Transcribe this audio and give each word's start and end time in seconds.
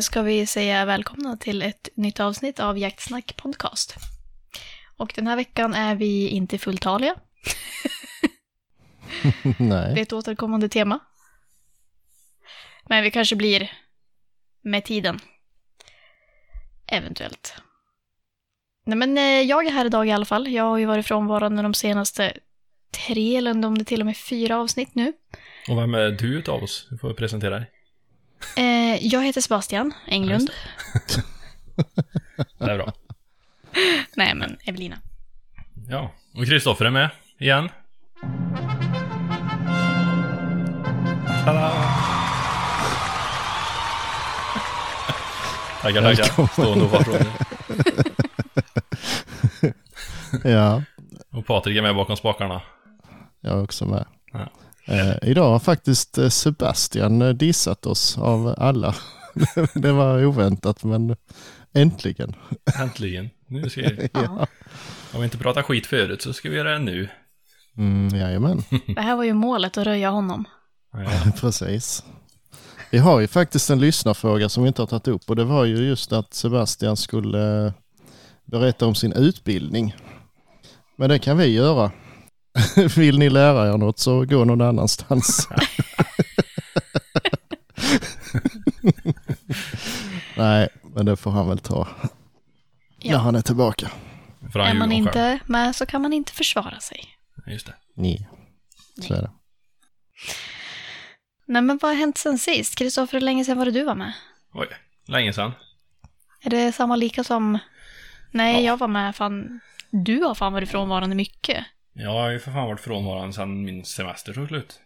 ska 0.00 0.22
vi 0.22 0.46
säga 0.46 0.84
välkomna 0.84 1.36
till 1.36 1.62
ett 1.62 1.88
nytt 1.94 2.20
avsnitt 2.20 2.60
av 2.60 2.78
Jaktsnack 2.78 3.36
Podcast. 3.36 3.94
Och 4.96 5.12
den 5.16 5.26
här 5.26 5.36
veckan 5.36 5.74
är 5.74 5.94
vi 5.94 6.28
inte 6.28 6.58
fulltaliga. 6.58 7.14
Det 9.42 9.48
är 9.48 9.54
Nej. 9.58 10.00
ett 10.00 10.12
återkommande 10.12 10.68
tema. 10.68 10.98
Men 12.88 13.02
vi 13.02 13.10
kanske 13.10 13.36
blir 13.36 13.72
med 14.62 14.84
tiden. 14.84 15.20
Eventuellt. 16.86 17.54
Nej 18.86 18.98
men 18.98 19.18
eh, 19.18 19.40
jag 19.40 19.66
är 19.66 19.70
här 19.70 19.86
idag 19.86 20.08
i 20.08 20.12
alla 20.12 20.24
fall. 20.24 20.48
Jag 20.48 20.64
har 20.64 20.78
ju 20.78 20.86
varit 20.86 21.06
frånvarande 21.06 21.62
de 21.62 21.74
senaste 21.74 22.32
tre 23.06 23.36
eller 23.36 23.66
om 23.66 23.78
det 23.78 23.84
till 23.84 24.00
och 24.00 24.06
med 24.06 24.16
fyra 24.16 24.58
avsnitt 24.58 24.94
nu. 24.94 25.12
Och 25.68 25.78
vem 25.78 25.94
är 25.94 26.10
du 26.10 26.38
utav 26.38 26.62
oss? 26.62 26.86
Du 26.90 26.98
får 26.98 27.14
presentera 27.14 27.58
dig. 27.58 27.70
Eh, 28.56 29.06
jag 29.06 29.24
heter 29.24 29.40
Sebastian 29.40 29.94
Englund. 30.06 30.50
Det 32.58 32.70
är 32.70 32.76
bra. 32.78 32.92
Nej 34.16 34.34
men 34.34 34.56
Evelina. 34.64 34.96
Ja, 35.88 36.10
och 36.34 36.44
Kristoffer 36.46 36.84
är 36.84 36.90
med 36.90 37.10
igen. 37.38 37.68
Tada! 41.44 41.72
Tackar, 45.82 46.02
tackar. 46.02 46.46
Stående 46.52 46.84
ovationer. 46.84 47.26
Ja, 50.44 50.82
Och 51.32 51.46
Patrik 51.46 51.76
är 51.78 51.82
med 51.82 51.94
bakom 51.94 52.16
spakarna. 52.16 52.62
jag 53.40 53.58
är 53.58 53.62
också 53.62 53.84
med. 53.86 54.04
Ja. 54.32 54.48
Eh, 54.86 55.14
idag 55.22 55.50
har 55.50 55.58
faktiskt 55.58 56.18
eh, 56.18 56.28
Sebastian 56.28 57.22
eh, 57.22 57.28
dissat 57.28 57.86
oss 57.86 58.18
av 58.18 58.54
alla. 58.58 58.94
det 59.74 59.92
var 59.92 60.24
oväntat 60.24 60.84
men 60.84 61.16
äntligen. 61.74 62.34
Äntligen. 62.80 63.30
Nu 63.46 63.70
ska 63.70 63.80
vi... 63.98 64.08
Ja. 64.12 64.46
Om 65.12 65.20
vi 65.20 65.24
inte 65.24 65.38
pratat 65.38 65.64
skit 65.64 65.86
förut 65.86 66.22
så 66.22 66.32
ska 66.32 66.50
vi 66.50 66.56
göra 66.56 66.72
det 66.72 66.78
nu. 66.78 67.08
Mm, 67.76 68.08
jajamän, 68.18 68.62
Det 68.94 69.00
här 69.00 69.16
var 69.16 69.24
ju 69.24 69.34
målet 69.34 69.78
att 69.78 69.86
röja 69.86 70.10
honom. 70.10 70.44
Ja, 70.92 71.32
precis. 71.40 72.04
Vi 72.90 72.98
har 72.98 73.20
ju 73.20 73.26
faktiskt 73.26 73.70
en 73.70 73.80
lyssnarfråga 73.80 74.48
som 74.48 74.62
vi 74.62 74.68
inte 74.68 74.82
har 74.82 74.86
tagit 74.86 75.08
upp 75.08 75.30
och 75.30 75.36
det 75.36 75.44
var 75.44 75.64
ju 75.64 75.76
just 75.76 76.12
att 76.12 76.34
Sebastian 76.34 76.96
skulle 76.96 77.66
eh, 77.66 77.72
berätta 78.44 78.86
om 78.86 78.94
sin 78.94 79.12
utbildning. 79.12 79.94
Men 80.96 81.08
det 81.08 81.18
kan 81.18 81.36
vi 81.36 81.46
göra. 81.46 81.90
Vill 82.96 83.18
ni 83.18 83.30
lära 83.30 83.68
er 83.74 83.78
något 83.78 83.98
så 83.98 84.24
gå 84.24 84.44
någon 84.44 84.60
annanstans. 84.60 85.48
Nej, 90.36 90.68
men 90.94 91.06
det 91.06 91.16
får 91.16 91.30
han 91.30 91.48
väl 91.48 91.58
ta 91.58 91.88
när 93.04 93.10
Ja. 93.12 93.18
han 93.18 93.34
är 93.36 93.42
tillbaka. 93.42 93.90
för 94.52 94.58
han 94.58 94.68
Är 94.68 94.74
man 94.74 94.88
själv. 94.90 94.92
inte 95.06 95.38
med 95.46 95.76
så 95.76 95.86
kan 95.86 96.02
man 96.02 96.12
inte 96.12 96.32
försvara 96.32 96.80
sig. 96.80 97.04
Just 97.46 97.66
det. 97.66 97.74
Nej, 97.94 98.28
så 99.00 99.14
är 99.14 99.22
det. 99.22 99.30
Nej 101.46 101.62
men 101.62 101.78
vad 101.82 101.90
har 101.90 101.96
hänt 101.98 102.18
sen 102.18 102.38
sist? 102.38 102.76
Kristoffer, 102.78 103.12
hur 103.12 103.20
länge 103.20 103.44
sedan 103.44 103.58
var 103.58 103.64
det 103.64 103.70
du 103.70 103.84
var 103.84 103.94
med? 103.94 104.12
Oj, 104.52 104.66
länge 105.08 105.32
sedan. 105.32 105.52
Är 106.42 106.50
det 106.50 106.72
samma 106.72 106.96
lika 106.96 107.24
som... 107.24 107.58
Nej, 108.30 108.54
Ja. 108.54 108.60
jag 108.70 108.76
var 108.76 108.88
med 108.88 109.16
fan... 109.16 109.60
Du 109.90 110.20
har 110.22 110.34
fan 110.34 110.52
varit 110.52 110.68
frånvarande 110.70 111.16
mycket. 111.16 111.64
Jag 111.96 112.10
har 112.10 112.30
ju 112.30 112.38
för 112.38 112.52
fan 112.52 112.66
varit 112.66 112.80
frånvarande 112.80 113.32
sedan 113.32 113.64
min 113.64 113.84
semester 113.84 114.32
tog 114.32 114.48
slut. 114.48 114.80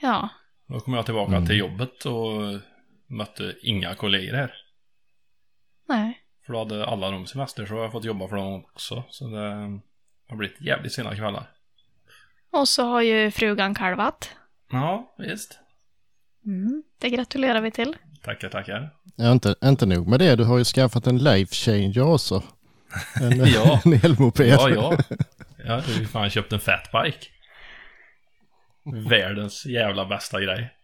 Ja. 0.00 0.28
Då 0.66 0.80
kom 0.80 0.94
jag 0.94 1.04
tillbaka 1.04 1.32
Mm. 1.32 1.46
till 1.46 1.56
jobbet 1.58 2.04
och 2.04 2.60
mötte 3.06 3.54
inga 3.62 3.94
kollegor 3.94 4.34
här. 4.36 4.54
Nej. 5.88 6.18
För 6.46 6.52
då 6.52 6.58
hade 6.58 6.86
alla 6.86 7.10
de 7.10 7.26
semester 7.26 7.66
så 7.66 7.74
har 7.74 7.82
jag 7.82 7.92
fått 7.92 8.04
jobba 8.04 8.28
för 8.28 8.36
dem 8.36 8.64
också. 8.64 9.04
Så 9.10 9.24
det 9.28 9.80
har 10.28 10.36
blivit 10.36 10.60
jävligt 10.60 10.92
sena 10.92 11.16
kvällar. 11.16 11.50
Och 12.50 12.68
så 12.68 12.82
har 12.84 13.00
ju 13.02 13.30
frugan 13.30 13.74
kalvat. 13.74 14.30
Ja, 14.70 15.14
visst. 15.18 15.58
Mm, 16.46 16.82
det 16.98 17.10
gratulerar 17.10 17.60
vi 17.60 17.70
till. 17.70 17.96
Tackar, 18.22 18.48
tackar. 18.48 18.90
Ja, 19.16 19.32
inte, 19.32 19.54
inte 19.64 19.86
nog 19.86 20.08
med 20.08 20.18
det, 20.20 20.36
du 20.36 20.44
har 20.44 20.58
ju 20.58 20.64
skaffat 20.64 21.06
en 21.06 21.18
life 21.18 21.54
changer 21.54 22.02
också. 22.02 22.42
En, 23.20 23.46
Ja. 23.46 23.80
en 23.84 23.92
elmoped. 23.92 24.46
Ja, 24.48 24.70
ja. 24.70 24.98
Jag 25.64 25.80
har 25.80 25.92
ju 26.00 26.06
fan 26.06 26.30
köpt 26.30 26.52
en 26.52 26.60
fatbike. 26.60 27.26
Världens 29.08 29.66
jävla 29.66 30.06
bästa 30.06 30.40
grej. 30.40 30.74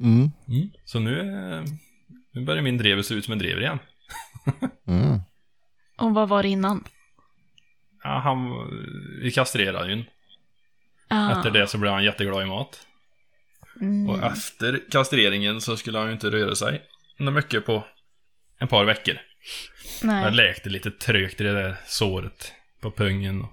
Mm, 0.00 0.30
Så 0.84 0.98
nu, 1.00 1.20
eh, 1.20 1.64
nu 2.32 2.44
börjar 2.44 2.62
min 2.62 2.78
drever 2.78 3.02
se 3.02 3.14
ut 3.14 3.24
som 3.24 3.32
en 3.32 3.38
drever 3.38 3.60
igen. 3.60 3.78
mm. 4.86 5.20
Och 5.98 6.14
vad 6.14 6.28
var 6.28 6.42
det 6.42 6.48
innan? 6.48 6.84
Ja, 8.02 8.18
han, 8.24 8.50
vi 9.22 9.30
kastrerade 9.30 9.92
ju. 9.92 10.04
Ah, 11.08 11.32
Efter 11.32 11.50
det 11.50 11.66
så 11.66 11.78
blev 11.78 11.92
han 11.92 12.04
jätteglad 12.04 12.42
i 12.42 12.46
mat. 12.46 12.86
Mm. 13.80 14.08
Och 14.10 14.22
efter 14.22 14.80
kastreringen 14.90 15.60
så 15.60 15.76
skulle 15.76 15.98
han 15.98 16.06
ju 16.06 16.12
inte 16.12 16.30
röra 16.30 16.54
sig 16.54 16.82
något 17.18 17.34
mycket 17.34 17.66
på 17.66 17.84
en 18.58 18.68
par 18.68 18.84
veckor. 18.84 19.14
Nej. 20.02 20.32
läkte 20.32 20.68
lite 20.70 20.90
trögt 20.90 21.40
i 21.40 21.44
det 21.44 21.52
där 21.52 21.76
såret 21.86 22.52
på 22.80 22.90
pungen. 22.90 23.46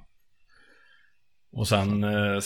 Och 1.52 1.68
sen 1.68 2.03
eh, 2.03 2.40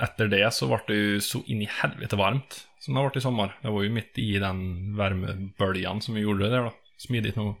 efter 0.00 0.28
det 0.28 0.54
så 0.54 0.66
var 0.66 0.82
det 0.86 0.94
ju 0.94 1.20
så 1.20 1.42
in 1.46 1.62
i 1.62 1.68
helvete 1.70 2.16
varmt. 2.16 2.68
Som 2.78 2.94
det 2.94 3.00
har 3.00 3.04
varit 3.04 3.16
i 3.16 3.20
sommar. 3.20 3.58
Det 3.62 3.68
var 3.68 3.82
ju 3.82 3.90
mitt 3.90 4.18
i 4.18 4.38
den 4.38 4.96
värmeböljan 4.96 6.02
som 6.02 6.14
vi 6.14 6.20
gjorde 6.20 6.44
det 6.44 6.50
där 6.50 6.62
då. 6.62 6.74
Smidigt 6.98 7.36
nog. 7.36 7.54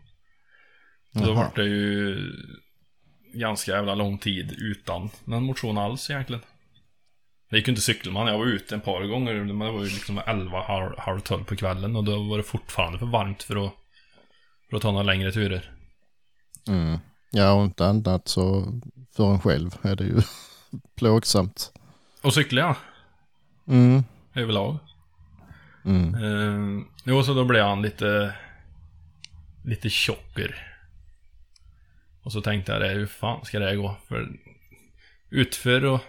Då 1.12 1.20
Jaha. 1.20 1.34
var 1.34 1.52
det 1.54 1.68
ju 1.68 2.32
ganska 3.34 3.72
jävla 3.72 3.94
lång 3.94 4.18
tid 4.18 4.54
utan 4.58 5.10
någon 5.24 5.44
motion 5.44 5.78
alls 5.78 6.10
egentligen. 6.10 6.42
Det 7.50 7.56
gick 7.56 7.68
ju 7.68 7.70
inte 7.70 7.82
cykla 7.82 8.12
man. 8.12 8.26
Jag 8.26 8.38
var 8.38 8.46
ute 8.46 8.74
en 8.74 8.80
par 8.80 9.04
gånger. 9.04 9.34
Men 9.34 9.58
det 9.58 9.72
var 9.72 9.84
ju 9.84 9.90
liksom 9.90 10.20
11, 10.26 10.62
halv, 10.62 10.98
halv 10.98 11.20
12 11.20 11.44
på 11.44 11.56
kvällen. 11.56 11.96
Och 11.96 12.04
då 12.04 12.22
var 12.22 12.36
det 12.36 12.42
fortfarande 12.42 12.98
för 12.98 13.06
varmt 13.06 13.42
för 13.42 13.66
att, 13.66 13.72
för 14.70 14.76
att 14.76 14.82
ta 14.82 14.90
några 14.90 15.04
längre 15.04 15.32
turer. 15.32 15.70
Mm. 16.68 16.98
Ja, 17.36 17.52
och 17.52 17.64
inte 17.64 17.86
annat 17.86 18.28
så 18.28 18.64
för 19.16 19.32
en 19.32 19.40
själv 19.40 19.70
är 19.82 19.96
det 19.96 20.04
ju 20.04 20.20
plågsamt. 20.96 21.72
Och 22.22 22.34
cykla 22.34 22.60
ja, 22.60 22.76
Mm. 23.68 24.04
överlag. 24.34 24.78
Mm. 25.84 26.14
Eh, 26.14 26.84
jo, 27.04 27.22
så 27.22 27.34
då 27.34 27.44
blev 27.44 27.64
han 27.64 27.82
lite... 27.82 28.34
Lite 29.64 29.90
tjocker. 29.90 30.76
Och 32.22 32.32
så 32.32 32.40
tänkte 32.40 32.72
jag 32.72 32.80
det, 32.80 32.88
hur 32.88 33.06
fan 33.06 33.44
ska 33.44 33.58
det 33.58 33.66
här 33.66 33.76
gå? 33.76 33.96
För 34.08 34.28
utför 35.30 35.84
och 35.84 36.00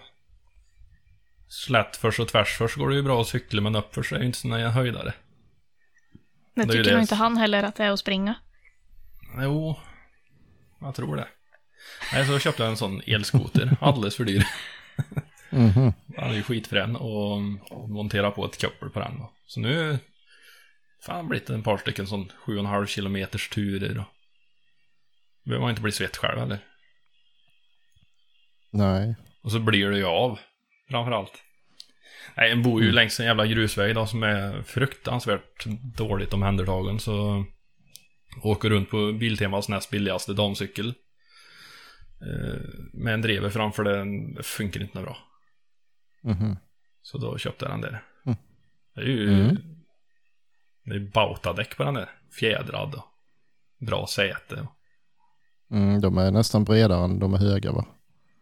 slätt 1.48 1.96
först 1.96 2.20
och 2.20 2.28
tvärs 2.28 2.56
först 2.58 2.76
går 2.76 2.88
det 2.88 2.96
ju 2.96 3.02
bra 3.02 3.20
att 3.20 3.26
cykla, 3.28 3.60
men 3.62 3.76
uppför 3.76 4.02
så 4.02 4.14
är 4.14 4.20
ju 4.20 4.26
inte 4.26 4.38
såna 4.38 4.70
höjdare. 4.70 5.14
det 6.54 6.64
det 6.64 6.72
tycker 6.72 6.92
nog 6.92 7.00
inte 7.00 7.14
han 7.14 7.36
heller 7.36 7.62
att 7.62 7.76
det 7.76 7.84
är 7.84 7.90
att 7.90 8.00
springa. 8.00 8.34
Jo, 9.42 9.76
jag 10.80 10.94
tror 10.94 11.16
det. 11.16 11.28
Nej, 12.12 12.26
så 12.26 12.38
köpte 12.38 12.62
jag 12.62 12.70
en 12.70 12.76
sån 12.76 13.02
elskoter, 13.06 13.76
alldeles 13.80 14.16
för 14.16 14.24
dyr. 14.24 14.46
Mhm. 15.50 15.92
Han 16.16 16.30
är 16.30 16.34
ju 16.34 16.42
skitfrän 16.42 16.96
och 16.96 17.40
montera 17.88 18.30
på 18.30 18.44
ett 18.44 18.60
koppel 18.60 18.90
på 18.90 19.00
den. 19.00 19.18
Då. 19.18 19.32
Så 19.46 19.60
nu 19.60 19.98
fan 21.02 21.16
har 21.16 21.22
det 21.22 21.28
blivit 21.28 21.50
en 21.50 21.62
par 21.62 21.78
stycken 21.78 22.06
sån 22.06 22.32
7,5 22.46 22.86
kilometers 22.86 23.48
turer. 23.48 23.98
Och... 23.98 24.04
behöver 25.44 25.62
man 25.62 25.70
inte 25.70 25.82
bli 25.82 25.92
svett 25.92 26.16
själv 26.16 26.42
eller. 26.42 26.58
Nej. 28.70 29.16
Och 29.42 29.52
så 29.52 29.58
blir 29.58 29.90
det 29.90 29.98
ju 29.98 30.06
av, 30.06 30.38
framförallt. 30.90 31.42
Nej, 32.36 32.50
en 32.50 32.62
bor 32.62 32.82
ju 32.82 32.92
längs 32.92 33.20
en 33.20 33.26
jävla 33.26 33.46
grusväg 33.46 33.94
då 33.94 34.06
som 34.06 34.22
är 34.22 34.62
fruktansvärt 34.62 35.66
dåligt 35.96 36.32
omhändertagen 36.32 37.00
så 37.00 37.44
åker 38.42 38.70
runt 38.70 38.90
på 38.90 39.12
Biltemas 39.12 39.68
näst 39.68 39.90
billigaste 39.90 40.32
damcykel. 40.32 40.94
Eh, 42.20 42.60
med 42.92 43.14
en 43.14 43.22
drever 43.22 43.50
framför 43.50 43.84
den, 43.84 44.38
funkar 44.42 44.80
inte 44.82 45.02
bra. 45.02 45.16
Mhm. 46.22 46.56
Så 47.02 47.18
då 47.18 47.38
köpte 47.38 47.64
jag 47.64 47.72
den 47.72 47.80
där. 47.80 48.02
Mm. 48.26 48.38
Det 48.94 49.00
är 49.00 49.04
ju... 49.06 49.40
Mm. 49.40 49.56
Det 50.84 50.94
är 50.94 51.10
bautadäck 51.14 51.76
på 51.76 51.84
den 51.84 51.94
där. 51.94 52.10
Fjädrad 52.40 52.94
och 52.94 53.04
bra 53.86 54.06
säte. 54.06 54.68
Mm, 55.70 56.00
de 56.00 56.18
är 56.18 56.30
nästan 56.30 56.64
bredare 56.64 57.04
än 57.04 57.18
de 57.18 57.34
är 57.34 57.38
höga 57.38 57.72
va? 57.72 57.84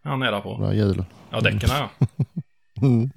Ja, 0.05 0.17
nära 0.17 0.31
De 0.31 0.43
på. 0.43 0.61
där 0.61 0.73
hjulen. 0.73 1.05
Ja, 1.31 1.41
däcken 1.41 1.69
ja. 1.73 1.91
Mm. 2.83 3.11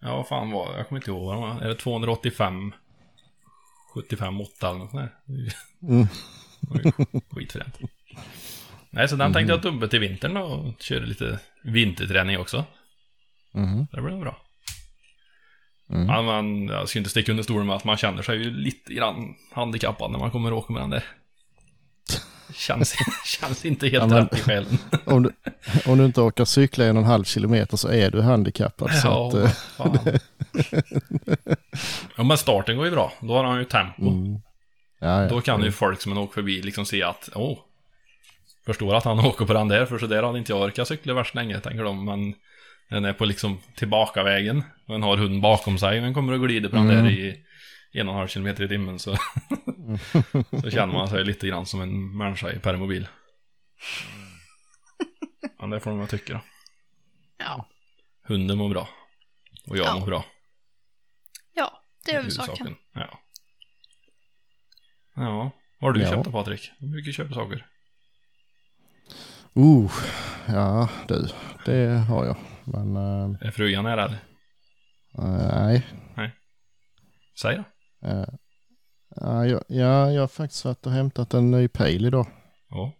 Ja, 0.00 0.16
vad 0.16 0.28
fan 0.28 0.50
var 0.50 0.72
det? 0.72 0.78
Jag 0.78 0.88
kommer 0.88 1.00
inte 1.00 1.10
ihåg 1.10 1.24
vad 1.26 1.34
de 1.34 1.42
var. 1.42 1.60
Är 1.60 1.68
det 1.68 1.74
285? 1.74 2.72
75 3.94 4.40
8 4.40 4.68
eller 4.68 4.78
något 4.78 4.90
sånt 4.90 5.02
där? 5.02 5.12
Mm. 5.82 6.06
Skitfränt. 7.30 7.78
Nej, 8.90 9.08
så 9.08 9.16
den 9.16 9.32
tänkte 9.32 9.52
jag 9.52 9.62
dubba 9.62 9.86
till 9.86 10.00
vintern 10.00 10.34
då 10.34 10.40
och 10.40 10.82
köra 10.82 11.04
lite 11.04 11.40
vinterträning 11.62 12.38
också. 12.38 12.64
Mhm. 13.52 13.86
Det 13.92 14.02
blir 14.02 14.10
nog 14.10 14.20
bra. 14.20 14.36
Mm. 15.90 16.06
Ja, 16.06 16.22
man, 16.22 16.66
jag 16.66 16.88
ska 16.88 16.98
inte 16.98 17.10
sticka 17.10 17.32
under 17.32 17.44
stolen 17.44 17.66
med 17.66 17.76
att 17.76 17.84
man 17.84 17.96
känner 17.96 18.22
sig 18.22 18.38
ju 18.38 18.50
lite 18.50 18.94
grann 18.94 19.34
handikappad 19.52 20.10
när 20.10 20.18
man 20.18 20.30
kommer 20.30 20.52
åker 20.52 20.72
med 20.72 20.82
den 20.82 20.90
där. 20.90 21.04
Känns, 22.54 22.94
känns 23.40 23.64
inte 23.64 23.88
helt 23.88 24.02
Ja, 24.02 24.06
men- 24.06 24.18
rätt 24.26 24.38
i 24.38 24.42
själen. 24.42 24.78
Om, 25.04 25.22
du, 25.22 25.30
om 25.86 25.98
du 25.98 26.04
inte 26.04 26.20
orkar 26.20 26.44
cykla 26.44 26.84
en 26.84 26.96
och 26.96 27.02
en 27.02 27.08
halv 27.08 27.24
kilometer 27.24 27.76
så 27.76 27.88
är 27.88 28.10
du 28.10 28.22
handikappad. 28.22 28.90
Så 28.90 29.06
Ja, 29.08 29.28
att, 29.28 29.34
eh, 29.34 29.48
fan. 29.50 29.98
ja, 32.16 32.22
men 32.24 32.38
starten 32.38 32.76
går 32.76 32.86
ju 32.86 32.92
bra. 32.92 33.12
Då 33.20 33.34
har 33.36 33.44
han 33.44 33.58
ju 33.58 33.64
tempo. 33.64 34.08
mm. 34.08 34.34
ja, 35.00 35.22
ja. 35.22 35.28
Då 35.28 35.40
kan 35.40 35.62
ju 35.62 35.72
folk 35.72 36.00
som 36.00 36.18
åker 36.18 36.34
förbi 36.34 36.62
liksom 36.62 36.86
se 36.86 37.02
att, 37.02 37.28
åh, 37.34 37.58
förstår 38.66 38.94
att 38.94 39.04
han 39.04 39.18
åker 39.20 39.44
på 39.46 39.52
den 39.52 39.68
där, 39.68 39.86
för 39.86 39.98
så 39.98 40.06
där 40.06 40.22
hade 40.22 40.38
inte 40.38 40.52
jag 40.52 40.62
orkat 40.62 40.88
cykla 40.88 41.14
värst 41.14 41.34
länge, 41.34 41.60
tänker 41.60 41.84
de. 41.84 42.04
Men 42.04 42.34
den 42.90 43.04
är 43.04 43.12
på 43.12 43.24
liksom 43.24 43.58
tillbakavägen, 43.76 44.64
och 44.86 44.92
den 44.94 45.02
har 45.02 45.16
hunden 45.16 45.40
bakom 45.40 45.78
sig, 45.78 46.00
men 46.00 46.14
kommer 46.14 46.32
och 46.32 46.40
glider 46.48 46.68
på 46.68 46.76
den 46.76 46.90
Mm. 46.90 47.04
där 47.04 47.10
i 47.12 47.36
en 48.00 48.08
och 48.08 48.14
en 48.14 48.18
halv 48.18 48.28
kilometer 48.28 48.64
i 48.64 48.68
timmen, 48.68 48.98
så, 48.98 49.16
så 50.62 50.70
känner 50.70 50.92
man 50.94 51.08
sig 51.08 51.24
lite 51.24 51.48
grann 51.48 51.66
som 51.66 51.80
en 51.80 52.16
människa 52.16 52.52
i 52.52 52.58
permobil. 52.58 53.08
Ja, 55.58 55.66
det 55.66 55.80
får 55.80 55.98
väl 55.98 56.08
tycka 56.08 56.32
då. 56.32 56.40
Ja. 57.38 57.68
Hunden 58.22 58.58
mår 58.58 58.68
bra. 58.68 58.88
Och 59.66 59.76
jag 59.76 59.86
Ja. 59.86 59.98
mår 59.98 60.06
bra. 60.06 60.24
Ja, 61.54 61.82
det 62.04 62.10
är 62.12 62.16
huvudsaken. 62.16 62.76
Ja. 62.92 63.18
Ja. 65.14 65.50
Vad 65.80 65.88
har 65.88 65.92
du 65.92 66.02
Ja. 66.02 66.10
köpt 66.10 66.24
då 66.24 66.32
Patrik? 66.32 66.70
Hur 66.78 66.88
mycket 66.88 67.14
köper 67.14 67.34
saker? 67.34 67.66
Uh, 69.56 69.92
ja 70.48 70.88
du, 71.08 71.28
det 71.64 71.88
har 71.98 72.24
jag. 72.26 72.36
Men 72.64 72.96
eh, 72.96 73.46
Är 73.46 73.50
frugan 73.50 73.86
är 73.86 73.96
rädd? 73.96 74.18
nej. 75.12 75.82
Säg 77.40 77.56
då. 77.56 77.64
Eh, 78.04 78.24
ja, 79.16 79.46
jag, 79.46 79.62
ja, 79.68 80.10
jag 80.12 80.20
har 80.20 80.28
faktiskt 80.28 80.64
varit 80.64 80.86
och 80.86 80.92
hämtat 80.92 81.34
en 81.34 81.50
ny 81.50 81.68
pejl 81.68 82.06
idag. 82.06 82.26
Ja. 82.70 82.92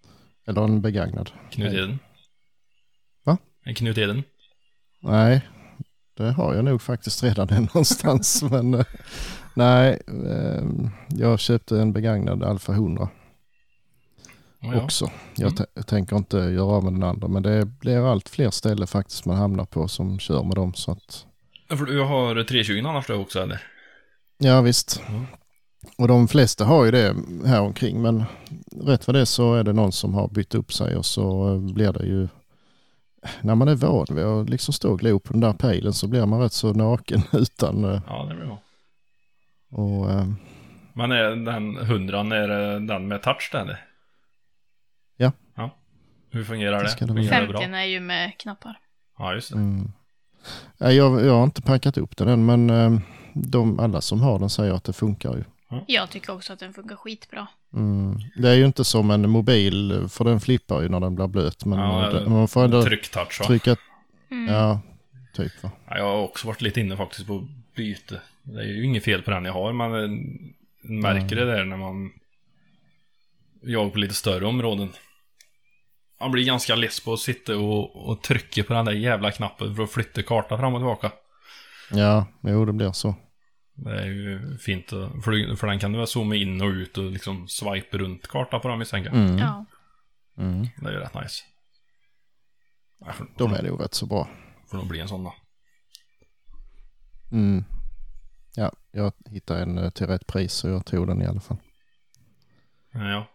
Eller 0.47 0.65
en 0.65 0.83
begagnad. 0.83 1.31
Knut 1.51 1.73
Eden. 1.75 1.99
Va? 3.25 3.39
En 3.65 3.75
Knut 3.75 3.99
Eden. 3.99 4.23
Nej, 5.03 5.41
det 6.17 6.31
har 6.33 6.55
jag 6.55 6.65
nog 6.65 6.83
faktiskt 6.83 7.23
redan 7.23 7.49
en 7.53 7.63
någonstans. 7.63 8.43
men 8.43 8.75
eh, 8.75 8.85
nej, 9.55 10.03
eh, 10.27 10.65
jag 11.09 11.41
köpte 11.41 11.81
en 11.81 11.93
begagnad 11.93 12.43
Alfa 12.43 12.73
100 12.73 13.09
Ja, 14.61 14.75
ja. 14.75 14.83
också. 14.85 15.11
Jag 15.37 15.53
Mm. 15.61 15.85
tänker 15.87 16.17
inte 16.17 16.37
göra 16.37 16.65
av 16.67 16.85
med 16.85 16.93
den 16.93 17.03
andra. 17.03 17.29
Men 17.29 17.43
det 17.43 17.65
blir 17.65 18.13
allt 18.13 18.29
fler 18.29 18.51
ställen 18.51 18.87
faktiskt 18.87 19.25
man 19.27 19.37
hamnar 19.37 19.65
på 19.65 19.89
som 19.89 20.19
kör 20.19 20.43
med 20.43 20.55
dem. 20.55 20.75
Så 20.75 20.91
att, 20.93 21.27
För 21.69 21.85
du 21.87 22.01
har 22.01 22.45
320 22.45 22.79
annars 22.89 23.07
då 23.07 23.15
också 23.15 23.41
eller? 23.43 23.63
Ja 24.39 24.61
visst. 24.61 25.03
Mm. 25.09 25.25
Och 25.99 26.09
de 26.09 26.29
flesta 26.29 26.65
har 26.65 26.85
ju 26.85 26.91
det 26.91 27.15
här 27.47 27.61
omkring. 27.61 28.03
Men 28.03 28.25
rätt 28.83 29.07
vad 29.07 29.17
det 29.17 29.21
är 29.21 29.25
så 29.25 29.55
är 29.55 29.65
det 29.65 29.73
någon 29.73 29.93
som 29.93 30.15
har 30.15 30.29
bytt 30.29 30.55
upp 30.55 30.73
sig 30.73 30.97
och 30.97 31.07
så 31.07 31.57
blir 31.59 31.93
det 31.93 32.07
ju 32.07 32.29
när 33.41 33.55
man 33.55 33.69
är 33.69 33.75
van 33.75 34.07
vid 34.11 34.25
att 34.25 34.51
liksom 34.51 34.75
stå 34.75 34.93
och 34.93 34.99
glo 34.99 35.19
på 35.19 35.33
den 35.33 35.41
där 35.41 35.53
pejlen 35.53 35.93
så 35.93 36.09
blir 36.09 36.27
man 36.27 36.41
rätt 36.41 36.53
så 36.53 36.73
naken 36.73 37.23
utan 37.33 37.85
eh, 37.85 38.01
Ja, 38.07 38.27
det 38.29 38.35
blir 38.35 38.47
bra. 38.47 38.59
och 39.71 40.11
eh, 40.11 40.27
Men 40.93 41.13
är 41.13 41.37
den 41.37 41.77
100 41.77 42.21
är 42.21 42.49
det 42.49 42.87
den 42.87 43.09
med 43.09 43.23
touch 43.23 43.49
där 43.53 43.61
eller? 43.61 43.85
Ja. 45.17 45.33
Ja. 45.57 45.71
Hur 46.31 46.45
fungerar 46.45 46.83
det? 46.83 46.97
Det 47.01 47.07
fungerar 47.07 47.41
det 47.41 47.49
bra? 47.49 47.61
50 47.61 47.77
är 47.77 47.85
ju 47.85 48.01
med 48.01 48.39
knappar. 48.39 48.79
Ja, 49.19 49.35
just 49.35 49.53
det. 49.53 49.57
Mm. 49.59 49.93
Jag, 50.79 51.27
jag 51.27 51.35
har 51.35 51.45
inte 51.45 51.63
packat 51.63 51.99
upp 51.99 52.17
den 52.17 52.29
än 52.29 52.47
men 52.47 52.71
eh, 52.71 53.01
de, 53.35 53.81
alla 53.81 54.01
som 54.01 54.21
har 54.21 54.39
den 54.39 54.51
säger 54.51 54.73
att 54.73 54.85
det 54.85 54.93
funkar 54.93 55.35
ju. 55.37 55.45
Jag 55.87 56.11
tycker 56.11 56.33
också 56.33 56.53
att 56.53 56.59
den 56.59 56.73
funkar 56.73 56.97
skitbra. 56.97 57.47
Mm. 57.75 58.19
Det 58.37 58.49
är 58.49 58.55
ju 58.55 58.67
inte 58.67 58.85
som 58.85 59.11
en 59.11 59.31
mobil 59.31 60.07
för 60.09 60.25
den 60.25 60.41
flippar 60.41 60.83
ju 60.83 60.89
när 60.89 61.01
den 61.01 61.15
blir 61.15 61.27
blöt. 61.27 61.65
Men 61.65 61.79
Ja, 61.79 62.11
det, 62.11 62.31
man 62.31 62.49
får 62.49 62.65
ändå 62.65 62.83
Trycktouch 62.83 63.43
trycka, 63.47 63.77
Mm. 64.31 64.55
ja 64.55 64.81
typ 65.35 65.63
va. 65.63 65.71
Ja, 65.89 65.97
jag 65.99 66.05
har 66.05 66.23
också 66.23 66.47
varit 66.47 66.61
lite 66.63 66.81
inne 66.81 66.97
faktiskt 66.97 67.27
på 67.27 67.49
byte. 67.77 68.21
Det 68.43 68.61
är 68.61 68.65
ju 68.67 68.85
inget 68.85 69.05
fel 69.05 69.23
på 69.23 69.31
den 69.31 69.45
jag 69.45 69.53
har, 69.53 69.73
men 69.73 69.95
eh, 69.95 70.11
märker 70.91 71.37
det 71.37 71.45
där 71.45 71.65
när 71.65 71.77
man 71.77 72.13
jag 73.63 73.93
på 73.93 73.99
lite 73.99 74.15
större 74.15 74.47
områden. 74.47 74.93
Man 76.21 76.33
blir 76.33 76.45
ganska 76.45 76.75
less 76.75 77.01
på 77.01 77.13
att 77.13 77.21
sitta 77.21 77.59
och, 77.59 78.09
och 78.09 78.23
trycka 78.23 78.65
på 78.65 78.73
den 78.73 78.85
där 78.85 78.93
jävla 78.93 79.31
knappen 79.31 79.77
för 79.77 79.83
att 79.83 79.91
flytta 79.91 80.23
kartan 80.23 80.59
fram 80.59 80.75
och 80.75 80.81
tillbaka. 80.81 81.11
Ja, 81.91 82.27
jo 82.43 82.65
det 82.65 82.73
blir 82.73 82.93
så. 82.93 83.15
Det 83.75 83.91
är 84.03 84.07
ju 84.07 84.59
fint, 84.59 84.91
för, 85.25 85.57
för 85.57 85.67
den 85.67 85.79
kan 85.79 85.93
du 85.93 85.99
väl 85.99 86.07
zooma 86.07 86.35
in 86.35 86.63
och 86.63 86.69
ut 86.69 86.99
och 86.99 87.11
liksom 87.11 87.49
swipa 87.49 87.99
runt 87.99 88.29
kartan 88.29 88.61
på 88.61 88.69
den 88.69 88.79
misstänker 88.79 89.11
jag. 89.11 89.19
Mm. 89.19 89.39
Ja. 89.39 89.65
Mm. 90.39 90.67
Det 90.77 90.89
är 90.89 90.93
ju 90.93 90.99
rätt 90.99 91.15
nice. 91.15 91.45
Ja, 93.01 93.13
för, 93.13 93.27
De 93.39 93.53
är 93.53 93.63
nog 93.63 93.81
rätt 93.81 93.95
så 93.95 94.07
bra. 94.07 94.29
får 94.71 94.77
nog 94.79 94.89
bli 94.89 95.01
en 95.01 95.09
sån 95.09 95.25
då. 95.25 95.35
Mm. 97.33 97.65
Ja, 98.57 98.73
jag 98.93 99.13
hittade 99.31 99.63
en 99.63 99.79
eh, 99.79 99.91
till 99.91 100.07
rätt 100.07 100.27
pris 100.27 100.53
så 100.53 100.69
jag 100.69 100.87
tog 100.87 101.07
den 101.07 101.23
i 101.23 101.27
alla 101.27 101.41
fall. 101.41 101.57
Ja, 102.93 103.11
ja. 103.11 103.27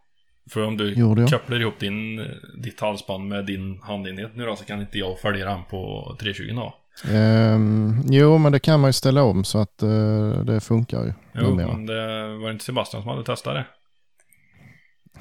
För 0.50 0.66
om 0.66 0.78
du 0.78 0.94
Gjorde 0.94 1.22
jag. 1.22 1.30
kopplar 1.30 1.60
ihop 1.60 1.80
din, 1.80 2.16
ditt 2.64 2.80
halsband 2.80 3.28
med 3.28 3.46
din 3.46 3.82
handenhet 3.82 4.36
nu 4.36 4.46
då 4.46 4.56
så 4.56 4.66
kan 4.66 4.82
inte 4.82 4.98
jag 4.98 5.20
följa 5.20 5.46
den 5.46 5.64
på 5.64 6.16
320 6.20 6.52
då. 6.56 6.79
Ehm, 7.08 8.02
jo, 8.10 8.38
men 8.38 8.52
det 8.52 8.60
kan 8.60 8.80
man 8.80 8.90
ju 8.90 8.94
ställa 8.94 9.24
om 9.24 9.44
så 9.44 9.60
att 9.60 9.84
eh, 9.84 10.30
det 10.44 10.60
funkar 10.60 11.04
ju. 11.06 11.14
Jo, 11.34 11.42
numera. 11.50 11.68
men 11.68 11.86
det 11.86 12.38
var 12.38 12.52
inte 12.52 12.66
Sebastian 12.66 13.04
som 13.04 13.10
hade 13.10 13.24
testat 13.24 13.54
det. 13.54 13.66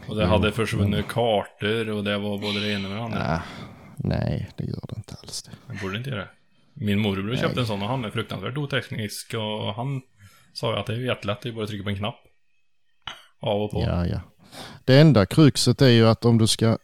Och 0.09 0.17
det 0.17 0.23
Jo, 0.23 0.29
hade 0.29 0.53
försvunnit 0.53 1.09
kartor 1.09 1.91
och 1.91 2.05
det 2.05 2.19
var 2.19 2.39
både 2.39 2.61
det 2.61 2.73
ena 2.73 2.89
och 2.89 2.95
det 2.95 3.03
andra. 3.03 3.35
Ah, 3.35 3.43
nej, 3.97 4.49
det 4.57 4.65
gör 4.65 4.85
det 4.89 4.95
inte 4.97 5.15
alls 5.23 5.43
det. 5.43 5.51
Jag 5.67 5.77
borde 5.83 5.97
inte 5.99 6.11
göra 6.11 6.21
det. 6.21 6.29
Min 6.75 6.99
morbror 6.99 7.23
Nej. 7.23 7.37
köpte 7.37 7.61
en 7.61 7.67
sån 7.67 7.83
och 7.83 7.89
han 7.89 8.05
är 8.05 8.11
fruktansvärt 8.11 8.57
oteknisk 8.57 9.35
och 9.35 9.75
han 9.75 10.01
sa 10.53 10.73
ju 10.73 10.79
att 10.79 10.87
det 10.87 10.93
är 10.93 10.99
jättelätt, 10.99 11.41
det 11.43 11.49
är 11.49 11.53
bara 11.53 11.65
att 11.65 11.71
trycka 11.71 11.85
på 11.85 11.91
en 11.91 11.97
knapp. 11.97 12.19
Av 13.41 13.63
och 13.63 13.71
på. 13.71 13.83
Ja, 13.83 14.07
ja. 14.07 14.21
Det 14.85 15.01
enda 15.01 15.27
kruxet 15.27 15.83
är 15.83 15.89
ju 15.89 16.07
att 16.09 16.25
om 16.25 16.39
du 16.39 16.47
ska, 16.47 16.79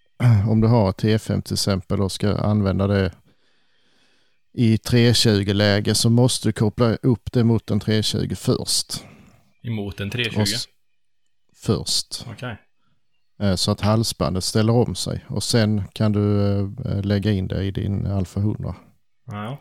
om 0.48 0.60
du 0.60 0.68
har 0.68 0.90
ett 0.90 1.02
T5 1.02 1.42
till 1.42 1.54
exempel 1.54 2.00
och 2.00 2.12
ska 2.12 2.36
använda 2.36 2.86
det 2.86 3.12
i 4.58 4.76
320-läge 4.76 5.94
så 5.94 6.10
måste 6.10 6.48
du 6.48 6.52
koppla 6.52 6.94
upp 6.94 7.32
det 7.32 7.44
mot 7.44 7.70
en 7.70 7.80
320 7.80 8.34
först. 8.36 9.04
Emot 9.62 10.00
en 10.00 10.10
320. 10.10 10.36
Och 10.40 10.42
s- 10.48 10.64
först. 11.66 12.24
Okej. 12.30 12.56
Eh, 13.40 13.54
Så 13.54 13.70
att 13.70 13.80
halsbandet 13.80 14.44
ställer 14.44 14.72
om 14.72 14.94
sig 14.94 15.24
och 15.28 15.42
sen 15.42 15.82
kan 15.92 16.12
du 16.12 16.50
eh, 16.84 17.02
lägga 17.04 17.30
in 17.32 17.48
det 17.48 17.64
i 17.64 17.70
din 17.70 18.06
Alfa 18.06 18.40
100 18.40 18.74
Ja, 19.26 19.60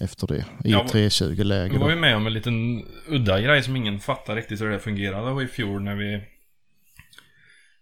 efter 0.00 0.26
det 0.26 0.36
i 0.64 0.70
Ja, 0.70 0.86
320-läge. 0.92 1.72
Vi 1.72 1.78
var 1.78 1.90
ju 1.90 1.96
med 1.96 2.16
om 2.16 2.26
en 2.26 2.32
liten 2.32 2.84
udda 3.08 3.40
grej 3.40 3.62
som 3.62 3.76
ingen 3.76 4.00
fattar 4.00 4.36
riktigt 4.36 4.60
hur 4.60 4.70
det 4.70 4.78
fungerade. 4.78 5.26
Det 5.28 5.32
var 5.34 5.42
i 5.42 5.46
fjol 5.48 5.82
när 5.82 5.94
vi... 5.94 6.22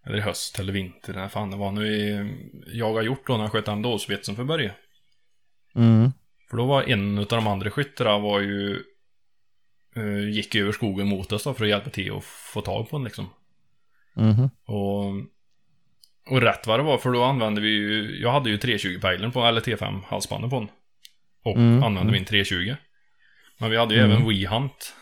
Eller 0.07 0.19
i 0.19 0.21
höst 0.21 0.59
eller 0.59 0.73
vinter, 0.73 1.13
när 1.15 1.29
fan 1.29 1.51
det 1.51 1.57
var. 1.57 1.73
När 1.73 1.83
vi 1.83 2.31
jagade 2.79 3.05
hjort 3.07 3.27
då 3.27 3.33
när 3.37 3.41
jag 3.45 3.53
sköt 3.53 3.65
den 3.67 3.83
dåsvetsen 3.83 4.37
för 4.37 4.45
Börje. 4.45 4.75
Mm. 5.75 6.13
För 6.51 6.57
då 6.57 6.67
var 6.67 6.83
en 6.83 7.19
av 7.19 7.27
de 7.27 7.47
andra 7.47 7.71
skyttarna 7.71 8.19
var 8.19 8.41
ju... 8.41 8.83
eh, 9.97 10.29
gick 10.31 10.55
över 10.55 10.73
skogen 10.73 11.07
mot 11.09 11.33
oss 11.33 11.45
då 11.45 11.55
för 11.55 11.65
att 11.65 11.71
hjälpa 11.71 11.91
till 11.91 12.13
att 12.17 12.25
få 12.25 12.61
tag 12.61 12.91
på 12.91 12.97
den 12.97 13.05
liksom. 13.05 13.31
Mhm. 14.17 14.51
Och... 14.65 15.13
Och 16.27 16.41
rätt 16.43 16.67
vad 16.67 16.79
det 16.79 16.83
var, 16.85 16.99
för 16.99 17.11
då 17.13 17.23
använde 17.25 17.61
vi 17.61 17.69
ju... 17.69 18.21
Jag 18.23 18.33
hade 18.33 18.51
ju 18.51 18.57
320-pejlen 18.57 19.33
på, 19.33 19.45
eller 19.45 19.61
T5 19.61 20.01
halsbandet 20.07 20.51
på 20.51 20.59
den. 20.61 20.69
Och 21.45 21.57
Mm, 21.57 21.75
använde 21.83 22.01
mm. 22.01 22.13
min 22.13 22.25
320. 22.25 22.75
Men 23.59 23.71
vi 23.71 23.77
hade 23.77 23.95
ju 23.95 24.01
Mm. 24.01 24.13
även 24.13 24.29
WeHunt 24.29 24.95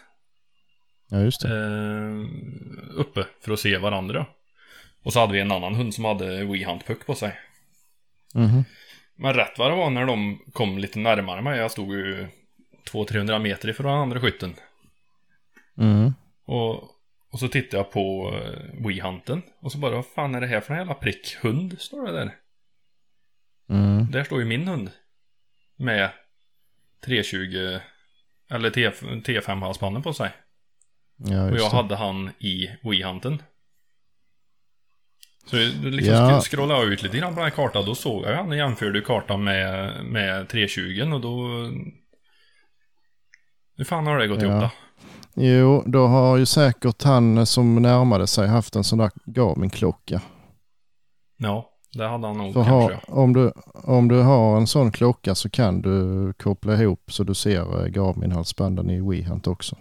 Ja, 1.10 1.20
just 1.20 1.40
det. 1.42 1.48
eh, 1.56 3.00
uppe 3.00 3.26
för 3.40 3.52
att 3.52 3.60
se 3.60 3.78
varandra. 3.78 4.26
Och 5.02 5.12
så 5.12 5.20
hade 5.20 5.32
vi 5.32 5.40
en 5.40 5.52
annan 5.52 5.74
hund 5.74 5.94
som 5.94 6.04
hade 6.04 6.44
WeHunt-puck 6.44 7.06
på 7.06 7.14
sig. 7.14 7.38
Mhm. 8.34 8.64
Men 9.20 9.34
rätt 9.34 9.58
vad 9.58 9.70
det 9.70 9.76
var 9.76 9.90
när 9.90 10.06
de 10.06 10.38
kom 10.52 10.78
lite 10.78 10.98
närmare 10.98 11.42
mig, 11.42 11.58
jag 11.58 11.70
stod 11.70 11.94
ju 11.94 12.28
200-300 12.92 13.38
meter 13.38 13.68
ifrån 13.68 13.86
den 13.86 14.00
andra 14.00 14.20
skytten. 14.20 14.54
Mm. 15.78 16.12
Och, 16.44 16.74
och 17.30 17.38
så 17.38 17.48
tittade 17.48 17.76
jag 17.76 17.90
på 17.92 18.30
uh, 18.34 18.86
WeHunten. 18.86 19.42
Och 19.60 19.72
så 19.72 19.78
bara, 19.78 19.94
vad 19.94 20.06
fan 20.06 20.34
är 20.34 20.40
det 20.40 20.46
här 20.46 20.60
för 20.60 20.74
en 20.74 20.78
jävla 20.80 20.94
prick? 20.94 21.36
Hund, 21.42 21.80
står 21.80 22.06
det 22.06 22.12
där. 22.12 22.34
Mm. 23.68 24.10
Där 24.10 24.24
står 24.24 24.40
ju 24.40 24.44
min 24.44 24.68
hund. 24.68 24.90
Med 25.76 26.10
320, 27.04 27.78
eller 28.50 28.70
T, 28.70 28.90
T5-halsbanden 29.00 30.02
på 30.02 30.12
sig. 30.12 30.30
Ja, 31.16 31.50
Och 31.50 31.56
jag 31.58 31.70
det. 31.70 31.76
hade 31.76 31.96
han 31.96 32.30
i 32.38 32.70
WeHunten. 32.82 33.42
Så 35.50 35.56
det 35.56 35.62
liksom 35.90 36.14
Ja. 36.14 36.40
scrollade 36.40 36.84
ut 36.86 37.02
lite 37.02 37.18
grann 37.18 37.34
på 37.34 37.40
den 37.40 37.44
här 37.50 37.56
kartan. 37.56 37.84
Då 37.86 37.94
såg 37.94 38.24
jag 38.24 38.36
han 38.36 38.56
jämförde 38.58 39.00
kartan 39.00 39.44
med, 39.44 39.92
med 40.04 40.48
320 40.48 41.10
och 41.14 41.20
då... 41.20 41.38
Hur 43.76 43.84
fan 43.84 44.06
har 44.06 44.18
det 44.18 44.26
gått 44.26 44.42
Ja. 44.42 44.48
ihop 44.48 44.60
då? 44.62 44.70
Jo, 45.42 45.82
då 45.86 46.06
har 46.06 46.36
ju 46.36 46.46
säkert 46.46 47.02
han 47.02 47.46
som 47.46 47.82
närmade 47.82 48.26
sig 48.26 48.48
haft 48.48 48.76
en 48.76 48.84
sån 48.84 48.98
där 48.98 49.10
Garmin-klocka. 49.24 50.20
Ja, 51.36 51.70
det 51.92 52.06
hade 52.08 52.26
han 52.26 52.38
nog 52.38 52.54
För 52.54 52.64
kanske. 52.64 52.94
ha, 53.12 53.22
om, 53.22 53.32
du, 53.32 53.52
om 53.74 54.08
du 54.08 54.22
har 54.22 54.56
en 54.56 54.66
sån 54.66 54.92
klocka 54.92 55.34
så 55.34 55.50
kan 55.50 55.82
du 55.82 56.32
koppla 56.32 56.74
ihop 56.82 57.12
så 57.12 57.24
du 57.24 57.34
ser 57.34 57.60
eh, 57.84 57.86
Garmin-halsbanden 57.90 58.90
i 58.90 59.00
WeHunt 59.00 59.46
också. 59.46 59.76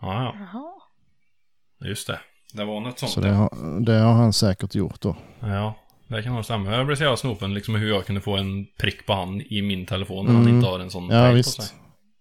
Ja, 0.00 0.34
ja, 0.52 1.88
just 1.88 2.06
det. 2.06 2.20
Det 2.56 2.64
var 2.64 2.80
något 2.80 2.98
sånt. 2.98 3.12
Så 3.12 3.20
det 3.20 3.30
har, 3.30 3.80
det 3.80 3.92
har 3.98 4.12
han 4.12 4.32
säkert 4.32 4.74
gjort 4.74 5.00
då. 5.00 5.16
Ja, 5.40 5.74
det 6.08 6.22
kan 6.22 6.34
nog 6.34 6.44
stämma. 6.44 6.70
Jag 6.76 6.86
blev 6.86 6.96
så 6.96 7.02
jävla 7.02 7.16
snopen 7.16 7.54
liksom 7.54 7.74
hur 7.74 7.88
jag 7.88 8.06
kunde 8.06 8.20
få 8.20 8.36
en 8.36 8.66
prick 8.80 9.06
på 9.06 9.12
han 9.12 9.40
i 9.40 9.62
min 9.62 9.86
telefon 9.86 10.26
när 10.26 10.32
han 10.32 10.42
Mm. 10.42 10.56
inte 10.56 10.68
har 10.68 10.80
en 10.80 10.90
sån 10.90 11.08
Ja 11.10 11.32
på 11.36 11.42
sig. 11.42 11.64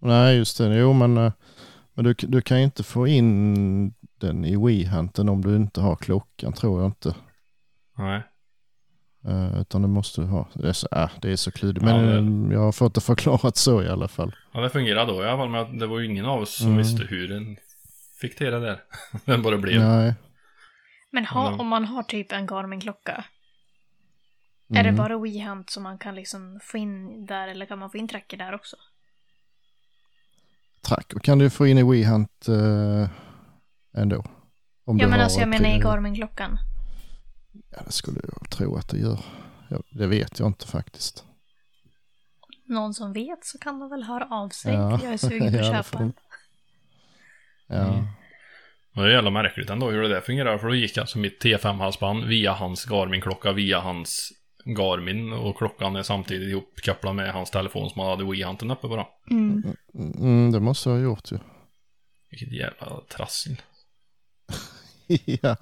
Nej 0.02 0.38
just 0.38 0.58
det, 0.58 0.78
jo 0.78 0.94
men, 0.94 1.18
eh, 1.18 1.32
men 1.94 2.06
du, 2.06 2.14
du 2.14 2.42
kan 2.42 2.58
ju 2.58 2.64
inte 2.64 2.84
få 2.84 3.08
in 3.08 3.94
den 4.20 4.46
i 4.46 4.56
WeHunten 4.56 5.30
om 5.30 5.42
du 5.42 5.56
inte 5.56 5.82
har 5.82 5.96
klockan 5.96 6.54
tror 6.54 6.82
jag 6.82 6.88
inte. 6.88 7.16
Nej. 7.98 8.22
Eh, 9.28 9.62
utan 9.62 9.82
du 9.82 9.88
måste 9.88 10.22
ha, 10.22 10.48
det 10.54 10.70
är 10.70 10.74
så, 10.74 10.88
äh, 10.92 11.10
det 11.22 11.32
är 11.32 11.36
så 11.36 11.52
klurigt. 11.52 11.86
Ja, 11.86 11.98
Men 11.98 12.06
det- 12.06 12.48
eh, 12.48 12.54
jag 12.54 12.66
har 12.66 12.72
fått 12.72 12.94
det 12.96 13.02
förklarat 13.02 13.58
så 13.58 13.84
i 13.84 13.90
alla 13.90 14.08
fall. 14.08 14.36
Ja, 14.54 14.62
det 14.62 14.70
fungerade 14.70 15.12
då 15.12 15.24
i 15.24 15.28
alla 15.28 15.38
fall. 15.38 15.50
Men 15.50 15.80
det 15.80 15.88
var 15.88 16.00
ju 16.00 16.06
ingen 16.06 16.26
av 16.26 16.42
oss 16.42 16.56
som 16.58 16.66
Mm. 16.68 16.78
visste 16.78 17.04
hur 17.04 17.28
den 17.28 17.58
fick 18.28 18.38
till 18.38 18.52
det 18.52 18.60
där. 18.60 18.84
Den 19.26 19.42
bara 19.42 19.58
blev. 19.58 19.82
Nej. 19.82 20.14
Men 21.12 21.26
ha, 21.26 21.48
Mm. 21.48 21.60
om 21.60 21.68
man 21.68 21.86
har 21.86 22.04
typ 22.04 22.32
en 22.32 22.48
Garmin-klocka, 22.48 23.26
är 24.70 24.84
det 24.84 24.90
Mm. 24.90 24.96
bara 24.96 25.18
WeHunt 25.18 25.70
som 25.70 25.84
man 25.84 25.98
kan 25.98 26.16
liksom 26.16 26.60
få 26.64 26.78
in 26.78 27.26
där 27.26 27.48
eller 27.48 27.66
kan 27.66 27.80
man 27.80 27.90
få 27.92 27.98
in 27.98 28.08
tracker 28.08 28.38
där 28.38 28.54
också? 28.56 28.76
Tracker 30.82 31.20
kan 31.20 31.40
du 31.40 31.50
få 31.50 31.68
in 31.68 31.78
i 31.78 31.84
WeHunt 31.84 32.48
eh, 32.48 33.10
ändå. 34.02 34.24
Om 34.86 34.98
ja 35.00 35.08
men 35.08 35.22
alltså 35.22 35.40
jag 35.40 35.50
menar 35.50 35.70
i 35.70 35.74
eh, 35.74 35.80
Garmin-klockan. 35.80 36.58
Ja, 37.72 37.82
det 37.86 37.92
skulle 37.92 38.20
jag 38.24 38.50
tro 38.50 38.76
att 38.76 38.90
det 38.90 38.98
gör. 39.00 39.20
Ja, 39.70 39.82
det 39.92 40.08
vet 40.08 40.40
jag 40.40 40.48
inte 40.50 40.68
faktiskt. 40.68 41.26
Någon 42.66 42.94
som 42.94 43.14
vet 43.14 43.46
så 43.46 43.58
kan 43.58 43.80
de 43.80 43.90
väl 43.90 44.04
höra 44.04 44.28
av 44.32 44.50
sig. 44.50 44.74
Ja. 44.74 45.00
Jag 45.04 45.14
är 45.14 45.18
sugen 45.18 45.52
på 45.52 45.58
Ja, 45.58 45.78
att 45.80 45.86
det 45.92 45.92
köpa. 45.98 46.12
Ja, 47.74 48.04
Mm. 48.96 49.06
Det 49.06 49.12
är 49.12 49.16
jävla 49.16 49.30
märkligt 49.30 49.70
ändå 49.70 49.90
hur 49.90 50.02
det 50.02 50.08
där 50.08 50.22
fungerar. 50.22 50.58
För 50.58 50.68
då 50.68 50.76
gick 50.76 50.98
alltså 50.98 51.20
mitt 51.20 51.44
T5-halsband 51.44 52.26
via 52.26 52.54
hans 52.54 52.86
Garmin-klocka, 52.86 53.52
via 53.52 53.80
hans 53.80 54.32
Garmin. 54.66 55.34
Och 55.34 55.58
klockan 55.58 55.96
är 55.96 56.04
samtidigt 56.04 56.50
ihopkopplad 56.50 57.16
med 57.16 57.34
hans 57.34 57.52
telefon 57.52 57.90
som 57.90 58.02
han 58.02 58.10
hade 58.10 58.32
WeHunten 58.32 58.72
uppe. 58.72 58.88
Då. 58.88 59.10
Mm. 59.32 59.64
mm, 60.20 60.52
det 60.52 60.60
måste 60.60 60.90
jag 60.90 60.96
ha 60.96 61.04
gjort 61.04 61.32
ju. 61.32 61.38
Vilket 62.30 62.52
jävla 62.52 63.02
trassel. 63.18 63.56
ja. 65.26 65.56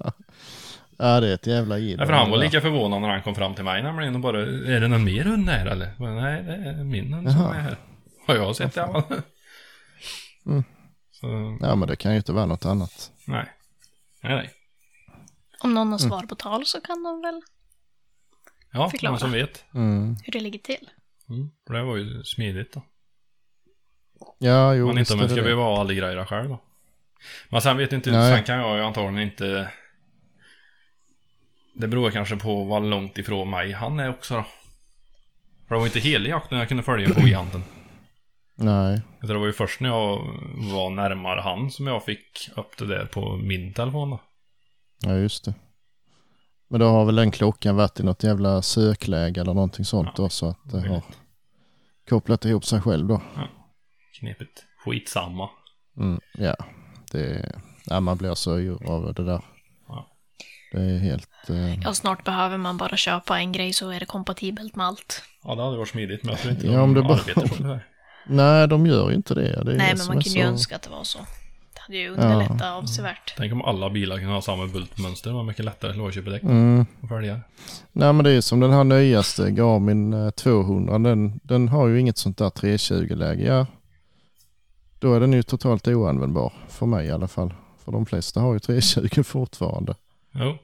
ja, 0.98 1.20
det 1.20 1.28
är 1.28 1.34
ett 1.34 1.46
jävla 1.46 1.78
jidder. 1.78 2.02
Ja, 2.02 2.06
för 2.06 2.14
han 2.14 2.30
var 2.30 2.38
lika 2.38 2.60
förvånad 2.60 3.00
när 3.00 3.08
han 3.08 3.22
kom 3.22 3.34
fram 3.34 3.54
till 3.54 3.64
mig 3.64 3.82
nämligen 3.82 4.14
och 4.14 4.20
bara 4.20 4.40
Är 4.42 4.80
det 4.80 4.88
någon 4.88 5.04
mer 5.04 5.24
hund 5.24 5.48
här 5.48 5.66
eller? 5.66 5.90
Bara, 5.98 6.14
Nej, 6.14 6.42
det 6.42 6.52
är 6.52 6.84
min 6.84 7.12
hund 7.12 7.32
som 7.32 7.40
Jaha. 7.40 7.54
är 7.54 7.60
här. 7.60 7.76
Har 8.26 8.34
jag 8.34 8.56
sett 8.56 8.76
i 8.76 8.80
alla 8.80 9.02
fall. 9.02 9.22
Mm. 11.22 11.58
Så, 11.58 11.64
Ja, 11.66 11.74
men 11.76 11.88
det 11.88 11.96
kan 11.96 12.10
ju 12.12 12.16
inte 12.16 12.32
vara 12.32 12.46
något 12.46 12.64
annat. 12.64 13.12
nej. 13.24 13.46
Nej, 14.22 14.34
nej. 14.36 14.50
Om 15.60 15.74
någon 15.74 15.92
har 15.92 15.98
Mm. 15.98 16.10
svar 16.10 16.22
på 16.26 16.34
tal 16.34 16.66
så 16.66 16.80
kan 16.80 17.02
de 17.02 17.20
väl 17.22 17.42
Ja, 18.72 18.90
Förklara. 18.90 19.10
någon 19.12 19.20
som 19.20 19.32
vet. 19.32 19.64
Mm. 19.74 20.16
hur 20.24 20.32
det 20.32 20.40
ligger 20.40 20.58
till. 20.58 20.90
Mm. 21.28 21.50
Det 21.66 21.82
var 21.82 21.96
ju 21.96 22.24
smidigt 22.24 22.72
då. 22.72 22.82
Ja, 24.38 24.74
jo, 24.74 24.86
Man 24.86 24.98
inte 24.98 25.12
om 25.12 25.18
man 25.18 25.28
ska 25.28 25.42
behöva 25.42 25.62
ha 25.62 25.80
alla 25.80 25.92
grejer 25.94 26.24
själv 26.24 26.48
då. 26.48 26.62
Men 27.48 27.62
sen 27.62 27.76
vet 27.76 27.92
inte, 27.92 28.10
Nej. 28.10 28.34
sen 28.36 28.44
kan 28.44 28.56
jag 28.58 28.76
ju 28.76 28.82
antagligen 28.82 29.18
inte... 29.30 29.72
Det 31.74 31.88
beror 31.88 32.10
kanske 32.10 32.36
på 32.36 32.64
vad 32.64 32.82
långt 32.84 33.18
ifrån 33.18 33.50
mig 33.50 33.72
han 33.72 34.00
är 34.00 34.10
också 34.10 34.34
då. 34.34 34.44
För 35.68 35.74
det 35.74 35.78
var 35.78 35.86
inte 35.86 36.00
hela 36.00 36.28
jakten 36.28 36.58
jag 36.58 36.68
kunde 36.68 36.82
följa 36.82 37.14
på 37.14 37.20
giganten. 37.26 37.64
Nej, 38.54 39.00
det 39.22 39.34
var 39.38 39.46
ju 39.46 39.52
först 39.52 39.80
när 39.80 39.88
jag 39.88 40.16
var 40.72 40.90
närmare 40.90 41.40
han 41.40 41.70
som 41.70 41.86
jag 41.86 42.04
fick 42.04 42.50
upp 42.56 42.78
det 42.78 42.86
där 42.86 43.06
på 43.06 43.36
min 43.36 43.72
telefon 43.74 44.10
då. 44.10 44.20
ja 45.02 45.14
just 45.16 45.44
det. 45.44 45.54
Men 46.68 46.80
då 46.80 46.86
har 46.88 47.04
väl 47.04 47.14
den 47.16 47.30
klockan 47.30 47.76
varit 47.76 48.00
i 48.00 48.02
något 48.02 48.22
jävla 48.24 48.62
sökläge 48.62 49.40
eller 49.40 49.54
någonting 49.54 49.84
sånt 49.84 50.08
Ja, 50.08 50.12
då 50.16 50.28
så 50.28 50.48
att 50.48 50.58
det 50.72 50.88
har 50.88 51.02
kopplat 52.08 52.44
ihop 52.44 52.64
sig 52.64 52.80
själv 52.80 53.06
då. 53.08 53.22
Knepigt. 54.20 54.64
Skitsamma. 54.84 55.50
Mm, 55.96 56.20
ja, 56.34 56.56
det 57.12 57.52
ja, 57.86 58.00
man 58.00 58.16
blir 58.16 58.34
så 58.34 58.58
yr 58.58 58.90
av 58.90 59.14
det 59.14 59.24
där. 59.24 59.40
Ja. 59.88 60.06
Det 60.72 60.80
är 60.80 60.98
helt... 60.98 61.50
Eh, 61.50 61.80
Ja, 61.82 61.94
snart 61.94 62.24
behöver 62.24 62.56
man 62.58 62.76
bara 62.76 62.96
köpa 62.96 63.38
en 63.38 63.52
grej 63.52 63.72
så 63.72 63.90
är 63.90 64.00
det 64.00 64.06
kompatibelt 64.06 64.76
med 64.76 64.86
allt. 64.86 65.22
Ja, 65.42 65.54
det 65.54 65.62
hade 65.62 65.76
varit 65.76 65.88
smidigt, 65.88 66.24
men 66.24 66.30
jag 66.32 66.40
tror 66.40 66.52
inte 66.54 66.66
Ja, 66.66 66.82
om 66.82 66.94
det 66.94 67.02
bara- 67.02 67.12
arbetar 67.14 67.46
på 67.48 67.62
det 67.62 67.68
där. 67.68 67.86
Nej, 68.26 68.68
de 68.68 68.86
gör 68.86 69.10
ju 69.10 69.16
inte 69.16 69.34
det. 69.34 69.62
det 69.64 69.74
Nej, 69.74 69.94
men 69.96 70.06
man 70.06 70.22
kunde 70.22 70.28
ju 70.38 70.42
så- 70.42 70.48
önska 70.48 70.76
att 70.76 70.82
det 70.82 70.90
var 70.90 71.04
så. 71.04 71.18
Det 71.74 71.80
hade 71.80 71.96
ju 71.98 72.08
underlättat 72.08 72.62
avsevärt. 72.62 73.34
Tänk 73.36 73.52
om 73.52 73.62
alla 73.62 73.90
bilar 73.90 74.16
kunde 74.18 74.32
ha 74.32 74.42
samma 74.42 74.66
bultmönster. 74.66 75.30
Det 75.30 75.36
var 75.36 75.42
mycket 75.44 75.64
lättare 75.64 75.92
lågköpedäck 75.92 76.42
Mm. 76.42 76.86
och 77.02 77.08
fälgar. 77.08 77.40
Nej 77.92 78.12
men 78.12 78.24
det 78.24 78.30
är 78.30 78.40
som 78.40 78.60
den 78.60 78.72
här 78.72 78.84
nyaste 78.84 79.50
Garmin 79.50 80.12
eh, 80.12 80.30
200. 80.30 80.98
Den, 80.98 81.40
den 81.42 81.68
har 81.68 81.88
ju 81.88 82.00
inget 82.00 82.18
sånt 82.18 82.38
där 82.38 82.50
320-läge. 82.50 83.42
Ja, 83.44 83.66
då 84.98 85.14
är 85.14 85.20
den 85.20 85.32
ju 85.32 85.42
totalt 85.42 85.88
oanvändbar. 85.88 86.52
För 86.68 86.86
mig 86.86 87.06
i 87.06 87.10
alla 87.10 87.28
fall. 87.28 87.54
För 87.84 87.92
de 87.92 88.06
flesta 88.06 88.40
har 88.40 88.52
ju 88.52 88.58
320 88.58 89.22
fortfarande. 89.24 89.94
Jo. 90.32 90.58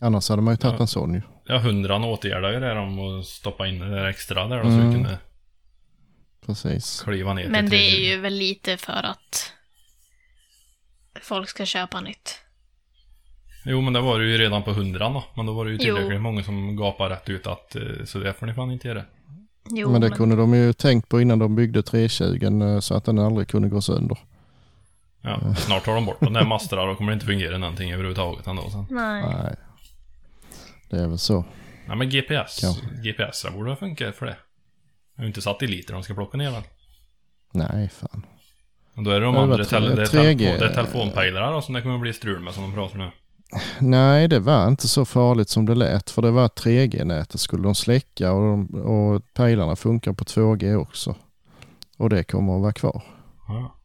Annars 0.00 0.28
hade 0.28 0.42
man 0.42 0.52
ju 0.54 0.56
tagit 0.58 0.74
Ja. 0.78 0.80
en 0.82 0.86
sån 0.86 1.14
ju. 1.14 1.22
Ja, 1.44 1.58
hundran 1.58 2.04
åtgärdar 2.04 2.52
ju 2.52 2.60
det 2.60 2.78
om 2.78 2.98
att 3.20 3.26
stoppa 3.26 3.66
in 3.66 3.78
det 3.78 3.90
där 3.90 4.04
extra 4.06 4.46
där 4.48 4.56
då, 4.56 4.62
så 4.62 4.68
Mm. 4.70 4.88
vi 4.88 4.94
kunde 4.94 5.18
Precis. 6.46 7.00
kliva 7.04 7.34
ner 7.34 7.48
Men 7.48 7.64
till 7.64 7.70
det 7.70 7.76
är 7.86 7.90
320. 7.90 8.10
ju 8.10 8.20
väl 8.20 8.34
lite 8.34 8.76
för 8.76 9.02
att 9.06 9.52
folk 11.22 11.48
ska 11.48 11.66
köpa 11.66 12.00
nytt. 12.00 12.40
Jo, 13.64 13.80
men 13.80 13.92
det 13.92 14.00
var 14.00 14.18
det 14.18 14.26
ju 14.26 14.38
redan 14.38 14.62
på 14.62 14.72
hundran 14.72 15.12
då. 15.14 15.24
Men 15.36 15.46
då 15.46 15.52
var 15.52 15.64
det 15.64 15.70
ju 15.70 15.76
Jo. 15.80 15.84
tillräckligt 15.96 16.20
många 16.20 16.42
som 16.44 16.76
gapade 16.76 17.14
rätt 17.14 17.28
ut 17.28 17.46
att 17.46 17.76
eh, 17.76 17.82
så 18.04 18.18
det 18.18 18.32
får 18.32 18.46
ni 18.46 18.54
fan 18.54 18.70
inte 18.70 18.88
göra. 18.88 19.02
Jo, 19.70 19.90
men 19.92 20.00
det 20.00 20.10
kunde 20.10 20.36
de 20.36 20.54
ju 20.54 20.72
tänkt 20.72 21.08
på 21.08 21.20
innan 21.20 21.38
de 21.38 21.56
byggde 21.56 21.82
320 21.82 22.62
eh, 22.62 22.80
så 22.80 22.94
att 22.94 23.04
den 23.04 23.18
aldrig 23.18 23.48
kunde 23.48 23.68
gå 23.68 23.80
sönder. 23.82 24.18
Ja, 25.22 25.54
snart 25.54 25.84
tar 25.84 25.94
de 25.94 26.04
bort 26.06 26.20
de 26.20 26.32
där 26.32 26.44
masterna 26.44 26.82
och 26.82 26.88
då 26.88 26.94
kommer 26.94 27.12
det 27.12 27.14
inte 27.14 27.26
fungera 27.26 27.58
någonting 27.58 27.92
överhuvudtaget 27.92 28.46
ändå 28.46 28.70
sen. 28.70 28.86
Nej. 28.90 29.22
Nej. 29.22 29.54
Det 30.90 30.96
är 30.96 31.08
väl 31.08 31.18
så. 31.18 31.44
Nej 31.86 31.96
men 31.96 32.10
GPS, 32.10 32.62
Ja. 32.62 32.76
GPS 33.04 33.46
borde 33.54 33.76
funka 33.76 34.12
för 34.12 34.26
det. 34.26 34.36
Jag 35.16 35.22
har 35.22 35.26
inte 35.26 35.42
satt 35.42 35.62
i 35.62 35.66
liter 35.66 35.94
de 35.94 36.02
ska 36.02 36.14
plocka 36.14 36.38
ner 36.38 36.50
den. 36.50 36.62
Nej 37.52 37.88
fan. 37.88 38.26
Och 38.96 39.02
då 39.02 39.10
är 39.10 39.20
det 39.20 39.26
de 39.26 39.34
Ja, 39.34 39.40
det 39.40 39.44
andra, 39.44 39.56
var 39.56 39.64
tele, 39.64 39.94
det 39.94 40.02
är 40.02 40.06
3G. 40.06 40.38
telefon, 40.38 40.58
det 40.58 40.66
är 40.66 40.74
telefonpejlarna 40.74 41.50
då 41.50 41.62
som 41.62 41.74
det 41.74 41.82
kommer 41.82 41.98
bli 41.98 42.12
strul 42.12 42.40
med 42.40 42.54
som 42.54 42.62
de 42.62 42.72
pratar 42.74 42.98
nu. 42.98 43.10
Nej, 43.78 44.28
det 44.28 44.40
var 44.40 44.68
inte 44.68 44.88
så 44.88 45.04
farligt 45.04 45.48
som 45.48 45.66
det 45.66 45.74
lät. 45.74 46.10
För 46.10 46.22
det 46.22 46.30
var 46.30 46.48
3G-nätet 46.48 47.40
skulle 47.40 47.62
de 47.62 47.74
släcka 47.74 48.32
och, 48.32 48.42
de, 48.42 48.74
och 48.74 49.34
pejlarna 49.34 49.76
funkar 49.76 50.12
på 50.12 50.24
2G 50.24 50.74
också. 50.74 51.16
Och 51.98 52.10
det 52.10 52.24
kommer 52.24 52.56
att 52.56 52.62
vara 52.62 52.72
kvar. 52.72 53.02
Ja. 53.48 53.76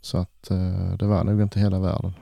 Så 0.00 0.18
att 0.18 0.50
eh, 0.50 0.92
det 0.98 1.06
var 1.06 1.24
nog 1.24 1.42
inte 1.42 1.60
hela 1.60 1.78
världen. 1.78 2.12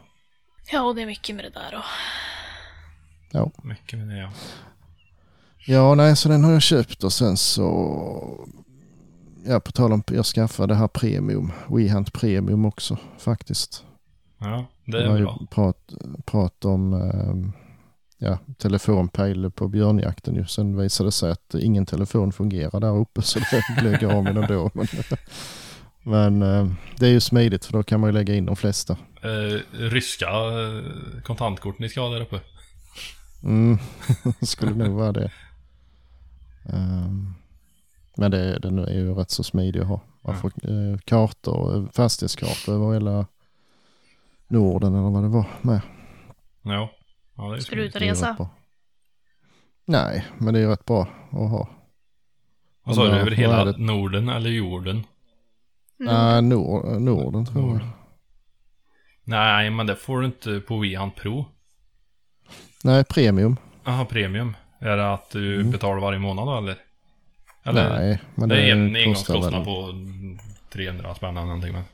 Ja, 0.73 0.83
och 0.83 0.95
det 0.95 1.03
är 1.03 1.07
mycket 1.07 1.37
med 1.37 1.45
det 1.45 1.51
där 1.51 1.71
då. 1.73 3.53
Mycket 3.63 3.99
med 3.99 4.09
det 4.09 4.19
ja. 4.19 4.31
Ja, 5.67 5.95
nej, 5.95 6.17
så 6.17 6.29
den 6.29 6.45
har 6.45 6.53
jag 6.53 6.63
köpt 6.63 7.05
och 7.05 7.13
sen 7.13 7.37
så... 7.37 8.49
Ja, 9.47 9.61
på 9.61 9.73
tal 9.73 9.93
om, 9.93 10.03
jag 10.07 10.27
skaffade 10.27 10.75
det 10.75 10.79
här 10.79 10.89
premium, 10.89 11.53
WeHunt 11.69 12.13
Premium 12.13 12.65
också 12.65 12.99
faktiskt. 13.19 13.85
Ja, 14.39 14.67
det 14.85 15.05
är 15.05 15.17
ju 15.17 15.23
bra. 15.25 15.47
prat, 15.51 15.93
prat 16.25 16.65
om 16.65 16.93
eh, 16.93 17.53
ja, 18.19 18.39
telefonpejl 18.59 19.51
på 19.51 19.69
björnjakten 19.69 20.35
ju. 20.35 20.47
Sen 20.47 20.77
visade 20.77 21.09
det 21.09 21.13
sig 21.13 21.31
att 21.31 21.55
ingen 21.55 21.87
telefon 21.87 22.33
fungerar 22.33 22.81
där 22.81 22.97
uppe 22.97 23.23
så 23.23 23.39
det 23.39 23.65
blev 23.81 24.01
Garmin 24.01 24.37
ändå. 24.37 24.71
Men, 24.75 24.87
men 26.03 26.43
eh, 26.43 26.73
det 26.99 27.07
är 27.07 27.11
ju 27.11 27.21
smidigt 27.21 27.65
för 27.65 27.73
då 27.73 27.83
kan 27.83 28.01
man 28.01 28.09
ju 28.09 28.15
lägga 28.15 28.35
in 28.35 28.47
de 28.47 28.57
flesta. 28.57 28.97
Eh, 29.23 29.61
ryska 29.73 30.27
eh, 30.27 31.23
kontantkort 31.23 31.79
ni 31.79 31.89
ska 31.89 32.01
ha 32.01 32.11
där 32.11 32.21
uppe. 32.21 32.41
Mm, 33.43 33.79
skulle 34.43 34.75
nog 34.75 34.97
vara 34.97 35.13
det. 35.13 35.31
Ehm, 36.73 37.35
men 38.17 38.31
det, 38.31 38.59
den 38.59 38.79
är 38.79 38.93
ju 38.93 39.15
rätt 39.15 39.31
så 39.31 39.43
smidig 39.45 39.81
att 39.81 39.87
ha. 39.87 40.01
Man 40.23 40.37
får 40.37 40.53
eh, 40.71 40.99
kartor, 41.05 41.77
eh, 41.77 41.89
fastighetskartor 41.93 42.75
över 42.75 42.93
hela 42.93 43.27
Norden 44.49 44.95
eller 44.95 45.11
vad 45.11 45.23
det 45.23 45.29
var 45.29 45.47
med. 45.63 45.81
Ja. 46.63 46.91
Ja, 47.37 47.51
det 47.51 47.57
är 47.57 47.61
Ska 47.61 47.77
du 47.77 47.85
ut 47.85 47.95
och 47.95 48.01
resa? 48.01 48.49
Nej, 49.85 50.27
men 50.39 50.55
det 50.55 50.61
är 50.61 50.63
ju 50.63 50.69
rätt 50.69 50.85
bra 50.85 51.09
att 51.31 51.51
ha. 51.51 51.69
Vad 52.85 52.95
sa 52.95 53.05
du, 53.05 53.11
över 53.11 53.31
hela 53.31 53.65
det? 53.65 53.79
Norden 53.79 54.29
eller 54.29 54.51
jorden? 54.51 55.07
Nej, 55.97 56.43
Nord, 56.43 57.03
Norden 57.03 57.47
tror 57.47 57.73
jag. 57.73 57.89
Nej, 59.25 59.71
men 59.71 59.87
det 59.87 59.97
får 59.97 60.21
du 60.21 60.27
inte 60.27 60.61
på 60.61 60.79
Wihan 60.79 61.11
Pro. 61.11 61.45
Nej, 62.85 63.05
premium. 63.05 63.57
Jaha, 63.85 64.05
premium. 64.05 64.57
Är 64.79 64.97
det 64.97 65.13
att 65.13 65.31
du 65.31 65.65
betalar 65.65 66.01
varje 66.01 66.19
månad 66.19 66.47
då 66.47 66.59
eller? 66.59 66.77
Eller? 67.65 67.99
Nej, 67.99 68.23
men 68.35 68.49
det 68.49 68.57
är 68.57 68.73
en 68.73 68.97
engångskostnad 68.97 69.65
på 69.65 69.93
300 70.73 71.15
spänn 71.15 71.37
eller 71.37 71.47
någonting. 71.47 71.73
Men... 71.73 71.85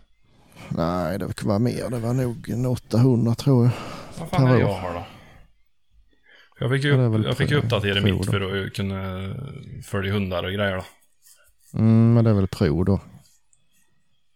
Nej, 0.68 1.18
det 1.18 1.42
var 1.42 1.58
mer. 1.58 1.90
Det 1.90 1.98
var 1.98 2.14
nog 2.14 2.48
en 2.48 2.66
800 2.66 3.34
tror 3.34 3.64
jag. 3.64 3.72
Vad 4.18 4.28
fan 4.28 4.46
är 4.46 4.60
jag 4.60 4.72
har 4.72 4.94
då? 4.94 5.04
Jag 6.60 6.70
fick 6.70 6.84
ju, 6.84 6.90
Ja, 6.90 7.04
upp, 7.04 7.24
jag 7.24 7.36
fick 7.36 7.50
ju 7.50 7.56
uppdatera 7.56 8.00
mitt 8.00 8.26
för 8.26 8.64
att 8.66 8.72
kunna 8.72 9.34
följa 9.84 10.12
hundar 10.12 10.44
och 10.44 10.52
grejer 10.52 10.76
då. 10.76 10.84
Mm, 11.78 12.14
men 12.14 12.24
det 12.24 12.30
är 12.30 12.34
väl 12.34 12.48
pro 12.48 12.84
då. 12.84 13.00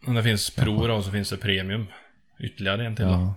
Men 0.07 0.15
det 0.15 0.23
finns 0.23 0.50
pro 0.50 0.87
då 0.87 0.95
och 0.95 1.05
så 1.05 1.11
finns 1.11 1.31
det 1.31 1.37
premium. 1.37 1.87
Ytterligare 2.41 2.87
en 2.87 2.97
till 2.97 3.05
då. 3.05 3.35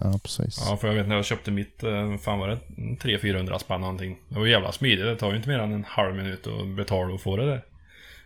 Ja. 0.00 0.18
precis. 0.22 0.64
Ja, 0.68 0.76
för 0.76 0.88
jag 0.88 0.94
vet 0.94 1.08
när 1.08 1.16
jag 1.16 1.24
köpte 1.24 1.50
mitt, 1.50 1.82
eh, 1.82 2.16
fan 2.16 2.38
var 2.38 2.48
det 2.48 2.58
300-400 2.76 3.58
spänn 3.58 3.80
någonting. 3.80 4.18
Det 4.28 4.38
var 4.38 4.46
jävla 4.46 4.72
smidigt, 4.72 5.04
det 5.04 5.16
tar 5.16 5.30
ju 5.30 5.36
inte 5.36 5.48
mer 5.48 5.58
än 5.58 5.72
en 5.72 5.84
halv 5.84 6.14
minut 6.16 6.46
att 6.46 6.66
betala 6.68 7.14
och 7.14 7.20
få 7.20 7.36
det 7.36 7.46
där. 7.46 7.64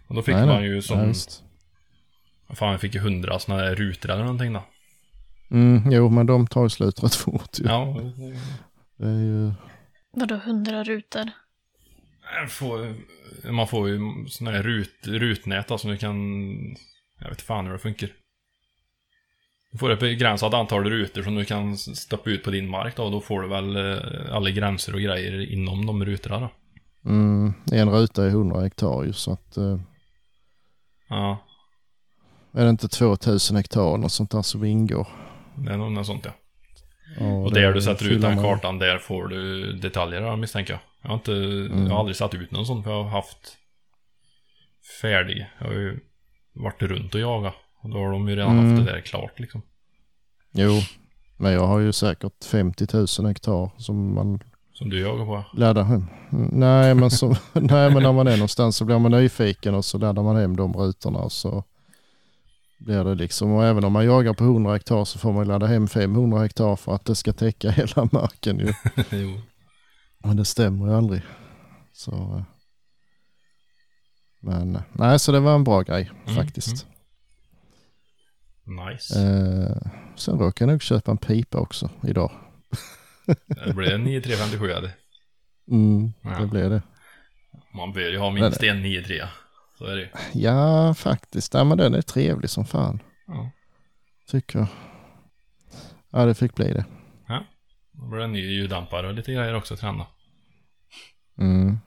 Och 0.07 0.15
då 0.15 0.23
fick 0.23 0.35
Nej, 0.35 0.47
man 0.47 0.61
nej. 0.61 0.71
ju 0.71 0.83
som, 0.83 0.99
Ja, 0.99 1.05
visst. 1.07 1.43
fan 2.55 2.71
jag 2.71 2.81
fick 2.81 2.95
ju 2.95 3.01
100 3.01 3.39
sådana 3.39 3.63
där 3.63 3.75
rutor 3.75 4.11
eller 4.11 4.23
någonting 4.23 4.53
då. 4.53 4.63
Mm, 5.51 5.93
jo, 5.93 6.09
men 6.09 6.27
de 6.27 6.47
tar 6.47 6.63
ju 6.63 6.69
slut 6.69 7.03
rätt 7.03 7.15
fort 7.15 7.59
ju. 7.59 7.65
Ja, 7.65 7.97
Det 8.97 9.07
är 9.07 9.19
ju... 9.25 9.53
Vadå 10.13 10.37
hundra 10.37 10.85
rutor? 10.85 11.31
jag 12.41 12.51
får, 12.51 12.95
man 13.53 13.67
får 13.69 13.89
ju 13.89 13.99
sådana 14.29 14.57
här 14.57 14.63
rut, 14.63 14.95
rutnät 15.07 15.81
som 15.81 15.91
du 15.91 15.97
kan, 15.97 16.17
jag 17.19 17.29
vet 17.29 17.43
fan 17.43 17.67
hur 17.67 17.73
det 17.73 17.79
funkar. 17.79 18.09
Du 19.73 19.79
får 19.79 19.91
ett 19.91 20.01
begränsat 20.01 20.55
antal 20.55 20.85
rutor 20.85 21.23
som 21.23 21.35
du 21.35 21.45
kan 21.45 21.77
stoppa 21.77 22.31
ut 22.31 22.45
på 22.45 22.51
din 22.51 22.69
mark 22.69 22.97
då, 22.97 23.03
och 23.05 23.11
då 23.11 23.21
får 23.21 23.43
du 23.43 23.49
väl 23.49 23.77
eh, 23.77 24.35
alla 24.37 24.51
gränser 24.51 24.95
och 24.95 25.01
grejer 25.01 25.53
inom 25.53 25.87
de 25.87 26.05
rutorna 26.05 26.41
då. 26.41 26.51
Mm, 27.11 27.53
en 27.73 27.91
ruta 27.91 28.25
är 28.25 28.29
100 28.29 28.61
hektar 28.61 29.05
ju 29.05 29.13
så 29.13 29.33
att... 29.33 29.57
eh, 29.57 29.79
Ja, 31.09 31.39
är 32.53 32.65
det 32.65 32.71
inte 32.71 32.89
2000 32.89 33.57
hektar 33.57 33.97
något 33.97 34.13
sånt 34.13 34.31
där 34.31 34.43
som 34.43 34.65
ingår? 34.65 35.07
det 35.57 35.73
är 35.73 35.77
nog 35.77 35.93
något 35.93 36.07
sånt 36.07 36.25
ja. 36.25 36.31
Ja, 37.19 37.27
Och 37.33 37.55
där 37.55 37.73
du 37.73 37.83
sätter 37.83 38.09
ut 38.11 38.21
den 38.23 38.43
kartan, 38.43 38.79
där 38.79 38.99
får 38.99 39.29
du 39.29 39.73
detaljer 39.73 40.21
då, 40.21 40.37
misstänker 40.37 40.73
jag. 40.73 40.81
Jag 41.03 41.09
har 41.09 41.15
inte, 41.15 41.33
Mm. 41.33 41.83
jag 41.87 41.91
har 41.93 41.99
aldrig 42.01 42.17
satt 42.17 42.35
ut 42.35 42.51
någon 42.51 42.67
sån 42.67 42.85
för 42.85 42.91
jag 42.91 43.03
har 43.03 43.11
haft 43.11 43.57
färdig. 45.03 45.47
Jag 45.59 45.67
har 45.67 45.73
ju 45.75 46.01
varit 46.53 46.83
runt 46.83 47.15
och 47.15 47.21
jagat. 47.21 47.55
Och 47.83 47.91
då 47.91 47.97
har 47.99 48.13
de 48.13 48.29
ju 48.29 48.37
redan 48.37 48.59
Mm. 48.59 48.71
haft 48.77 48.87
det 48.87 48.93
där 48.93 49.01
klart 49.01 49.39
liksom. 49.41 49.63
Jo, 50.53 50.73
men 51.37 51.53
jag 51.53 51.67
har 51.67 51.79
ju 51.79 51.93
säkert 51.93 52.45
50 52.45 52.87
000 53.23 53.29
hektar 53.29 53.71
som 53.81 54.15
man 54.15 54.41
Som 54.73 54.91
du 54.91 55.01
jagar 55.01 55.25
på. 55.25 55.45
laddar 55.55 55.83
hem. 55.85 56.07
Mm, 56.33 56.49
Nej 56.53 56.95
men, 56.95 57.11
som, 57.11 57.31
nej, 57.53 57.91
men 57.95 58.03
när 58.03 58.13
man 58.13 58.27
är 58.27 58.37
någonstans 58.37 58.77
så 58.77 58.85
blir 58.85 58.99
man 58.99 59.11
nyfiken 59.13 59.75
och 59.75 59.85
så 59.85 59.99
laddar 59.99 60.23
man 60.23 60.37
hem 60.37 60.57
de 60.57 60.73
rutorna 60.73 61.19
och 61.19 61.33
så 61.33 61.65
blir 62.79 63.05
det 63.05 63.15
liksom. 63.15 63.53
Och 63.53 63.65
även 63.65 63.85
om 63.85 63.93
man 63.93 64.05
jagar 64.07 64.35
på 64.35 64.45
100 64.45 64.73
hektar 64.73 65.05
så 65.05 65.19
får 65.19 65.33
man 65.33 65.49
ladda 65.49 65.67
hem 65.67 65.89
500 65.89 66.39
hektar 66.39 66.77
för 66.77 66.95
att 66.95 67.05
det 67.05 67.15
ska 67.15 67.33
täcka 67.33 67.71
hela 67.77 68.09
marken 68.13 68.59
ju. 68.59 68.73
jo. 69.11 69.41
Men 70.19 70.37
det 70.37 70.45
stämmer 70.45 70.87
ju 70.87 70.95
aldrig. 70.95 71.23
Så, 71.93 72.13
eh, 72.13 72.43
men 74.41 74.77
eh, 74.77 74.83
nej, 74.93 75.19
så 75.19 75.33
det 75.33 75.41
var 75.41 75.55
en 75.55 75.65
bra 75.65 75.83
grej 75.83 76.11
Mm, 76.27 76.37
faktiskt. 76.37 76.87
Nice. 78.71 79.21
Eh, 79.21 79.77
sen 80.17 80.39
råkade 80.39 80.71
jag 80.71 80.75
nog 80.75 80.83
köpa 80.83 81.11
en 81.11 81.19
pipa 81.19 81.59
också 81.59 81.91
idag. 82.09 82.31
Det 83.47 83.75
blev 83.75 83.93
en 83.95 84.05
9357 84.05 84.71
eller? 84.71 84.93
Mm, 85.71 86.13
Ja. 86.23 86.31
det 86.41 86.47
blev 86.47 86.71
det. 86.71 86.83
Man 87.75 87.93
bör 87.93 88.11
ju 88.11 88.19
ha 88.19 88.31
minst 88.31 88.63
en 88.63 88.83
93. 88.83 89.23
Så 89.79 89.85
är 89.87 89.97
det. 89.97 90.11
Ja, 90.33 90.95
faktiskt. 90.95 91.55
Ja, 91.55 91.65
men 91.65 91.79
den 91.79 91.95
är 91.95 92.03
trevlig 92.03 92.51
som 92.51 92.65
fan. 92.65 93.03
Ja. 93.27 93.51
Tycker 94.31 94.59
jag. 94.59 94.69
Ja, 96.11 96.25
det 96.25 96.35
fick 96.35 96.55
bli 96.55 96.73
det. 96.73 96.85
Då 97.93 98.07
blir 98.07 98.19
det 98.19 98.25
en 98.25 98.33
ny 98.33 98.41
ljuddämpare 98.55 99.07
och 99.09 99.15
lite 99.15 99.33
grejer 99.33 99.55
också 99.55 99.77
till 99.77 99.87
den 99.87 99.99
då. 99.99 100.07
Mm. 101.39 101.79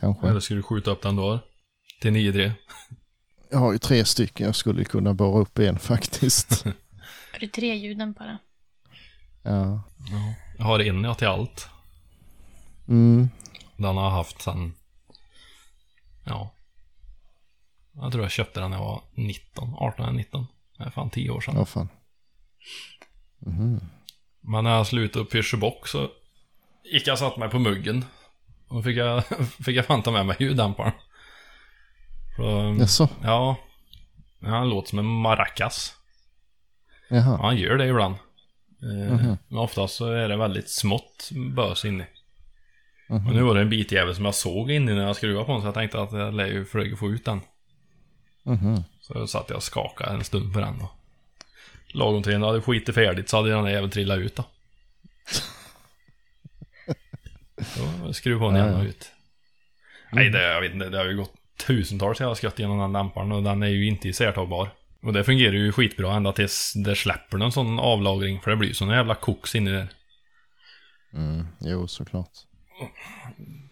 Kanske. 0.00 0.28
Eller 0.28 0.40
ska 0.40 0.54
du 0.54 0.62
skjuta 0.62 0.90
upp 0.90 1.02
den 1.02 1.16
då? 1.16 1.38
Till 2.00 2.12
93? 2.12 2.52
Jag 3.54 3.60
har 3.60 3.72
ju 3.72 3.78
tre 3.78 4.04
stycken. 4.04 4.46
Jag 4.46 4.54
skulle 4.56 4.84
kunna 4.84 5.14
borra 5.14 5.40
upp 5.40 5.58
en 5.58 5.78
faktiskt. 5.90 6.66
Är 7.32 7.40
det 7.40 7.48
tre 7.48 7.74
ljuddämpare? 7.74 8.38
ja. 9.42 9.82
Ja. 10.10 10.34
Jag 10.58 10.64
har 10.64 10.80
en 10.80 11.04
ja 11.04 11.14
till 11.14 11.26
allt. 11.28 11.68
Mm. 12.88 13.28
Den 13.76 13.96
har 13.96 14.04
jag 14.04 14.10
haft 14.10 14.42
sen... 14.42 14.72
Ja. 16.24 16.54
Jag 17.92 18.12
tror 18.12 18.24
jag 18.24 18.30
köpte 18.30 18.60
den 18.60 18.70
när 18.70 18.76
jag 18.76 18.84
var 18.84 19.02
19, 19.14 19.74
18 19.74 20.04
eller 20.04 20.16
19. 20.18 20.46
Det 20.78 20.84
är 20.84 20.90
fan 20.90 21.10
10 21.10 21.30
år 21.30 21.40
sedan. 21.40 21.54
Ja, 21.56 21.64
fan. 21.64 21.88
Mhm. 23.38 23.80
Men 24.40 24.64
när 24.64 24.70
jag 24.76 24.86
slutade 24.86 25.24
pyscha 25.24 25.56
bock 25.56 25.88
så 25.88 26.08
gick 26.92 27.06
jag 27.06 27.14
och 27.14 27.18
satte 27.18 27.40
mig 27.40 27.50
på 27.50 27.58
muggen. 27.58 28.04
Och 28.68 28.84
fick 28.84 28.96
jag, 28.96 29.24
fick 29.64 29.76
jag 29.76 29.86
fan 29.86 30.02
ta 30.02 30.10
med 30.10 30.26
mig 30.26 30.36
ljuddämparen. 30.40 30.92
Så, 32.36 32.76
Jaså? 32.80 33.08
ja. 33.22 33.56
ja. 34.40 34.48
Han 34.48 34.68
låter 34.68 34.88
som 34.88 34.98
en 34.98 35.04
maracas. 35.04 35.94
Ja, 37.08 37.16
Jaha. 37.16 37.38
han 37.42 37.56
gör 37.56 37.76
det 37.78 37.86
ibland. 37.86 38.14
Eh, 38.82 39.12
Mhm. 39.14 39.36
Men 39.48 39.58
oftast 39.58 39.94
så 39.94 40.06
är 40.12 40.28
det 40.28 40.36
väldigt 40.36 40.70
smått 40.70 41.30
bös 41.54 41.84
inne. 41.84 42.06
Mhm. 43.08 43.26
Och 43.26 43.34
nu 43.34 43.42
var 43.42 43.54
det 43.54 43.60
en 43.60 43.70
bitjävel 43.70 44.14
som 44.14 44.24
jag 44.24 44.34
såg 44.34 44.70
inne 44.70 44.94
när 44.94 45.06
jag 45.06 45.16
skruvade 45.16 45.46
på 45.46 45.52
den 45.52 45.60
så 45.60 45.66
jag 45.66 45.74
tänkte 45.74 46.00
att 46.02 46.12
jag 46.12 46.34
lär 46.34 46.46
ju 46.46 46.64
försöka 46.64 46.96
få 46.96 47.10
ut 47.10 47.24
den. 47.24 47.40
Mhm. 48.42 48.84
Så 49.00 49.26
satt 49.26 49.44
jag 49.48 49.56
och 49.56 49.62
skakade 49.62 50.10
en 50.12 50.24
stund 50.24 50.52
på 50.54 50.60
den 50.60 50.78
då. 50.78 50.90
Lagom 51.88 52.22
till 52.22 52.32
när 52.32 52.38
jag 52.40 52.46
hade 52.46 52.60
skitit 52.62 52.94
färdigt 52.94 53.28
så 53.28 53.36
hade 53.36 53.50
den 53.50 53.64
där 53.64 53.70
jäveln 53.70 53.90
trillat 53.90 54.18
ut 54.18 54.36
då. 54.36 54.44
Då 58.04 58.12
skruv 58.12 58.38
på 58.38 58.46
den 58.50 58.56
igen 58.56 58.68
Ja, 58.68 58.72
ja. 58.74 58.78
och 58.78 58.84
ut. 58.84 59.12
Nej, 60.12 60.30
det, 60.30 60.42
jag 60.42 60.60
vet 60.60 60.72
inte, 60.72 60.88
det 60.88 60.98
har 60.98 61.04
ju 61.04 61.16
gått 61.16 61.32
tusentals 61.66 62.20
jag 62.20 62.28
har 62.28 62.34
skött 62.34 62.58
genom 62.58 62.78
den 62.78 62.92
dämparen 62.92 63.32
och 63.32 63.42
den 63.42 63.62
är 63.62 63.68
ju 63.68 63.86
inte 63.86 64.08
isärtagbar. 64.08 64.70
Och 65.02 65.12
det 65.12 65.24
fungerar 65.24 65.52
ju 65.52 65.72
skitbra 65.72 66.14
ända 66.14 66.32
tills 66.32 66.72
det 66.76 66.96
släpper 66.96 67.38
någon 67.38 67.52
sån 67.52 67.78
avlagring 67.78 68.40
för 68.40 68.50
det 68.50 68.56
blir 68.56 68.68
ju 68.68 68.74
sån 68.74 68.88
jävla 68.88 69.14
koks 69.14 69.54
inne 69.54 69.70
där. 69.70 69.88
Mm. 71.14 71.46
Jo, 71.60 71.86
såklart. 71.86 72.30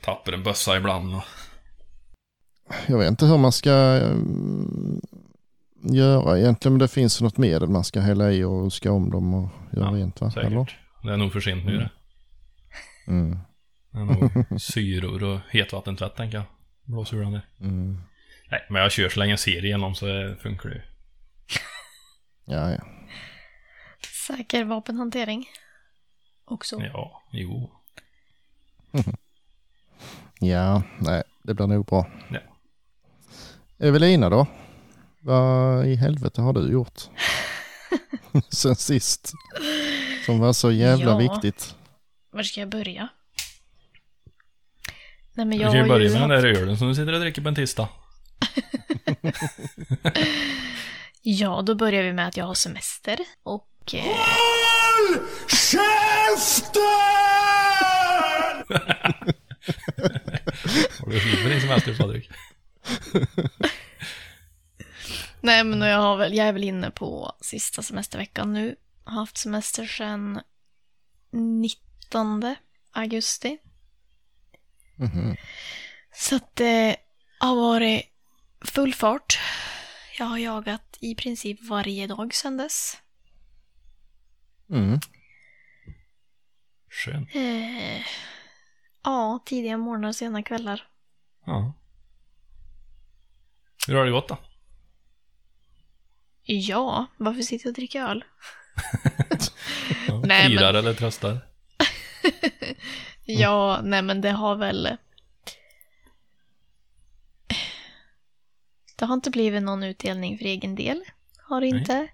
Tappar 0.00 0.32
en 0.32 0.42
bössa 0.42 0.76
ibland 0.76 1.14
och... 1.14 1.22
Jag 2.86 2.98
vet 2.98 3.08
inte 3.08 3.26
hur 3.26 3.38
man 3.38 3.52
ska 3.52 3.70
mm, 3.70 5.00
göra 5.82 6.38
egentligen. 6.38 6.72
Men 6.72 6.78
det 6.78 6.88
finns 6.88 7.20
något 7.20 7.38
medel 7.38 7.68
man 7.68 7.84
ska 7.84 8.00
hälla 8.00 8.32
i 8.32 8.44
och 8.44 8.72
ska 8.72 8.92
om 8.92 9.10
dem 9.10 9.34
och 9.34 9.48
göra 9.72 9.90
Ja, 9.90 9.96
rent 9.96 10.20
va? 10.20 10.30
Säkert. 10.30 10.52
Eller? 10.52 10.78
Det 11.02 11.12
är 11.12 11.16
nog 11.16 11.32
för 11.32 11.40
sent 11.40 11.64
nu 11.64 11.78
det. 11.78 11.90
Mm. 13.06 13.38
Det 13.90 13.98
är 13.98 14.04
nog 14.04 14.60
syror 14.60 15.22
och 15.24 15.40
hetvattentvätt 15.50 16.16
tänker 16.16 16.36
jag. 16.36 16.44
Där. 16.86 17.46
Mm. 17.60 18.00
Nej, 18.50 18.66
men 18.70 18.82
jag 18.82 18.92
kör 18.92 19.08
så 19.08 19.18
länge 19.20 19.32
jag 19.32 19.38
ser 19.40 19.64
igenom 19.64 19.94
så 19.94 20.34
funkar 20.42 20.68
det 20.68 20.74
ju. 20.74 20.82
Ja, 22.44 22.70
ja. 22.70 22.84
Säker 24.26 24.64
vapenhantering. 24.64 25.46
Också. 26.44 26.80
Ja, 26.82 27.22
jo. 27.32 27.70
Ja, 30.40 30.82
nej, 30.98 31.22
det 31.42 31.54
blir 31.54 31.66
nog 31.66 31.86
bra. 31.86 32.06
Ja. 32.30 32.38
Evelina 33.78 34.30
då? 34.30 34.46
Vad 35.18 35.86
i 35.86 35.94
helvete 35.94 36.40
har 36.42 36.52
du 36.52 36.72
gjort? 36.72 37.00
Sen 38.48 38.76
sist. 38.76 39.32
Som 40.26 40.38
var 40.38 40.52
så 40.52 40.72
jävla 40.72 41.10
Ja. 41.10 41.16
viktigt. 41.18 41.76
Var 42.30 42.42
ska 42.42 42.60
jag 42.60 42.68
börja? 42.68 43.08
Nej 45.34 45.46
men 45.46 45.58
Du 45.58 45.64
jag 45.64 45.72
kan 45.72 45.82
ju 45.82 45.88
börja 45.88 46.10
med 46.10 46.20
den 46.20 46.30
haft... 46.30 46.42
där 46.42 46.62
ölen 46.62 46.78
som 46.78 46.88
du 46.88 46.94
sitter 46.94 47.12
och 47.12 47.20
dricker 47.20 47.42
på 47.42 47.48
en 47.48 47.54
tisdag. 47.54 47.88
Ja, 51.24 51.62
då 51.62 51.74
börjar 51.74 52.02
vi 52.02 52.12
med 52.12 52.28
att 52.28 52.36
jag 52.36 52.44
har 52.44 52.54
semester. 52.54 53.18
Och... 53.42 53.94
Eh, 53.94 54.04
Har 61.00 61.10
du 61.10 61.20
slut 61.20 61.42
med 61.42 61.52
din 61.52 61.60
semester 61.60 61.94
Fredrik? 61.94 62.30
nej 65.40 65.64
men 65.64 65.80
jag, 65.80 65.98
har 65.98 66.16
väl, 66.16 66.34
jag 66.34 66.46
är 66.48 66.52
väl 66.52 66.64
inne 66.64 66.90
på 66.90 67.32
sista 67.40 67.82
semesterveckan 67.82 68.52
nu. 68.52 68.76
Har 69.04 69.14
haft 69.14 69.36
semester 69.36 69.86
sedan 69.86 70.40
19 71.30 72.54
augusti. 72.92 73.58
Mhm. 75.02 75.36
Så 76.14 76.36
att 76.36 76.56
det 76.56 76.96
har 77.38 77.56
varit 77.56 78.02
full 78.64 78.94
fart 78.94 79.38
Jag 80.18 80.26
har 80.26 80.38
jagat 80.38 80.96
i 81.00 81.14
princip 81.14 81.58
varje 81.68 82.06
dag 82.06 82.34
sedan 82.34 82.56
dess. 82.56 82.96
Mm. 84.70 85.00
Skönt. 86.90 87.34
Eh, 87.34 88.00
ja, 89.04 89.42
tidiga 89.46 89.76
morgnar, 89.76 90.12
sena 90.12 90.42
kvällar. 90.42 90.86
Ja. 91.46 91.74
Hur 93.86 93.94
har 93.94 94.04
det 94.04 94.10
gått 94.10 94.28
då? 94.28 94.38
Ja, 96.44 97.06
varför 97.16 97.42
sitter 97.42 97.66
jag 97.66 97.70
och 97.70 97.74
dricker 97.74 98.02
öl? 98.02 98.24
Ja, 100.08 100.22
Nej, 100.24 100.42
men- 100.48 100.50
Firar 100.58 100.74
eller 100.74 100.94
tröstar? 100.94 101.38
Ja, 103.24 103.80
nej 103.82 104.02
men 104.02 104.20
det 104.20 104.30
har 104.30 104.56
väl... 104.56 104.96
Det 108.96 109.04
har 109.04 109.14
inte 109.14 109.30
blivit 109.30 109.62
någon 109.62 109.82
utdelning 109.82 110.38
för 110.38 110.44
egen 110.44 110.74
del. 110.74 111.04
Har 111.36 111.60
det 111.60 111.66
inte. 111.66 112.08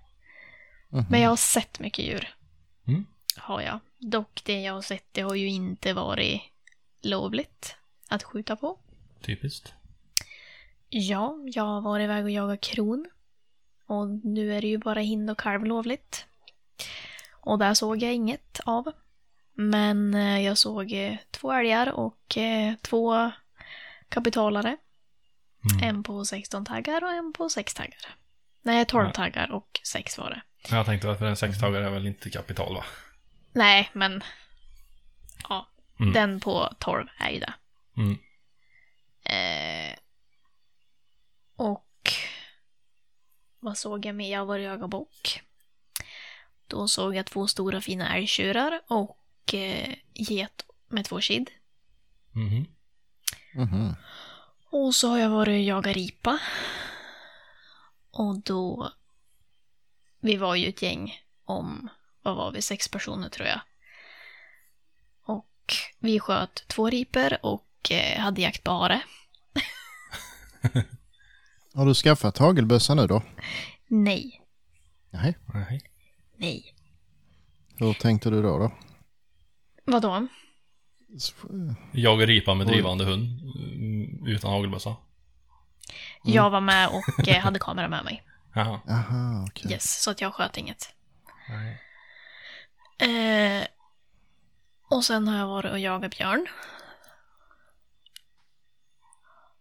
Mhm. 0.88 1.04
Men 1.10 1.20
jag 1.20 1.28
har 1.28 1.36
sett 1.36 1.80
mycket 1.80 2.04
djur. 2.04 2.34
Mm. 2.86 3.06
Har 3.36 3.60
jag. 3.60 3.80
Dock 3.98 4.42
det 4.44 4.60
jag 4.60 4.74
har 4.74 4.82
sett, 4.82 5.04
det 5.12 5.20
har 5.20 5.34
ju 5.34 5.48
inte 5.48 5.92
varit 5.92 6.42
lovligt 7.00 7.76
att 8.08 8.22
skjuta 8.22 8.56
på. 8.56 8.78
Typiskt. 9.20 9.74
Ja, 10.88 11.38
jag 11.44 11.64
har 11.64 11.80
varit 11.80 12.04
iväg 12.04 12.24
och 12.24 12.30
jagat 12.30 12.60
kron. 12.60 13.06
Och 13.86 14.08
nu 14.08 14.54
är 14.54 14.60
det 14.60 14.68
ju 14.68 14.78
bara 14.78 15.00
hind 15.00 15.30
och 15.30 15.38
kalv 15.38 15.64
lovligt. 15.64 16.26
Och 17.30 17.58
där 17.58 17.74
såg 17.74 18.02
jag 18.02 18.14
inget 18.14 18.60
av. 18.64 18.92
Men 19.60 20.14
eh, 20.14 20.40
jag 20.40 20.58
såg 20.58 20.92
eh, 20.92 21.16
två 21.30 21.52
älgar 21.52 21.86
och 21.92 22.36
eh, 22.36 22.74
två 22.82 23.30
kapitalare. 24.08 24.76
Mm. 25.72 25.88
En 25.88 26.02
på 26.02 26.24
16 26.24 26.64
taggar 26.64 27.04
och 27.04 27.10
en 27.12 27.32
på 27.32 27.48
6 27.48 27.74
taggar. 27.74 28.14
Nej, 28.62 28.84
12 28.86 29.06
Ja. 29.06 29.12
taggar 29.12 29.50
och 29.52 29.80
6 29.84 30.18
var 30.18 30.30
det. 30.30 30.42
Jag 30.70 30.86
tänkte 30.86 31.10
att 31.10 31.20
en 31.20 31.36
sextagare 31.36 31.86
är 31.86 31.90
väl 31.90 32.06
inte 32.06 32.30
kapital 32.30 32.74
va? 32.74 32.84
Nej, 33.52 33.90
men 33.92 34.22
ja, 35.48 35.68
Mm. 36.00 36.12
den 36.12 36.40
på 36.40 36.74
12 36.78 37.06
är 37.18 37.30
ju 37.30 37.38
det. 37.40 37.54
Mm. 37.96 38.18
Eh, 39.24 39.98
och 41.56 42.12
vad 43.60 43.78
såg 43.78 44.06
jag 44.06 44.14
mer? 44.14 44.32
Jag 44.32 44.46
var 44.46 44.58
och 44.58 44.64
jagade 44.64 44.88
bock. 44.88 45.42
Då 46.66 46.88
såg 46.88 47.14
jag 47.16 47.26
två 47.26 47.46
stora 47.46 47.80
fina 47.80 48.16
älgtjurar 48.16 48.80
och 48.86 49.18
eh, 49.54 49.94
get 50.14 50.66
med 50.88 51.04
två 51.04 51.20
kid. 51.20 51.50
Mhm. 52.32 52.66
Mhm. 53.54 53.94
Och 54.70 54.94
så 54.94 55.08
har 55.08 55.18
jag 55.18 55.30
varit 55.30 55.48
och 55.48 55.60
jagat 55.60 55.96
ripa. 55.96 56.38
Och 58.10 58.42
då... 58.42 58.92
Vi 60.20 60.36
var 60.36 60.54
ju 60.54 60.68
ett 60.68 60.82
gäng 60.82 61.20
om, 61.44 61.88
vad 62.22 62.36
var 62.36 62.52
vi, 62.52 62.62
sex 62.62 62.88
personer 62.88 63.28
tror 63.28 63.48
jag. 63.48 63.60
Och 65.22 65.74
vi 65.98 66.20
sköt 66.20 66.68
två 66.68 66.90
riper 66.90 67.38
och 67.42 67.90
eh, 67.90 68.20
hade 68.20 68.40
jakt 68.40 68.64
på 68.64 68.70
hare. 68.70 69.02
Har 71.74 71.86
du 71.86 71.94
skaffat 71.94 72.38
hagelbössa 72.38 72.94
nu 72.94 73.06
då? 73.06 73.22
Nej, 73.86 74.42
Nej. 75.10 75.36
Nej. 75.54 75.80
nej. 76.36 76.74
Hur 77.76 77.92
tänkte 77.92 78.30
du 78.30 78.42
då? 78.42 78.58
då? 78.58 78.72
Vadå? 79.90 80.26
S- 81.16 81.34
Jag 81.92 82.28
ripa 82.28 82.54
med 82.54 82.66
drivande 82.66 83.04
hund. 83.04 83.40
mm, 83.74 84.26
Utan 84.26 84.50
hagelbössa. 84.50 84.96
Jag 86.24 86.50
var 86.50 86.60
med 86.60 86.88
och 86.88 87.28
eh, 87.28 87.40
hade 87.42 87.58
kamera 87.58 87.88
med 87.88 88.04
mig. 88.04 88.22
Jaha. 88.54 88.80
Aha, 88.88 89.44
okej. 89.48 89.72
Yes, 89.72 90.02
så 90.02 90.10
att 90.10 90.20
jag 90.20 90.34
sköt 90.34 90.56
inget. 90.56 90.94
Nej. 91.48 91.82
Eh, 93.60 93.66
och 94.90 95.04
sen 95.04 95.28
har 95.28 95.36
jag 95.38 95.46
varit 95.46 95.72
och 95.72 95.78
jagat 95.78 96.16
björn. 96.18 96.46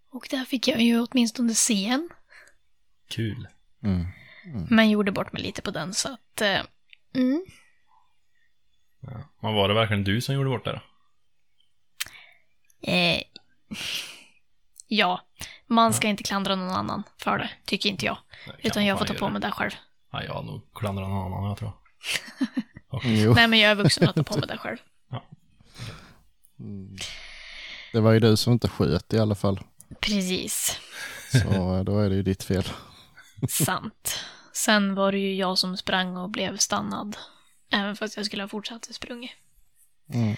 Och 0.10 0.28
där 0.32 0.46
fick 0.46 0.68
jag 0.68 0.82
ju 0.82 1.00
åtminstone 1.00 1.54
se 1.56 1.86
en. 1.88 2.10
Kul. 3.10 3.48
Mm. 3.84 4.06
Men 4.70 4.90
gjorde 4.90 5.12
bort 5.12 5.34
mig 5.34 5.42
lite 5.42 5.62
på 5.62 5.72
den 5.72 5.94
så 5.94 6.14
att... 6.14 6.42
Eh, 6.42 6.62
mm. 7.16 7.46
Ja. 9.12 9.18
Men 9.42 9.54
var 9.54 9.68
det 9.68 9.74
verkligen 9.74 10.04
du 10.04 10.22
som 10.22 10.36
gjorde 10.36 10.50
bort 10.50 10.66
det 10.66 10.72
då? 10.72 10.82
eh, 12.92 13.22
ja, 14.88 15.22
man 15.68 15.94
ska 15.94 16.08
inte 16.08 16.24
klandra 16.24 16.56
någon 16.56 16.70
annan 16.76 17.04
för 17.18 17.38
det, 17.38 17.50
tycker 17.66 17.90
inte 17.90 18.06
jag. 18.06 18.18
Nej, 18.48 18.56
kan 18.56 18.68
Utan 18.72 18.82
man 18.82 18.88
jag 18.88 18.98
får 19.00 19.06
fan 19.06 19.16
ta 19.16 19.20
på 19.20 19.26
göra. 19.26 19.32
mig 19.34 19.42
det 19.42 19.52
själv. 19.52 19.72
Ja, 20.12 20.24
jag 20.24 20.34
har 20.34 20.44
nog 20.44 20.62
klandrat 20.74 21.10
någon 21.10 21.34
annan 21.34 21.50
jag 21.50 21.58
tror. 21.58 21.72
Jo. 23.04 23.34
Nej, 23.34 23.48
men 23.48 23.60
jag 23.60 23.72
är 23.72 23.76
vuxen 23.76 24.10
att 24.10 24.16
ta 24.16 24.24
på 24.24 24.38
mig 24.38 24.48
det 24.48 24.58
själv. 24.58 24.78
Mm. 26.60 26.96
Det 27.94 28.00
var 28.00 28.12
ju 28.12 28.20
du 28.20 28.38
som 28.38 28.54
inte 28.54 28.68
sköt 28.68 29.14
i 29.14 29.20
alla 29.20 29.36
fall. 29.36 29.60
Precis, 30.00 30.80
Så 31.32 31.76
eh, 31.76 31.84
då 31.84 32.00
är 32.00 32.10
det 32.10 32.16
ju 32.16 32.24
ditt 32.24 32.44
fel. 32.44 32.64
sant. 33.50 34.20
Sen 34.54 34.96
var 34.96 35.12
det 35.12 35.18
ju 35.18 35.36
jag 35.36 35.58
som 35.58 35.78
sprang 35.78 36.18
och 36.18 36.30
blev 36.30 36.58
stannad. 36.58 37.18
Även 37.70 37.96
fast 37.96 38.18
jag 38.18 38.26
skulle 38.26 38.44
ha 38.44 38.48
fortsatt 38.48 38.96
sprungit. 38.96 39.32
Mm. 40.14 40.36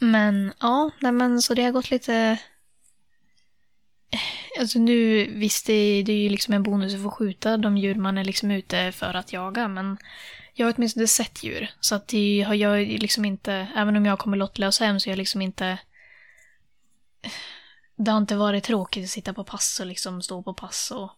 Men 0.00 0.52
ja, 0.60 0.90
nej 1.00 1.12
men 1.12 1.42
så 1.42 1.54
det 1.54 1.62
har 1.62 1.72
gått 1.72 1.90
lite... 1.90 2.38
Alltså 4.60 4.78
nu, 4.78 5.24
visst 5.30 5.66
det, 5.66 5.72
är- 5.72 6.02
det 6.02 6.12
är 6.12 6.22
ju 6.22 6.28
liksom 6.28 6.54
en 6.54 6.62
bonus 6.62 6.94
att 6.94 7.02
få 7.02 7.10
skjuta 7.10 7.56
de 7.56 7.76
djur 7.78 7.94
man 7.94 8.18
är 8.18 8.24
liksom 8.24 8.50
ute 8.50 8.92
för 8.92 9.14
att 9.14 9.32
jaga, 9.32 9.68
men 9.68 9.98
jag 10.54 10.66
har 10.66 10.74
åtminstone 10.76 11.06
sett 11.06 11.44
djur. 11.44 11.70
Så 11.80 11.94
att 11.94 12.08
det 12.08 12.42
har 12.42 12.54
jag 12.54 12.86
liksom 12.86 13.24
inte, 13.24 13.68
även 13.76 13.96
om 13.96 14.06
jag 14.06 14.18
kommer 14.18 14.36
lottlös 14.36 14.80
hem 14.80 15.00
så 15.00 15.08
är 15.08 15.12
jag 15.12 15.18
liksom 15.18 15.42
inte... 15.42 15.78
Det 17.96 18.10
har 18.10 18.18
inte 18.18 18.36
varit 18.36 18.64
tråkigt 18.64 19.04
att 19.04 19.10
sitta 19.10 19.34
på 19.34 19.44
pass 19.44 19.80
och 19.80 19.86
liksom 19.86 20.22
stå 20.22 20.42
på 20.42 20.54
pass 20.54 20.90
och... 20.90 21.10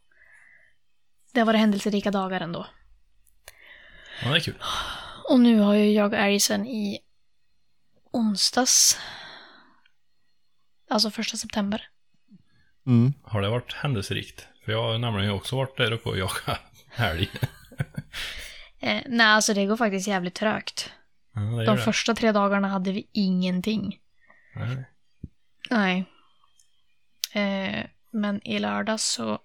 Det 1.33 1.41
har 1.41 1.47
varit 1.47 1.61
händelserika 1.61 2.11
dagar 2.11 2.41
ändå. 2.41 2.67
Ja, 4.23 4.29
det 4.31 4.37
är 4.37 4.41
kul. 4.41 4.63
Och 5.29 5.41
nu 5.41 5.59
har 5.61 5.75
jag 5.75 5.87
jagat 5.93 6.19
älg 6.21 6.41
sen 6.41 6.67
i 6.67 6.99
onsdags. 8.13 8.99
Alltså 10.91 11.11
första 11.11 11.37
september. 11.37 11.89
Mm. 12.87 13.13
Har 13.23 13.43
det 13.43 13.49
varit 13.49 13.73
händelserikt? 13.73 14.47
För 14.65 14.73
jag 14.73 14.83
har 14.83 14.99
nämligen 14.99 15.31
också 15.33 15.57
varit 15.57 15.77
där 15.77 15.93
uppe 15.93 16.09
och 16.09 16.19
jagat 16.19 16.61
älg. 16.97 17.31
Eh, 18.81 19.03
nej, 19.07 19.27
alltså 19.27 19.55
det 19.55 19.67
går 19.67 19.77
faktiskt 19.77 20.09
jävligt 20.09 20.35
trögt. 20.35 20.93
Ja, 21.35 21.41
De 21.41 21.65
det. 21.65 21.79
första 21.79 22.15
tre 22.15 22.33
dagarna 22.33 22.69
hade 22.69 22.93
vi 22.93 23.09
ingenting. 23.13 23.99
Nej. 24.55 24.85
Nej. 25.71 26.05
Eh, 27.33 27.85
men 28.11 28.47
i 28.47 28.59
lördags 28.59 29.05
så 29.05 29.39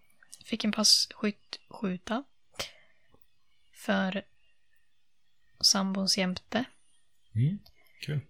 fick 0.45 0.63
en 0.63 0.71
passkytt 0.71 1.59
skjuta. 1.69 2.23
För 3.73 4.23
sambons 5.59 6.17
jämte. 6.17 6.65
Mm. 7.35 7.59
Kul. 8.01 8.21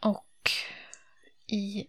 Och 0.00 0.50
i... 1.46 1.86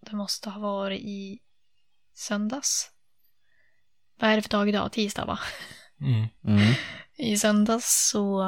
Det 0.00 0.16
måste 0.16 0.50
ha 0.50 0.60
varit 0.60 1.00
i 1.00 1.40
söndags. 2.14 2.92
Vad 4.18 4.30
är 4.30 4.36
det 4.36 4.42
för 4.42 4.50
dag 4.50 4.68
idag? 4.68 4.92
Tisdag 4.92 5.24
va? 5.24 5.38
Mm. 6.00 6.26
Mm. 6.44 6.74
I 7.16 7.36
söndags 7.36 8.08
så 8.10 8.44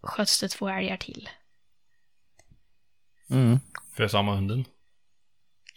sköts 0.00 0.40
det 0.40 0.48
två 0.48 0.68
älgar 0.68 0.96
till. 0.96 1.28
Mm. 3.30 3.60
För 3.92 4.08
samma 4.08 4.34
hunden. 4.34 4.64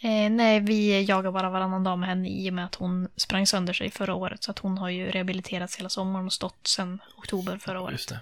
Eh, 0.02 0.30
nej, 0.30 0.60
vi 0.60 1.02
jagar 1.02 1.30
bara 1.32 1.50
varannan 1.50 1.84
dag 1.84 1.98
med 1.98 2.08
henne 2.08 2.28
i 2.28 2.50
och 2.50 2.54
med 2.54 2.64
att 2.64 2.74
hon 2.74 3.08
sprang 3.16 3.46
sönder 3.46 3.72
sig 3.72 3.90
förra 3.90 4.14
året. 4.14 4.42
Så 4.44 4.50
att 4.50 4.58
hon 4.58 4.78
har 4.78 4.88
ju 4.88 5.10
rehabiliterats 5.10 5.76
hela 5.76 5.88
sommaren 5.88 6.26
och 6.26 6.32
stått 6.32 6.66
sedan 6.66 7.00
oktober 7.16 7.58
förra 7.58 7.80
året. 7.80 8.12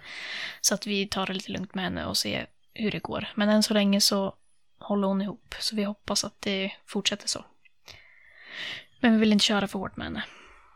Så 0.61 0.75
att 0.75 0.87
vi 0.87 1.07
tar 1.07 1.27
det 1.27 1.33
lite 1.33 1.53
lugnt 1.53 1.75
med 1.75 1.85
henne 1.85 2.05
och 2.05 2.17
ser 2.17 2.47
hur 2.75 2.91
det 2.91 2.99
går. 2.99 3.29
Men 3.35 3.49
än 3.49 3.63
så 3.63 3.75
länge 3.75 4.01
så 4.01 4.35
håller 4.79 5.09
hon 5.09 5.23
ihop. 5.23 5.55
Så 5.61 5.77
vi 5.77 5.85
hoppas 5.85 6.25
att 6.25 6.41
det 6.41 6.73
fortsätter 6.87 7.29
så. 7.29 7.45
Men 9.01 9.13
vi 9.13 9.19
vill 9.19 9.33
inte 9.33 9.45
köra 9.45 9.69
för 9.69 9.79
hårt 9.79 9.97
med 9.97 10.07
henne. 10.07 10.25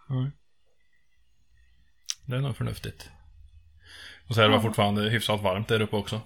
Nej. 0.08 0.30
Det 2.26 2.36
är 2.36 2.40
nog 2.40 2.56
förnuftigt. 2.56 3.10
Och 4.28 4.34
så 4.34 4.40
är 4.40 4.48
det 4.48 4.54
Ja. 4.54 4.62
fortfarande 4.62 5.10
hyfsat 5.10 5.40
varmt 5.42 5.68
där 5.68 5.80
uppe 5.80 5.96
också. 5.96 6.20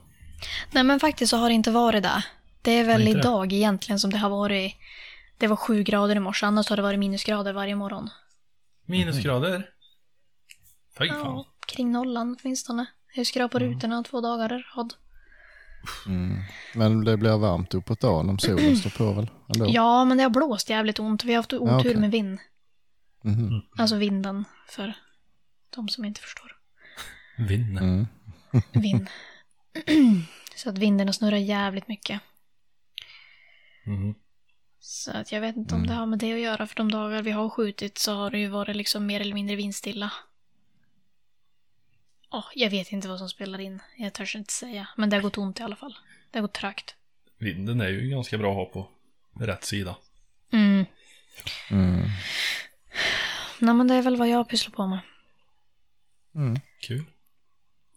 Nej 0.70 0.84
men 0.84 1.00
faktiskt 1.00 1.30
så 1.30 1.36
har 1.36 1.48
det 1.48 1.54
inte 1.54 1.70
varit 1.70 2.02
det. 2.02 2.22
Det 2.66 2.72
är 2.72 2.84
väl 2.84 3.00
inte 3.08 3.12
det? 3.14 3.18
idag 3.20 3.52
egentligen 3.52 3.98
som 4.00 4.10
det 4.10 4.18
har 4.18 4.30
varit. 4.30 4.74
Det 5.38 5.46
var 5.46 5.56
sju 5.56 5.82
grader 5.82 6.16
i 6.16 6.20
morse, 6.20 6.46
annars 6.46 6.68
har 6.68 6.76
det 6.76 6.82
varit 6.82 6.98
minusgrader 6.98 7.52
varje 7.52 7.76
morgon. 7.76 8.10
Minusgrader. 8.86 9.70
Fy 10.98 11.08
fan. 11.08 11.18
Ja, 11.18 11.46
kring 11.66 11.92
nollan 11.92 12.36
åtminstone. 12.42 12.86
Jag 13.14 13.26
skrapade 13.26 13.64
Mm. 13.64 13.76
rutorna 13.76 14.02
två 14.02 14.20
dagar 14.20 14.52
i 14.58 14.62
rad. 14.76 14.94
Mm. 16.06 16.38
Men 16.74 17.04
det 17.04 17.16
blir 17.16 17.38
varmt 17.38 17.74
uppåt 17.74 18.00
dagen 18.00 18.30
om 18.30 18.38
solen 18.38 18.76
står 18.76 18.90
på 18.90 19.12
väl? 19.12 19.30
Ändå. 19.54 19.66
Ja, 19.68 20.04
men 20.04 20.16
det 20.16 20.22
har 20.22 20.30
blåst 20.30 20.70
jävligt 20.70 20.98
ont. 20.98 21.24
Vi 21.24 21.32
har 21.32 21.36
haft 21.36 21.52
otur 21.52 21.66
Ja, 21.68 21.78
okej. 21.80 21.96
med 21.96 22.10
vind. 22.10 22.38
Mhm. 23.22 23.62
Alltså 23.78 23.96
vinden, 23.96 24.44
för 24.68 24.92
de 25.76 25.88
som 25.88 26.04
inte 26.04 26.20
förstår. 26.20 26.56
Vinn. 27.38 27.78
Mm. 27.78 28.06
Vind. 28.72 29.08
Så 30.56 30.68
att 30.70 30.78
vinden 30.78 31.08
har 31.08 31.12
snurrat 31.12 31.40
jävligt 31.40 31.88
mycket. 31.88 32.20
Mhm. 33.86 34.14
Så 34.78 35.10
att 35.10 35.32
jag 35.32 35.40
vet 35.40 35.56
inte 35.56 35.74
om 35.74 35.86
det 35.86 35.94
har 35.94 36.06
med 36.06 36.18
det 36.18 36.32
att 36.32 36.40
göra. 36.40 36.66
För 36.66 36.76
de 36.76 36.90
dagar 36.92 37.22
vi 37.22 37.30
har 37.30 37.48
skjutit 37.48 37.98
så 37.98 38.14
har 38.14 38.30
det 38.30 38.38
ju 38.38 38.48
varit 38.48 38.76
liksom 38.76 39.06
mer 39.06 39.20
eller 39.20 39.34
mindre 39.34 39.56
vindstilla. 39.56 40.12
Ja, 42.30 42.44
jag 42.54 42.70
vet 42.70 42.92
inte 42.92 43.08
vad 43.08 43.18
som 43.18 43.28
spelar 43.28 43.58
in. 43.60 43.82
Jag 43.96 44.12
törs 44.12 44.36
inte 44.36 44.52
säga. 44.52 44.88
Men 44.96 45.10
det 45.10 45.16
har 45.16 45.22
gått 45.22 45.38
ont 45.38 45.60
i 45.60 45.62
alla 45.62 45.76
fall. 45.76 45.98
Det 46.30 46.38
har 46.38 46.42
gått 46.42 46.52
trögt. 46.54 46.94
Vinden 47.38 47.80
är 47.80 47.88
ju 47.88 48.08
ganska 48.10 48.38
bra 48.38 48.50
att 48.50 48.56
ha 48.56 48.64
på 48.66 48.88
rätt 49.44 49.64
sida. 49.64 49.96
Mm. 50.52 50.84
Mm. 51.70 52.02
Nej 53.58 53.74
men 53.74 53.88
det 53.88 53.94
är 53.94 54.02
väl 54.02 54.16
vad 54.16 54.28
jag 54.28 54.48
pysslar 54.48 54.72
på 54.74 54.86
med. 54.86 54.98
Mm. 56.34 56.60
Kul. 56.80 57.04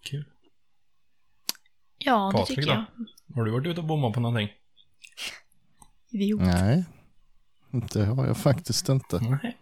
Kul. 0.02 0.26
Ja, 1.98 2.32
det 2.32 2.38
Patrik 2.40 2.58
tycker 2.58 2.76
då? 2.76 2.86
jag. 3.28 3.36
Har 3.36 3.44
du 3.44 3.52
varit 3.52 3.68
ute 3.68 3.80
och 3.80 3.88
bommat 3.88 4.14
på 4.14 4.20
någonting? 4.20 4.54
Idiot. 6.12 6.42
Nej, 6.42 6.84
det 7.72 8.06
har 8.06 8.28
jag 8.28 8.38
faktiskt 8.38 8.90
inte. 8.90 9.20
Nej. 9.20 9.58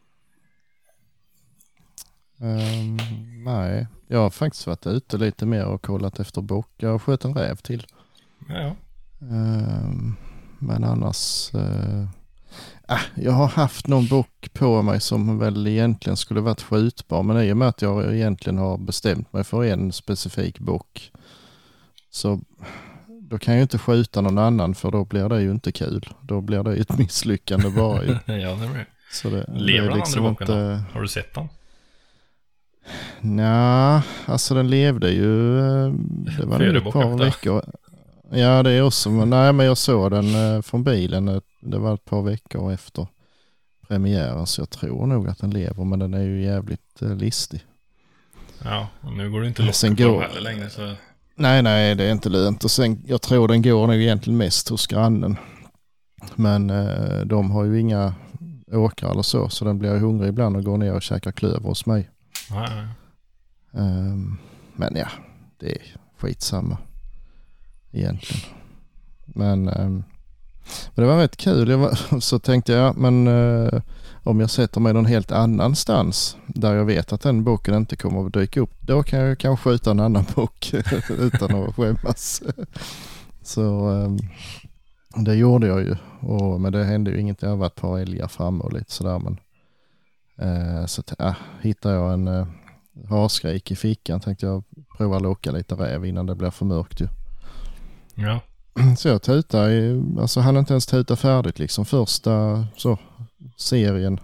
Ehm, 2.39 2.97
nej, 3.45 3.87
jag 4.07 4.19
har 4.19 4.29
faktiskt 4.29 4.67
varit 4.67 4.87
ute 4.87 5.17
lite 5.17 5.45
mer 5.45 5.65
och 5.65 5.81
kollat 5.81 6.19
efter 6.19 6.41
bockar 6.41 6.89
och 6.89 7.03
sköt 7.03 7.25
en 7.25 7.33
räv 7.33 7.55
till. 7.55 7.87
Ja. 8.49 8.75
Ehm, 9.21 10.15
men 10.59 10.83
annars... 10.83 11.53
eh, 11.53 12.07
ah, 12.87 12.99
jag 13.15 13.31
har 13.31 13.47
haft 13.47 13.87
någon 13.87 14.07
bock 14.07 14.53
på 14.53 14.81
mig 14.81 15.01
som 15.01 15.39
väl 15.39 15.67
egentligen 15.67 16.17
skulle 16.17 16.41
varit 16.41 16.61
skjutbar. 16.61 17.23
Men 17.23 17.41
i 17.41 17.53
och 17.53 17.57
med 17.57 17.67
att 17.67 17.81
jag 17.81 18.15
egentligen 18.15 18.57
har 18.57 18.77
bestämt 18.77 19.33
mig 19.33 19.43
för 19.43 19.63
en 19.63 19.91
specifik 19.91 20.59
bock. 20.59 21.11
Så 22.09 22.41
då 23.29 23.37
kan 23.37 23.53
jag 23.53 23.59
ju 23.59 23.61
inte 23.61 23.77
skjuta 23.77 24.21
någon 24.21 24.37
annan 24.37 24.75
för 24.75 24.91
då 24.91 25.05
blir 25.05 25.29
det 25.29 25.41
ju 25.41 25.51
inte 25.51 25.71
kul. 25.71 26.05
Då 26.21 26.41
blir 26.41 26.63
det 26.63 26.75
ju 26.75 26.81
ett 26.81 26.97
misslyckande 26.97 27.69
bara 27.69 28.03
ju. 28.03 28.09
ja, 28.25 28.49
det 28.55 28.67
blir 28.67 28.85
Så 29.11 29.29
det, 29.29 29.45
Lever 29.53 29.89
den 29.89 30.01
andra 30.01 30.21
bocken 30.21 30.47
då? 30.47 30.53
Har 30.93 31.01
du 31.01 31.07
sett 31.07 31.33
den? 31.33 31.47
Nja, 33.21 34.03
alltså 34.25 34.53
den 34.55 34.69
levde 34.69 35.09
ju... 35.11 35.59
eh, 35.59 35.91
Det 36.37 36.45
var 36.45 36.59
nog 36.59 36.75
ett 36.87 36.93
par 36.93 37.17
veckor. 37.17 37.63
Ja, 38.31 38.63
det 38.63 38.71
är 38.71 38.81
också. 38.81 39.09
Men, 39.09 39.29
nej, 39.29 39.53
men 39.53 39.65
jag 39.65 39.77
såg 39.77 40.11
den 40.11 40.55
eh, 40.55 40.61
från 40.61 40.83
bilen. 40.83 41.27
eh, 41.27 41.39
Det 41.61 41.77
var 41.77 41.93
ett 41.93 42.05
par 42.05 42.21
veckor 42.21 42.73
efter 42.73 43.07
premiären. 43.87 44.47
Så 44.47 44.61
jag 44.61 44.69
tror 44.69 45.05
nog 45.05 45.27
att 45.29 45.39
den 45.39 45.51
lever. 45.51 45.83
Men 45.85 45.99
den 45.99 46.13
är 46.13 46.21
ju 46.23 46.43
jävligt 46.43 47.01
listig. 47.01 47.65
Ja, 48.63 48.87
och 49.01 49.13
nu 49.13 49.31
går 49.31 49.41
det 49.41 49.47
inte 49.47 49.61
att 49.69 49.83
locka 49.83 50.03
på 50.03 50.11
går- 50.11 50.21
heller 50.21 50.41
längre 50.41 50.69
så... 50.69 50.93
Nej, 51.39 51.61
nej, 51.61 51.95
det 51.95 52.03
är 52.03 52.11
inte 52.11 52.29
lönt. 52.29 52.63
Och 52.63 52.71
sen, 52.71 53.03
jag 53.07 53.21
tror 53.21 53.47
den 53.47 53.61
går 53.61 53.87
nog 53.87 53.95
egentligen 53.95 54.37
mest 54.37 54.69
hos 54.69 54.87
grannen. 54.87 55.37
Men 56.35 56.69
eh, 56.69 57.19
de 57.25 57.51
har 57.51 57.63
ju 57.63 57.79
inga 57.79 58.13
åkrar 58.71 59.11
eller 59.11 59.21
så. 59.21 59.49
Så 59.49 59.65
den 59.65 59.79
blir 59.79 59.97
hungrig 59.97 60.29
ibland 60.29 60.57
och 60.57 60.63
går 60.63 60.77
ner 60.77 60.93
och 60.93 61.01
käkar 61.01 61.31
klöver 61.31 61.67
hos 61.67 61.85
mig. 61.85 62.09
Nej. 62.51 62.87
Ehm, 63.73 64.37
men 64.75 64.95
ja, 64.95 65.07
det 65.59 65.71
är 65.71 65.81
skitsamma 66.17 66.77
egentligen. 67.91 68.43
Men, 69.25 69.67
ehm, 69.67 70.03
men 70.95 71.05
det 71.05 71.05
var 71.05 71.17
rätt 71.17 71.37
kul. 71.37 71.75
Var, 71.75 72.19
så 72.19 72.39
tänkte 72.39 72.73
jag, 72.73 72.97
men 72.97 73.27
eh, 73.27 73.81
om 74.27 74.39
jag 74.39 74.49
sätter 74.49 74.79
mig 74.79 74.93
någon 74.93 75.05
helt 75.05 75.31
annanstans 75.31 76.37
där 76.47 76.75
jag 76.75 76.85
vet 76.85 77.13
att 77.13 77.21
den 77.21 77.43
boken 77.43 77.73
inte 77.73 77.95
kommer 77.95 78.25
att 78.25 78.33
dyka 78.33 78.59
upp, 78.59 78.73
då 78.79 79.03
kan 79.03 79.19
jag 79.19 79.39
kanske 79.39 79.63
skjuta 79.63 79.91
en 79.91 79.99
annan 79.99 80.25
bok 80.35 80.73
utan 81.09 81.63
att 81.63 81.75
skämmas. 81.75 82.43
så 83.41 83.89
ehm, 83.89 84.17
det 85.15 85.35
gjorde 85.35 85.67
jag 85.67 85.81
ju. 85.81 85.95
Och, 86.19 86.61
men 86.61 86.71
det 86.71 86.83
hände 86.83 87.11
ju 87.11 87.19
inget. 87.19 87.41
Har 87.41 87.55
varit 87.55 87.73
ett 87.73 87.81
par 87.81 87.99
älgar 87.99 88.27
framme 88.27 88.63
och 88.63 88.73
lite 88.73 88.91
sådär. 88.91 89.19
Men, 89.19 89.39
eh, 90.37 90.85
så 90.85 91.01
att, 91.01 91.13
ja, 91.17 91.35
hittar 91.61 91.93
jag 91.93 92.13
en 92.13 92.27
eh, 92.27 92.47
harskrik 93.09 93.71
i 93.71 93.75
fickan 93.75 94.19
tänkte 94.19 94.45
jag 94.45 94.63
prova 94.97 95.19
locka 95.19 95.51
lite 95.51 95.75
räv 95.75 96.05
innan 96.05 96.25
det 96.25 96.35
blir 96.35 96.51
för 96.51 96.65
mörkt 96.65 97.01
ju. 97.01 97.07
Ja. 98.15 98.39
Så 98.97 99.07
jag 99.07 99.21
tutade, 99.21 100.03
alltså 100.19 100.39
han 100.39 100.57
inte 100.57 100.73
ens 100.73 100.85
tuta 100.85 101.15
färdigt 101.15 101.59
liksom 101.59 101.85
första 101.85 102.65
så 102.77 102.97
serien. 103.57 104.19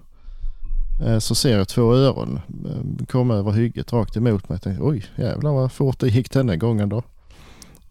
Eh, 1.06 1.20
Så 1.20 1.36
ser 1.36 1.58
jag 1.58 1.68
två 1.68 1.94
öron 1.96 2.40
eh, 2.66 3.06
komma 3.06 3.34
över 3.36 3.52
hygget 3.52 3.94
rakt 3.94 4.18
emot 4.18 4.50
mig. 4.50 4.56
Jag 4.56 4.62
tänkte 4.62 4.84
oj 4.84 5.06
jävlar 5.16 5.52
vad 5.52 5.72
fort 5.72 6.00
det 6.00 6.08
gick 6.08 6.32
denna 6.32 6.56
gången 6.56 6.90
då. 6.90 7.04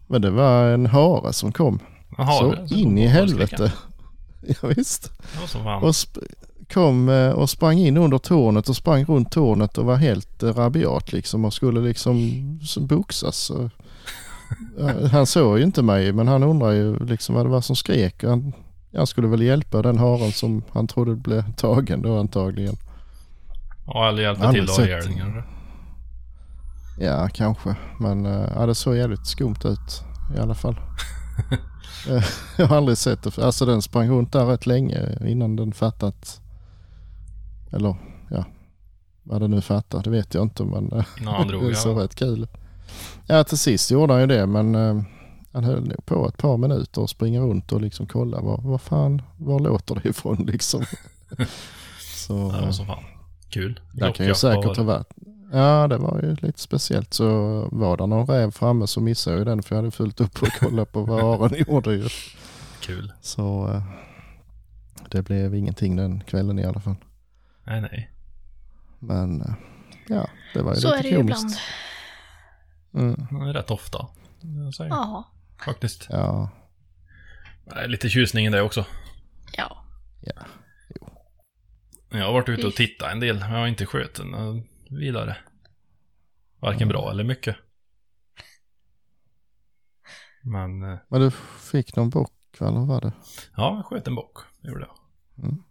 Men 0.07 0.21
det 0.21 0.29
var 0.31 0.63
en 0.67 0.85
hare 0.85 1.33
som 1.33 1.51
kom. 1.51 1.79
Jaha, 2.17 2.31
så 2.39 2.55
det- 2.55 2.75
in 2.75 2.97
i 2.97 3.07
helvete. 3.07 3.71
Ja, 4.61 4.67
visst. 4.75 5.11
Och 5.83 5.95
kom 6.73 7.09
eh, 7.09 7.29
och 7.29 7.49
sprang 7.49 7.77
in 7.77 7.97
under 7.97 8.17
tornet 8.17 8.69
och 8.69 8.75
sprang 8.75 9.05
runt 9.05 9.31
tornet 9.31 9.77
och 9.77 9.85
var 9.85 9.95
helt 9.95 10.43
rabiat 10.43 11.13
liksom 11.13 11.45
och 11.45 11.53
skulle 11.53 11.79
liksom 11.81 12.59
boxas. 12.77 13.37
Så, 13.37 13.69
han 15.11 15.25
såg 15.25 15.57
ju 15.57 15.63
inte 15.63 15.81
mig 15.81 16.11
men 16.13 16.27
han 16.27 16.43
undrar 16.43 16.71
ju 16.71 16.99
liksom 17.05 17.35
vad 17.35 17.45
det 17.45 17.49
var 17.49 17.61
som 17.61 17.75
skrek. 17.75 18.23
Han, 18.23 18.53
jag 18.93 19.07
skulle 19.07 19.27
väl 19.27 19.41
hjälpa 19.41 19.81
den 19.81 19.97
haren 19.97 20.31
som 20.31 20.63
han 20.71 20.87
trodde 20.87 21.15
blev 21.15 21.53
tagen 21.53 22.01
då 22.01 22.19
antagligen. 22.19 22.75
Ja, 23.85 24.09
eller 24.09 24.23
hjälpa 24.23 24.51
till 24.51 24.67
sett. 24.67 24.87
ihjäl 24.87 25.05
den. 25.05 25.43
Ja, 26.99 27.29
kanske. 27.33 27.75
Men 27.99 28.25
äh, 28.25 28.49
ja, 28.55 28.65
det 28.65 28.75
såg 28.75 28.95
jävligt 28.95 29.27
skumt 29.27 29.65
ut 29.65 30.03
i 30.37 30.39
alla 30.39 30.55
fall. 30.55 30.75
Eh, 32.09 32.23
jag 32.57 32.67
har 32.67 32.77
aldrig 32.77 32.97
sett 32.97 33.23
det. 33.23 33.37
Alltså 33.37 33.65
den 33.65 33.81
sprang 33.81 34.09
runt 34.09 34.33
där 34.33 34.45
rätt 34.45 34.65
länge 34.65 35.27
innan 35.27 35.55
den 35.55 35.73
fattat. 35.73 36.41
Eller 37.71 37.95
ja, 38.29 38.45
vad 39.23 39.41
det 39.41 39.47
nu 39.47 39.61
fattar, 39.61 40.03
det 40.03 40.09
vet 40.09 40.33
jag 40.33 40.43
inte. 40.43 40.63
Men 40.63 40.91
eh, 40.91 41.05
det 41.69 41.75
såg 41.75 41.97
ja. 41.97 42.03
rätt 42.03 42.15
kul 42.15 42.47
Ja, 43.27 43.43
till 43.43 43.57
sist 43.57 43.91
gjorde 43.91 44.13
han 44.13 44.21
ju 44.21 44.27
det. 44.27 44.47
Men 44.47 44.75
eh, 44.75 45.03
han 45.53 45.63
höll 45.63 45.83
nog 45.87 46.05
på 46.05 46.27
ett 46.27 46.37
par 46.37 46.57
minuter 46.57 47.01
och 47.01 47.09
springa 47.09 47.39
runt 47.41 47.71
och 47.71 47.81
liksom 47.81 48.05
kolla 48.07 48.41
vad, 48.41 48.63
vad 48.63 48.81
fan, 48.81 49.21
var 49.37 49.59
låter 49.59 49.95
det 49.95 50.09
ifrån 50.09 50.37
liksom. 50.47 50.85
Så 52.27 52.51
det 52.51 52.57
eh, 52.57 52.65
var 52.65 52.71
som 52.71 52.85
fan. 52.85 53.03
Kul. 53.49 53.79
där 53.93 54.11
kan 54.11 54.25
ju 54.25 54.35
säkert 54.35 54.65
ha 54.65 54.73
det. 54.73 54.83
varit. 54.83 55.07
Ja, 55.51 55.87
det 55.87 55.97
var 55.97 56.19
ju 56.23 56.35
lite 56.35 56.59
speciellt. 56.59 57.13
Så 57.13 57.27
var 57.71 57.97
det 57.97 58.05
någon 58.05 58.27
räv 58.27 58.51
framme 58.51 58.87
så 58.87 59.01
missade 59.01 59.37
jag 59.37 59.45
den 59.45 59.63
för 59.63 59.75
jag 59.75 59.81
hade 59.81 59.91
fullt 59.91 60.21
upp 60.21 60.41
och 60.41 60.47
kollat 60.59 60.91
på 60.91 61.03
vad 61.03 61.21
haren 61.39 61.63
gjorde 61.67 61.93
ju. 61.95 62.07
Kul. 62.81 63.13
Så 63.21 63.67
eh, 63.73 63.83
det 65.11 65.21
blev 65.21 65.55
ingenting 65.55 65.95
den 65.95 66.23
kvällen 66.23 66.59
i 66.59 66.65
alla 66.65 66.79
fall. 66.79 66.95
Nej, 67.63 67.81
nej. 67.81 68.09
Men 68.99 69.41
eh, 69.41 69.53
ja, 70.07 70.27
det 70.53 70.61
var 70.61 70.73
ju 70.75 70.81
Så 70.81 70.87
lite 70.87 70.99
är 70.99 71.03
det 71.03 71.09
ju 71.09 71.17
komiskt. 71.17 71.59
ibland. 72.93 73.17
Mm, 73.31 73.45
Det 73.53 73.59
Rätt 73.59 73.71
ofta. 73.71 74.07
Ja. 74.89 75.23
Faktiskt. 75.65 76.07
ja, 76.09 76.49
lite 77.87 78.09
tjusning 78.09 78.45
i 78.45 78.49
det 78.49 78.61
också. 78.61 78.85
Ja. 79.57 79.85
ja. 80.21 80.45
Jag 82.09 82.25
har 82.25 82.33
varit 82.33 82.49
ute 82.49 82.67
och 82.67 82.73
tittat 82.73 83.11
en 83.11 83.19
del, 83.19 83.39
men 83.39 83.51
jag 83.51 83.59
har 83.59 83.67
inte 83.67 83.85
skjutit 83.85 84.15
den 84.15 84.33
eh, 84.33 84.63
vidare. 84.89 85.37
Varken 86.59 86.87
bra 86.87 87.11
eller 87.11 87.23
mycket. 87.23 87.55
Men, 90.41 90.83
eh, 90.83 90.97
Men 91.09 91.21
du 91.21 91.31
fick 91.71 91.95
någon 91.95 92.09
bock 92.09 92.31
eller 92.59 92.71
vad 92.71 92.87
var 92.87 93.01
det? 93.01 93.11
ja, 93.57 93.75
jag 93.75 93.85
sköt 93.85 94.07
en 94.07 94.15
bock. 94.15 94.37
Det 94.61 94.67
gjorde 94.69 94.87
jag. 94.87 94.97
Mm. 95.45 95.63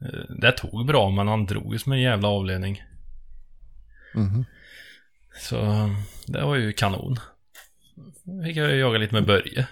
Eh, 0.00 0.36
Det 0.40 0.52
tog 0.52 0.86
bra, 0.86 1.10
men 1.10 1.28
han 1.28 1.46
drog 1.46 1.72
ju 1.72 1.78
som 1.78 1.92
en 1.92 2.00
jävla 2.00 2.28
avledning. 2.28 2.82
Mhm. 4.14 4.44
Så 5.40 5.56
det 6.26 6.44
var 6.44 6.56
ju 6.56 6.72
kanon. 6.72 7.16
Fick 8.44 8.56
jag 8.56 8.76
jaga 8.76 8.98
lite 8.98 9.14
med 9.14 9.26
Börje. 9.26 9.66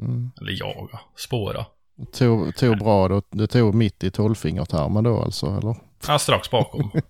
Mm. 0.00 0.30
Eller 0.40 0.52
jaga, 0.52 1.00
spåra. 1.16 1.66
Tog, 2.12 2.56
tog 2.56 2.78
bra 2.78 3.08
då, 3.08 3.22
det 3.30 3.46
tog 3.46 3.74
mitt 3.74 4.04
i 4.04 4.10
tolvfingertarmen 4.10 5.04
då 5.04 5.20
alltså 5.22 5.46
eller? 5.46 5.76
Ja, 6.08 6.18
strax 6.18 6.50
bakom. 6.50 6.90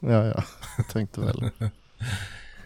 Ja, 0.00 0.24
ja, 0.26 0.42
jag 0.76 0.88
tänkte 0.88 1.20
väl. 1.20 1.50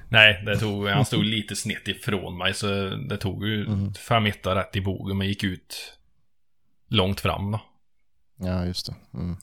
Nej, 0.09 0.43
det 0.47 0.57
tog, 0.59 0.89
han 0.89 1.05
stod 1.05 1.25
lite 1.25 1.57
snett 1.57 1.89
ifrån 1.89 2.39
mig 2.39 2.55
så 2.55 2.67
det 3.09 3.17
tog 3.17 3.47
ju 3.47 3.67
Mm. 3.67 3.95
fem 3.95 4.23
meter 4.23 4.55
rätt 4.55 4.77
i 4.77 4.81
bogen 4.81 5.19
men 5.19 5.27
gick 5.29 5.45
ut 5.45 5.99
långt 6.89 7.21
fram 7.21 7.51
då. 7.51 7.61
Ja, 8.37 8.65
just 8.67 8.87
det. 8.87 8.95
Mm. 9.19 9.37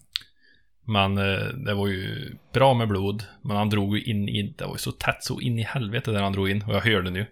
Men 0.86 1.17
eh, 1.17 1.45
det 1.65 1.73
var 1.73 1.88
ju 1.88 2.36
bra 2.53 2.73
med 2.73 2.88
blod, 2.88 3.23
men 3.41 3.57
han 3.57 3.69
drog 3.69 3.97
ju 3.97 4.03
in 4.03 4.29
i, 4.29 4.55
det 4.57 4.65
var 4.65 4.73
ju 4.73 4.77
så 4.77 4.91
tätt 4.91 5.23
så 5.23 5.39
in 5.41 5.60
i 5.60 5.63
helvete 5.63 6.12
där 6.12 6.21
han 6.21 6.34
drog 6.34 6.49
in 6.49 6.63
och 6.63 6.73
jag 6.75 6.81
hörde 6.81 7.10
nu. 7.10 7.25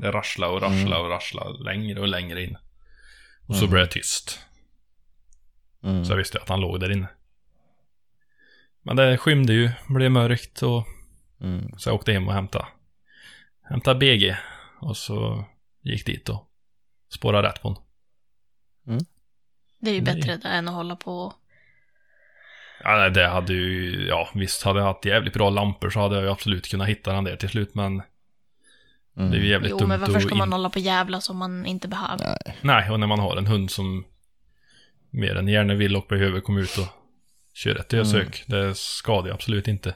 Det 0.00 0.10
rasslade 0.10 0.52
och 0.52 0.62
rasslade 0.62 1.02
och 1.02 1.10
rasslade 1.10 1.64
längre 1.64 2.00
och 2.00 2.08
längre 2.08 2.42
in. 2.42 2.56
Och 3.46 3.54
så 3.56 3.60
Mm. 3.64 3.70
blev 3.70 3.84
det 3.86 3.92
tyst. 3.92 4.40
Mm. 5.82 6.04
Så 6.04 6.12
jag 6.12 6.16
visste 6.16 6.38
att 6.38 6.48
han 6.48 6.60
låg 6.60 6.80
där 6.80 6.90
inne. 6.92 7.08
Men 8.82 8.96
det 8.96 9.18
skymde 9.18 9.52
ju, 9.52 9.70
blev 9.88 10.10
mörkt 10.10 10.62
och 10.62 10.86
Mm. 11.40 11.78
så 11.78 11.88
jag 11.88 11.94
åkte 11.96 12.12
hem 12.12 12.28
och 12.28 12.34
hämtade, 12.34 12.66
hämtade 13.62 13.98
BG. 13.98 14.36
Och 14.80 14.96
så 14.96 15.44
gick 15.82 16.06
dit 16.06 16.28
och 16.28 16.50
spårade 17.14 17.48
rätt 17.48 17.62
på 17.62 17.68
honom. 17.68 17.82
Det 19.78 19.90
är 19.90 19.94
ju 19.94 20.00
bättre 20.00 20.36
det 20.36 20.48
än 20.48 20.68
att 20.68 20.74
hålla 20.74 20.96
på. 20.96 21.34
Ja, 22.82 22.96
nej, 22.96 23.10
det 23.10 23.28
hade 23.28 23.52
ju, 23.52 24.06
ja 24.08 24.28
visst 24.34 24.62
hade 24.62 24.78
jag 24.78 24.86
haft 24.86 25.04
jävligt 25.04 25.34
bra 25.34 25.50
lampor 25.50 25.90
så 25.90 26.00
hade 26.00 26.14
jag 26.14 26.24
ju 26.24 26.30
absolut 26.30 26.68
kunnat 26.70 26.88
hitta 26.88 27.12
den 27.12 27.24
där 27.24 27.36
till 27.36 27.48
slut 27.48 27.74
men 27.74 28.02
Mm. 29.16 29.30
det 29.30 29.36
är 29.36 29.40
ju 29.40 29.48
jävligt 29.48 29.70
Jo, 29.70 29.78
dumt 29.78 29.88
men 29.88 30.00
varför 30.00 30.20
ska 30.20 30.34
man 30.34 30.48
in... 30.48 30.52
hålla 30.52 30.70
på 30.70 30.78
jävla 30.78 31.20
som 31.20 31.36
man 31.36 31.66
inte 31.66 31.88
behöver? 31.88 32.24
Nej. 32.24 32.56
Nej, 32.62 32.90
och 32.90 33.00
när 33.00 33.06
man 33.06 33.18
har 33.18 33.36
en 33.36 33.46
hund 33.46 33.70
som 33.70 34.04
mer 35.10 35.36
än 35.36 35.48
gärna 35.48 35.74
vill 35.74 35.96
och 35.96 36.06
behöver 36.08 36.40
komma 36.40 36.60
ut 36.60 36.78
och 36.78 36.86
köra 37.54 37.78
ett 37.78 37.88
dösök. 37.88 38.44
Det 38.46 38.76
skadar 38.76 39.26
ju 39.26 39.34
absolut 39.34 39.68
inte. 39.68 39.94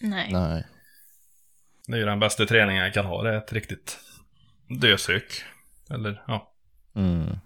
Nej. 0.00 0.28
Nej. 0.32 0.66
Det 1.86 1.92
är 1.92 1.98
ju 1.98 2.04
den 2.04 2.20
bästa 2.20 2.46
träningen 2.46 2.84
jag 2.84 2.94
kan 2.94 3.06
ha, 3.06 3.22
det 3.22 3.30
är 3.30 3.38
ett 3.38 3.52
riktigt 3.52 3.98
dösök. 4.80 5.42
Eller, 5.90 6.22
ja. 6.26 6.52
Mm. 6.96 7.36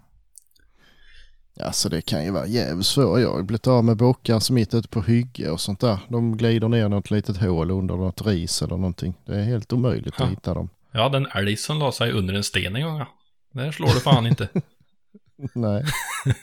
Alltså 1.63 1.89
det 1.89 2.01
kan 2.01 2.23
ju 2.25 2.31
vara 2.31 2.47
jävligt 2.47 2.85
svårt. 2.85 3.19
Jag 3.19 3.33
har 3.33 3.43
blivit 3.43 3.67
av 3.67 3.85
med 3.85 3.97
bockar 3.97 4.39
som 4.39 4.53
mitt 4.55 4.73
ute 4.73 4.87
på 4.87 5.01
hygge 5.01 5.49
och 5.49 5.61
sånt 5.61 5.79
där. 5.79 5.99
De 6.09 6.37
glider 6.37 6.67
ner 6.67 6.89
något 6.89 7.11
litet 7.11 7.37
hål 7.37 7.71
under 7.71 7.95
något 7.95 8.21
ris 8.21 8.61
eller 8.61 8.77
någonting. 8.77 9.13
Det 9.25 9.35
är 9.35 9.43
helt 9.43 9.73
omöjligt 9.73 10.13
Ja. 10.17 10.25
att 10.25 10.31
hitta 10.31 10.53
dem. 10.53 10.69
Jag 10.97 11.03
hade 11.03 11.17
en 11.17 11.25
älg 11.25 11.57
som 11.57 11.79
la 11.79 11.91
sig 11.91 12.11
under 12.11 12.33
en 12.33 12.43
sten 12.43 12.75
en 12.75 12.83
gång. 12.83 12.97
Ja. 12.97 13.07
Där 13.53 13.71
slår 13.71 13.87
det 13.87 13.99
fan 13.99 14.27
inte. 14.27 14.49
Nej. 15.55 15.83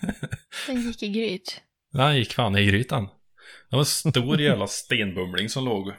Den 0.67 0.83
gick 0.83 1.03
i 1.03 1.09
gryt. 1.09 1.61
Den 1.93 2.17
gick 2.17 2.33
fan 2.33 2.57
i 2.57 2.67
grytan. 2.67 3.05
Det 3.71 3.77
var 3.77 3.79
en 3.79 3.85
stor 3.87 4.41
jävla 4.41 4.67
stenbumling 4.67 5.49
som 5.49 5.65
låg. 5.65 5.93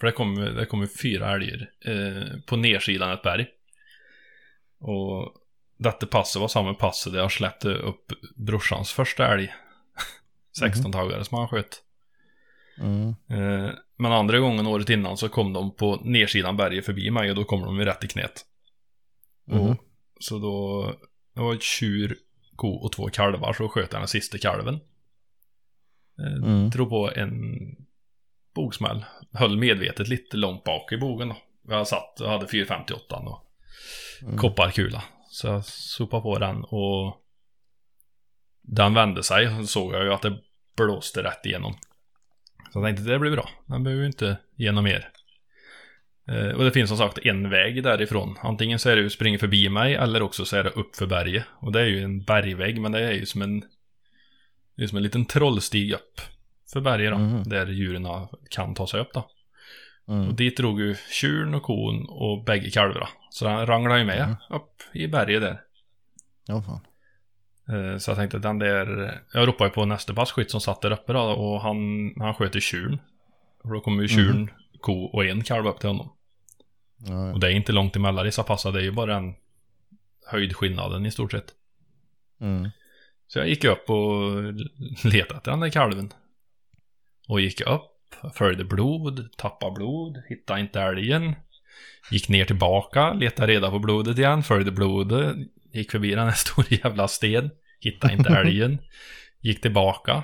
För 0.00 0.06
det 0.06 0.12
kom, 0.12 0.34
det 0.34 0.66
kom 0.66 0.88
fyra 1.02 1.34
älgar 1.34 1.70
eh, 1.84 2.40
på 2.46 2.56
nedsidan 2.56 3.12
ett 3.12 3.22
berg. 3.22 3.46
Och 4.80 5.32
detta 5.78 6.06
passet 6.06 6.40
var 6.40 6.48
samma 6.48 6.74
pass 6.74 7.04
där 7.04 7.18
jag 7.18 7.32
släppte 7.32 7.68
upp 7.68 8.12
brorsans 8.36 8.92
första 8.92 9.34
älg. 9.34 9.54
16-tagare 10.62 11.24
som 11.24 11.38
han 11.38 11.48
sköt. 11.48 11.83
Mm. 12.78 13.08
Eh, 13.08 13.70
men 13.96 14.12
andra 14.12 14.38
gången 14.38 14.66
året 14.66 14.90
innan 14.90 15.16
så 15.16 15.28
kom 15.28 15.52
de 15.52 15.74
på 15.76 15.96
nedsidan 16.04 16.56
berget 16.56 16.84
förbi 16.86 17.10
mig 17.10 17.30
och 17.30 17.36
då 17.36 17.44
kom 17.44 17.60
de 17.60 17.78
ju 17.78 17.84
rätt 17.84 18.04
i 18.04 18.08
knät. 18.08 18.44
Mhm. 19.46 19.60
Och, 19.60 19.76
så 20.20 20.38
då, 20.38 20.86
det 21.34 21.40
var 21.40 21.54
ett 21.54 21.62
tjur, 21.62 22.16
ko 22.56 22.68
och 22.68 22.92
två 22.92 23.08
kalvar 23.08 23.52
så 23.52 23.68
sköt 23.68 23.92
jag 23.92 24.00
den 24.00 24.08
sista 24.08 24.38
kalven. 24.38 24.74
Eh, 26.18 26.44
Mm. 26.44 26.70
Drog 26.70 26.88
på 26.88 27.10
en 27.16 27.32
bogsmäll. 28.54 29.04
Höll 29.32 29.56
medvetet 29.56 30.08
lite 30.08 30.36
långt 30.36 30.64
bak 30.64 30.92
i 30.92 30.96
bogen 30.96 31.28
då. 31.28 31.36
Jag 31.68 31.88
satt 31.88 32.20
och 32.20 32.30
hade 32.30 32.46
458 32.48 33.16
och 33.16 33.40
Mm. 34.22 34.36
kopparkula. 34.38 35.04
Så 35.28 35.46
jag 35.46 35.64
sopade 35.64 36.22
på 36.22 36.38
den 36.38 36.64
och 36.64 37.16
den 38.62 38.94
vände 38.94 39.22
sig. 39.22 39.48
Så 39.60 39.66
såg 39.66 39.94
jag 39.94 40.04
ju 40.04 40.12
att 40.12 40.22
det 40.22 40.38
blåste 40.76 41.22
rätt 41.22 41.46
igenom. 41.46 41.74
Så 42.72 42.78
jag 42.78 42.84
tänkte 42.84 43.02
det 43.12 43.18
blir 43.18 43.30
bra. 43.30 43.48
Den 43.66 43.84
behöver 43.84 44.02
ju 44.02 44.06
inte 44.06 44.36
igenom 44.56 44.84
mer. 44.84 45.08
Eh, 46.28 46.48
och 46.48 46.64
det 46.64 46.70
finns 46.72 46.88
som 46.88 46.98
sagt 46.98 47.18
en 47.18 47.50
väg 47.50 47.82
därifrån. 47.82 48.36
Antingen 48.42 48.78
så 48.78 48.90
är 48.90 48.96
det 48.96 49.02
ju 49.02 49.10
springa 49.10 49.38
förbi 49.38 49.68
mig 49.68 49.94
eller 49.94 50.22
också 50.22 50.44
så 50.44 50.56
är 50.56 50.64
det 50.64 50.70
upp 50.70 50.96
för 50.96 51.06
berget. 51.06 51.44
Och 51.60 51.72
det 51.72 51.80
är 51.80 51.86
ju 51.86 52.02
en 52.02 52.22
bergvägg 52.24 52.80
men 52.80 52.92
det 52.92 53.00
är 53.00 53.12
ju 53.12 53.26
som 53.26 53.42
en 53.42 53.60
det 54.76 54.82
är 54.82 54.86
som 54.86 54.96
en 54.96 55.02
liten 55.04 55.24
trollstig 55.24 55.92
upp 55.92 56.20
för 56.72 56.80
berget 56.80 57.12
då. 57.12 57.18
Mhm. 57.18 57.42
Där 57.42 57.66
djuren 57.66 58.06
kan 58.50 58.74
ta 58.74 58.86
sig 58.86 59.00
upp 59.00 59.12
då. 59.14 59.30
Och 60.06 60.14
Mm. 60.14 60.36
dit 60.36 60.56
drog 60.56 60.80
ju 60.80 60.94
tjuren 61.10 61.54
och 61.54 61.62
kon 61.62 62.06
och 62.08 62.44
bägge 62.44 62.70
kalvarna. 62.70 63.08
Så 63.30 63.44
den 63.44 63.66
ranglade 63.66 64.00
ju 64.00 64.06
med 64.06 64.18
Mm. 64.20 64.34
upp 64.50 64.82
i 64.92 65.06
berget 65.08 65.40
där. 65.42 65.60
Ja, 66.46 66.62
fan. 66.62 66.80
Eh, 67.68 67.98
Så 67.98 68.10
jag 68.10 68.18
tänkte 68.18 68.38
den 68.38 68.58
där, 68.58 69.20
jag 69.32 69.48
ropade 69.48 69.70
på 69.70 69.84
nästa 69.84 70.14
passkytt 70.14 70.50
som 70.50 70.60
satt 70.60 70.82
där 70.82 70.90
uppe 70.90 71.12
då 71.12 71.20
och 71.20 71.60
han, 71.60 71.78
han 72.18 72.34
sköt 72.34 72.56
ju 72.56 72.60
tjuren. 72.60 72.98
Och 73.62 73.72
då 73.72 73.80
kom 73.80 74.00
ju 74.02 74.08
tjuren, 74.08 74.50
ko 74.80 75.04
och 75.04 75.24
en 75.24 75.42
kalv 75.42 75.66
upp 75.66 75.80
till 75.80 75.88
honom. 75.88 76.12
Ja, 76.96 77.26
ja. 77.26 77.32
Och 77.32 77.40
det 77.40 77.46
är 77.46 77.50
inte 77.50 77.72
långt 77.72 77.96
emellan 77.96 78.24
dessa 78.24 78.42
passar, 78.42 78.72
det 78.72 78.78
är 78.78 78.84
ju 78.84 78.92
bara 78.92 79.16
en 79.16 79.34
höjdskillnaden 80.26 81.06
i 81.06 81.10
stort 81.10 81.32
sett. 81.32 81.52
Mm. 82.40 82.70
Så 83.26 83.38
jag 83.38 83.48
gick 83.48 83.64
upp 83.64 83.90
och 83.90 84.42
letade 85.04 85.36
efter 85.36 85.50
den 85.50 85.60
där 85.60 85.70
kalven. 85.70 86.10
Och 87.28 87.40
gick 87.40 87.60
upp, 87.60 88.14
följde 88.34 88.64
blod, 88.64 89.28
tappade 89.36 89.72
blod, 89.72 90.22
hittade 90.28 90.60
inte 90.60 90.80
älgen. 90.80 91.34
Gick 92.10 92.28
ner 92.28 92.44
tillbaka, 92.44 93.12
letade 93.12 93.52
reda 93.52 93.70
på 93.70 93.78
blodet 93.78 94.18
igen, 94.18 94.42
följde 94.42 94.70
blodet. 94.70 95.36
Gick 95.74 95.90
förbi 95.90 96.10
den 96.14 96.24
här 96.28 96.32
stora 96.36 96.66
jävla 96.70 97.08
sten, 97.08 97.50
hittade 97.80 98.12
inte 98.14 98.28
älgen. 98.30 98.78
Gick 99.40 99.60
tillbaka. 99.60 100.22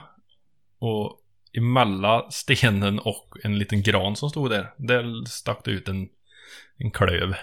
Och 0.79 1.21
emellan 1.53 2.33
stenen 2.33 2.99
och 2.99 3.37
en 3.45 3.59
liten 3.59 3.83
gran 3.83 4.17
som 4.17 4.31
stod 4.31 4.51
där, 4.51 4.75
där 4.77 5.25
stack 5.29 5.65
det 5.65 5.71
ut 5.71 5.89
en, 5.89 6.09
en 6.77 6.91
klöv. 6.91 7.35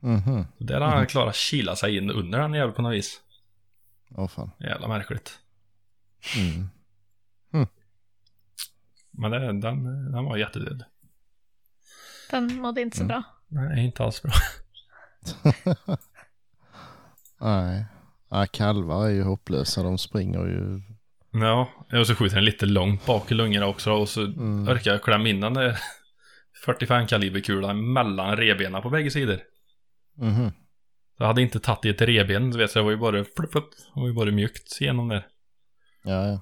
Mhm. 0.00 0.46
Så 0.58 0.64
där 0.64 0.80
har 0.80 0.88
han 0.88 1.06
klarat 1.06 1.28
att 1.28 1.34
kila 1.34 1.76
sig 1.76 1.96
in 1.96 2.10
under 2.10 2.38
den 2.38 2.54
jäveln 2.54 2.74
på 2.74 2.82
något 2.82 2.94
vis. 2.94 3.20
Ja, 4.08 4.28
fan. 4.28 4.50
Jävla 4.60 4.88
märkligt. 4.88 5.38
Mm. 6.36 6.68
Men 9.10 9.30
det, 9.30 9.38
den, 9.38 9.60
den 10.12 10.24
var 10.24 10.36
jättedöd. 10.36 10.84
Den 12.30 12.56
mådde 12.56 12.80
inte 12.80 12.96
så 12.96 13.02
Mm. 13.02 13.08
bra. 13.08 13.22
Nej, 13.48 13.84
inte 13.84 14.04
alls 14.04 14.22
bra. 14.22 14.32
Nej. 17.40 17.84
Ja, 18.30 18.46
kalvar 18.52 19.06
är 19.06 19.10
ju 19.10 19.22
hopplösa. 19.22 19.82
De 19.82 19.98
springer 19.98 20.38
ju. 20.46 20.80
Ja, 21.40 21.68
och 22.00 22.06
så 22.06 22.14
skjuter 22.14 22.36
den 22.36 22.44
lite 22.44 22.66
långt 22.66 23.06
bak 23.06 23.30
i 23.30 23.34
lungorna 23.34 23.66
också 23.66 23.92
och 23.92 24.08
så 24.08 24.20
Mm. 24.24 24.68
orkar 24.68 24.90
jag 24.90 25.02
klämma 25.02 25.28
in 25.28 25.40
den 25.40 25.54
där 25.54 25.78
45 26.64 27.06
kaliberkulan 27.06 27.92
mellan 27.92 28.36
rebenen 28.36 28.82
på 28.82 28.90
bägge 28.90 29.10
sidor. 29.10 29.40
Mhm. 30.16 30.52
Jag 31.18 31.26
hade 31.26 31.42
inte 31.42 31.60
tagit 31.60 31.84
i 31.84 31.88
ett 31.88 32.00
reben, 32.00 32.50
du 32.50 32.58
vet, 32.58 32.70
så 32.70 32.78
det 32.78 32.82
var 32.82 32.90
ju 32.90 32.96
bara 32.96 33.24
flupp, 33.24 33.52
flupp, 33.52 33.70
det 33.94 34.00
var 34.00 34.06
ju 34.08 34.14
bara 34.14 34.30
mjukt 34.30 34.80
igenom 34.80 35.08
där. 35.08 35.26
Ja, 36.04 36.26
ja. 36.26 36.40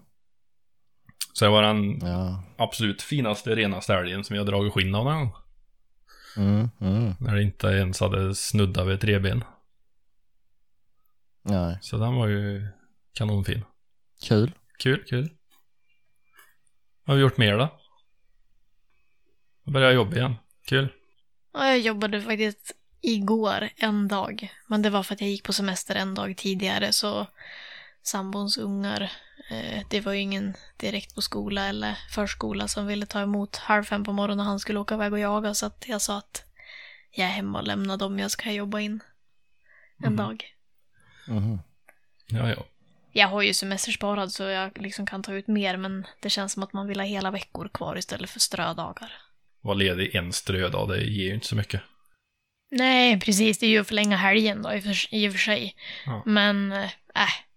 Så 1.32 1.44
det 1.44 1.50
var 1.50 1.62
den 1.62 1.98
Ja. 2.02 2.44
absolut 2.58 3.02
finaste, 3.02 3.54
renaste 3.56 3.94
älgen 3.94 4.24
som 4.24 4.36
jag 4.36 4.46
dragit 4.46 4.72
skinn 4.72 4.94
av 4.94 5.04
någon 5.04 5.16
gång. 5.18 5.32
Mm. 6.36 6.68
Mm. 6.80 7.14
När 7.20 7.34
det 7.36 7.42
inte 7.42 7.66
ens 7.66 8.00
hade 8.00 8.34
snuddat 8.34 8.86
vid 8.86 8.94
ett 8.94 9.04
reben. 9.04 9.44
Nej. 11.42 11.78
Så 11.80 11.96
den 11.96 12.14
var 12.14 12.28
ju 12.28 12.68
kanonfin. 13.12 13.64
Kul. 14.22 14.52
Kul, 14.78 15.04
kul. 15.04 15.30
Vad 17.04 17.14
har 17.14 17.14
vi 17.16 17.22
gjort 17.22 17.36
mer 17.36 17.58
då? 17.58 17.78
Jag 19.64 19.72
börjar 19.74 19.92
jobba 19.92 20.16
igen. 20.16 20.34
Kul. 20.66 20.88
Ja, 21.52 21.66
jag 21.66 21.78
jobbade 21.78 22.22
faktiskt 22.22 22.72
igår 23.00 23.68
en 23.76 24.08
dag. 24.08 24.52
Men 24.66 24.82
det 24.82 24.90
var 24.90 25.02
för 25.02 25.14
att 25.14 25.20
jag 25.20 25.30
gick 25.30 25.44
på 25.44 25.52
semester 25.52 25.94
en 25.94 26.14
dag 26.14 26.36
tidigare 26.36 26.92
så 26.92 27.26
sambons 28.02 28.58
ungar, 28.58 29.12
eh, 29.50 29.82
det 29.90 30.00
var 30.00 30.12
ju 30.12 30.20
ingen 30.20 30.54
direkt 30.76 31.14
på 31.14 31.22
skola 31.22 31.66
eller 31.66 31.98
förskola 32.10 32.68
som 32.68 32.86
ville 32.86 33.06
ta 33.06 33.20
emot 33.20 33.56
halv 33.56 33.84
fem 33.84 34.04
på 34.04 34.12
morgonen 34.12 34.40
och 34.40 34.46
han 34.46 34.60
skulle 34.60 34.78
åka 34.80 34.94
iväg 34.94 35.12
och 35.12 35.18
jaga 35.18 35.54
så 35.54 35.66
att 35.66 35.84
jag 35.88 36.02
sa 36.02 36.18
att 36.18 36.44
jag 37.10 37.26
är 37.26 37.30
hemma 37.32 37.58
och 37.58 37.66
lämnar 37.66 37.96
dem, 37.96 38.18
jag 38.18 38.30
ska 38.30 38.52
jobba 38.52 38.80
in 38.80 39.00
en 40.04 40.12
Mhm. 40.12 40.16
dag. 40.16 40.44
Mhm. 41.26 41.58
Ja, 42.26 42.48
ja. 42.48 42.64
Jag 43.12 43.28
har 43.28 43.42
ju 43.42 43.54
semestersparad 43.54 44.32
så 44.32 44.42
jag 44.42 44.78
liksom 44.78 45.06
kan 45.06 45.22
ta 45.22 45.32
ut 45.32 45.46
mer 45.46 45.76
men 45.76 46.06
det 46.20 46.30
känns 46.30 46.52
som 46.52 46.62
att 46.62 46.72
man 46.72 46.88
vill 46.88 47.00
ha 47.00 47.06
hela 47.06 47.30
veckor 47.30 47.68
kvar 47.68 47.96
istället 47.98 48.30
för 48.30 48.40
strödagar. 48.40 49.12
Var 49.60 49.74
ledig 49.74 50.14
en 50.14 50.32
strödag, 50.32 50.88
det 50.88 51.04
ger 51.04 51.28
ju 51.28 51.34
inte 51.34 51.46
så 51.46 51.56
mycket. 51.56 51.80
Nej, 52.70 53.20
precis. 53.20 53.58
Det 53.58 53.66
är 53.66 53.70
ju 53.70 53.78
att 53.78 53.86
förlänga 53.86 54.16
helgen 54.16 54.62
då 54.62 54.74
i 54.74 54.78
och 54.78 54.82
för, 54.82 55.14
i 55.14 55.28
och 55.28 55.32
för 55.32 55.38
sig. 55.38 55.76
Ja. 56.06 56.22
Men, 56.26 56.72
äh, 56.72 56.88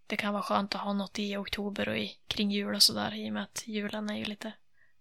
det 0.08 0.16
kan 0.16 0.34
vara 0.34 0.44
skönt 0.44 0.76
att 0.76 0.82
ha 0.82 0.94
något 0.94 1.20
i 1.20 1.38
oktober 1.38 1.90
och 1.90 1.98
i, 1.98 2.12
kring 2.28 2.52
jul 2.52 2.76
och 2.76 2.84
sådär 2.84 3.16
i 3.16 3.30
och 3.30 3.34
med 3.34 3.44
att 3.44 3.64
julen 3.68 4.10
är 4.10 4.18
ju 4.18 4.26
lite 4.26 4.52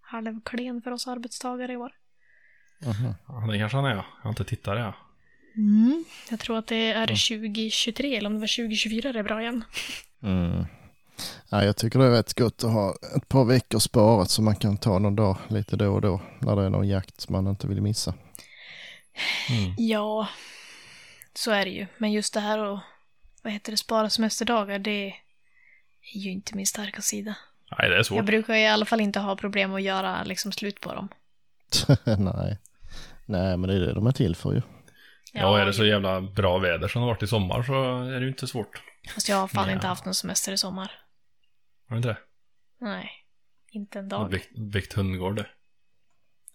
halvklen 0.01 0.81
för 0.81 0.91
oss 0.91 1.07
arbetstagare 1.07 1.73
i 1.73 1.77
år. 1.77 1.91
Mhm. 2.79 3.13
Ja, 3.27 3.51
det 3.51 3.59
kanske 3.59 3.77
han 3.77 3.85
är, 3.85 3.95
ja. 3.95 4.05
Jag 4.17 4.23
har 4.23 4.29
inte 4.29 4.43
tittat 4.43 4.75
det, 4.75 4.81
ja. 4.81 4.93
Mm. 5.57 6.05
Jag 6.29 6.39
tror 6.39 6.57
att 6.57 6.67
det 6.67 6.91
är 6.91 7.07
2023 7.07 8.15
eller 8.15 8.29
om 8.29 8.33
det 8.33 8.39
var 8.39 8.57
2024 8.57 9.13
det 9.13 9.19
är 9.19 9.23
bra 9.23 9.41
igen. 9.41 9.63
Mm. 10.23 10.65
Ja, 11.49 11.63
jag 11.63 11.77
tycker 11.77 11.99
det 11.99 12.05
är 12.05 12.11
rätt 12.11 12.33
gott 12.33 12.63
att 12.63 12.71
ha 12.71 12.95
ett 13.15 13.27
par 13.29 13.45
veckor 13.45 13.79
sparat 13.79 14.29
så 14.29 14.41
man 14.41 14.55
kan 14.55 14.77
ta 14.77 14.99
någon 14.99 15.15
dag 15.15 15.37
lite 15.47 15.75
då 15.75 15.93
och 15.93 16.01
då 16.01 16.21
när 16.41 16.55
det 16.55 16.65
är 16.65 16.69
någon 16.69 16.87
jakt 16.87 17.29
man 17.29 17.47
inte 17.47 17.67
vill 17.67 17.81
missa. 17.81 18.13
Mm. 19.49 19.73
Ja, 19.77 20.27
Så 21.33 21.51
är 21.51 21.65
det 21.65 21.71
ju. 21.71 21.87
Men 21.97 22.11
just 22.11 22.33
det 22.33 22.39
här 22.39 22.59
och 22.59 22.79
vad 23.43 23.53
heter 23.53 23.71
det, 23.71 23.77
spara 23.77 24.09
semesterdagar, 24.09 24.79
det 24.79 25.07
är 26.13 26.19
ju 26.19 26.31
inte 26.31 26.55
min 26.55 26.67
starka 26.67 27.01
sida. 27.01 27.35
Nej, 27.79 27.89
det 27.89 27.97
är 27.97 28.03
svårt. 28.03 28.15
Jag 28.15 28.25
brukar 28.25 28.53
i 28.53 28.67
alla 28.67 28.85
fall 28.85 29.01
inte 29.01 29.19
ha 29.19 29.35
problem 29.35 29.73
att 29.73 29.81
göra 29.81 30.23
liksom 30.23 30.51
slut 30.51 30.79
på 30.81 30.93
dem. 30.93 31.09
Nej. 32.17 32.57
Nej, 33.25 33.57
men 33.57 33.61
det 33.61 33.75
är 33.75 33.79
det 33.79 33.93
de 33.93 34.07
är 34.07 34.11
till 34.11 34.35
för 34.35 34.53
ju. 34.53 34.61
Ja, 35.41 35.59
är 35.59 35.65
det 35.65 35.73
så 35.73 35.85
jävla 35.85 36.21
bra 36.21 36.57
väder 36.57 36.87
som 36.87 37.01
det 37.01 37.05
har 37.07 37.13
varit 37.13 37.23
i 37.23 37.27
sommar 37.27 37.63
så 37.63 37.73
är 38.03 38.13
det 38.13 38.19
ju 38.21 38.27
inte 38.27 38.47
svårt. 38.47 38.81
Fast 39.15 39.29
jag 39.29 39.35
har 39.37 39.47
fan 39.47 39.67
Ja. 39.67 39.73
inte 39.73 39.87
haft 39.87 40.05
någon 40.05 40.13
semester 40.15 40.51
i 40.53 40.57
sommar. 40.57 40.91
Har 41.89 41.95
du 41.95 41.97
inte 41.97 42.07
det? 42.09 42.17
Nej, 42.79 43.11
inte 43.71 43.99
en 43.99 44.09
Du 44.09 44.15
har 44.15 44.21
dag. 44.23 44.31
Byggt, 44.31 44.57
byggt 44.57 44.93
hundgård 44.93 45.35
du. 45.35 45.45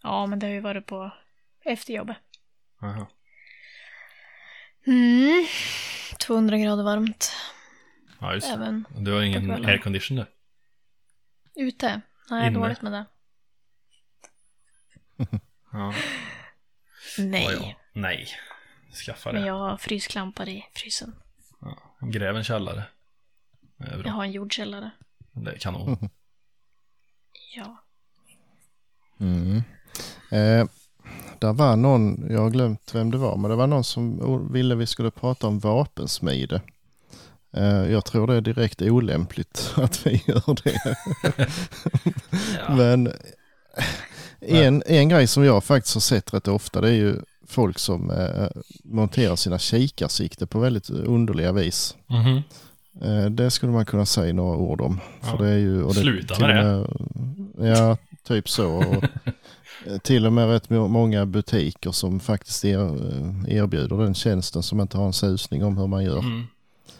Ja, 0.02 0.26
men 0.26 0.38
det 0.38 0.46
har 0.46 0.52
ju 0.54 0.60
varit 0.60 0.86
på 0.86 1.10
efter 1.64 1.92
jobbet. 1.94 2.16
Jaha. 2.80 3.06
Mm. 4.86 5.46
200 6.18 6.58
grader 6.58 6.82
varmt. 6.82 7.32
Ja, 8.20 8.34
just. 8.34 8.48
Även 8.48 8.84
Du 8.98 9.12
har 9.12 9.22
ingen 9.22 9.64
aircondition 9.66 10.16
du. 10.16 10.26
ute. 11.66 12.00
Nej, 12.30 12.46
Inne. 12.46 12.58
dåligt 12.58 12.82
med 12.82 12.92
det. 12.92 13.04
Ja. 15.72 15.94
Nej. 17.18 17.44
Ja. 17.60 17.74
Nej. 17.92 18.28
Skaffa 18.92 19.32
Men 19.32 19.42
det. 19.42 19.48
jag 19.48 19.54
har 19.58 19.76
frysklampar 19.76 20.48
i 20.48 20.64
frysen. 20.74 21.14
Ja. 21.60 21.78
Gräv 22.00 22.36
en 22.36 22.44
källare. 22.44 22.84
Jag 24.04 24.12
har 24.12 24.24
en 24.24 24.32
jordkällare. 24.32 24.90
Det 25.32 25.50
är 25.50 25.58
kanon. 25.58 26.10
Ja. 27.56 27.84
Mm. 29.20 29.56
Eh, 30.30 30.66
där 31.38 31.52
var 31.52 31.76
någon, 31.76 32.30
jag 32.30 32.40
har 32.40 32.50
glömt 32.50 32.94
vem 32.94 33.10
det 33.10 33.18
var, 33.18 33.36
men 33.36 33.50
det 33.50 33.56
var 33.56 33.66
någon 33.66 33.84
som 33.84 34.52
ville 34.52 34.74
vi 34.74 34.86
skulle 34.86 35.10
prata 35.10 35.46
om 35.46 35.58
vapensmide. 35.58 36.60
Eh, 37.56 37.64
jag 37.92 38.04
tror 38.04 38.26
det 38.26 38.34
är 38.34 38.40
direkt 38.40 38.82
olämpligt 38.82 39.72
att 39.76 40.06
vi 40.06 40.22
gör 40.26 40.62
det. 40.64 40.96
Ja. 42.58 42.74
Men 42.76 43.12
en, 44.40 44.82
en 44.86 45.08
grej 45.08 45.26
som 45.26 45.44
jag 45.44 45.64
faktiskt 45.64 45.94
har 45.94 46.00
sett 46.00 46.34
rätt 46.34 46.48
ofta 46.48 46.80
det 46.80 46.88
är 46.88 46.92
ju 46.92 47.16
folk 47.50 47.78
som 47.78 48.10
eh, 48.10 48.48
monterar 48.84 49.36
sina 49.36 49.58
kikarsikte 49.58 50.46
på 50.46 50.58
väldigt 50.60 50.90
underliga 50.90 51.52
vis. 51.52 51.96
Mhm. 52.06 52.42
Eh, 53.02 53.30
det 53.30 53.50
skulle 53.50 53.72
man 53.72 53.86
kunna 53.86 54.06
säga 54.06 54.32
några 54.32 54.56
ord 54.56 54.80
om. 54.80 55.00
För 55.20 55.30
Ja. 55.30 55.36
det 55.42 55.48
är 55.48 55.58
ju, 55.58 55.82
och 55.82 55.94
det, 55.94 56.00
Sluta 56.00 56.46
med 56.46 56.56
det. 56.56 56.64
med, 57.54 57.76
Ja, 57.76 57.96
typ 58.22 58.48
så. 58.48 58.66
Och, 58.76 59.04
eh, 59.86 59.98
till 60.02 60.26
och 60.26 60.32
med 60.32 60.48
rätt 60.48 60.70
må- 60.70 60.88
många 60.88 61.26
butiker 61.26 61.90
som 61.92 62.20
faktiskt 62.20 62.64
eh, 62.64 62.70
erbjuder 63.48 63.96
den 63.96 64.14
tjänsten 64.14 64.62
som 64.62 64.80
inte 64.80 64.96
har 64.98 65.06
en 65.06 65.12
susning 65.12 65.64
om 65.64 65.76
hur 65.78 65.86
man 65.86 66.04
gör. 66.04 66.18
Mm. 66.18 66.46